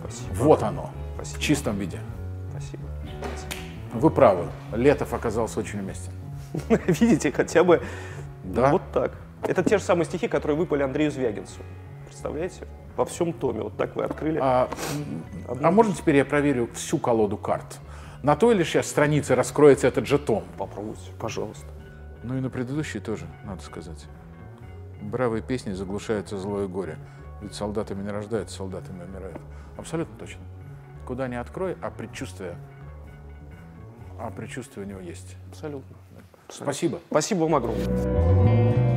Спасибо. 0.00 0.34
Вот 0.34 0.62
оно. 0.62 0.90
Спасибо. 1.16 1.38
В 1.38 1.42
чистом 1.42 1.78
виде. 1.78 1.98
Вы 4.00 4.10
правы. 4.10 4.48
Летов 4.74 5.14
оказался 5.14 5.60
очень 5.60 5.80
уместен. 5.80 6.12
Видите, 6.86 7.32
хотя 7.32 7.64
бы 7.64 7.82
Да. 8.44 8.70
вот 8.70 8.82
так. 8.92 9.12
Это 9.42 9.62
те 9.62 9.78
же 9.78 9.84
самые 9.84 10.04
стихи, 10.06 10.28
которые 10.28 10.56
выпали 10.56 10.82
Андрею 10.82 11.10
Звягинцу. 11.10 11.60
Представляете? 12.06 12.66
Во 12.96 13.04
всем 13.04 13.32
томе. 13.32 13.60
Вот 13.62 13.76
так 13.76 13.96
вы 13.96 14.04
открыли. 14.04 14.38
А, 14.42 14.68
а 15.62 15.70
можно 15.70 15.94
теперь 15.94 16.16
я 16.16 16.24
проверю 16.24 16.68
всю 16.74 16.98
колоду 16.98 17.36
карт? 17.36 17.78
На 18.22 18.36
той 18.36 18.54
ли 18.54 18.64
сейчас 18.64 18.86
странице 18.86 19.34
раскроется 19.34 19.86
этот 19.86 20.06
же 20.06 20.18
том? 20.18 20.44
Попробуйте, 20.58 21.10
пожалуйста. 21.18 21.66
Ну 22.22 22.36
и 22.36 22.40
на 22.40 22.50
предыдущей 22.50 22.98
тоже, 23.00 23.26
надо 23.44 23.62
сказать. 23.62 24.06
Бравые 25.00 25.42
песни 25.42 25.72
заглушаются 25.72 26.38
злое 26.38 26.66
горе. 26.66 26.98
Ведь 27.42 27.54
солдатами 27.54 28.02
не 28.02 28.10
рождаются, 28.10 28.56
солдатами 28.56 29.04
умирают. 29.04 29.38
Абсолютно 29.76 30.16
точно. 30.18 30.40
Куда 31.06 31.28
ни 31.28 31.34
открой, 31.36 31.76
а 31.82 31.90
предчувствие, 31.90 32.56
а 34.18 34.30
предчувствие 34.30 34.86
у 34.86 34.88
него 34.88 35.00
есть. 35.00 35.36
Абсолютно. 35.50 35.96
Спасибо. 36.48 37.00
Спасибо 37.10 37.40
вам 37.40 37.56
огромное. 37.56 38.95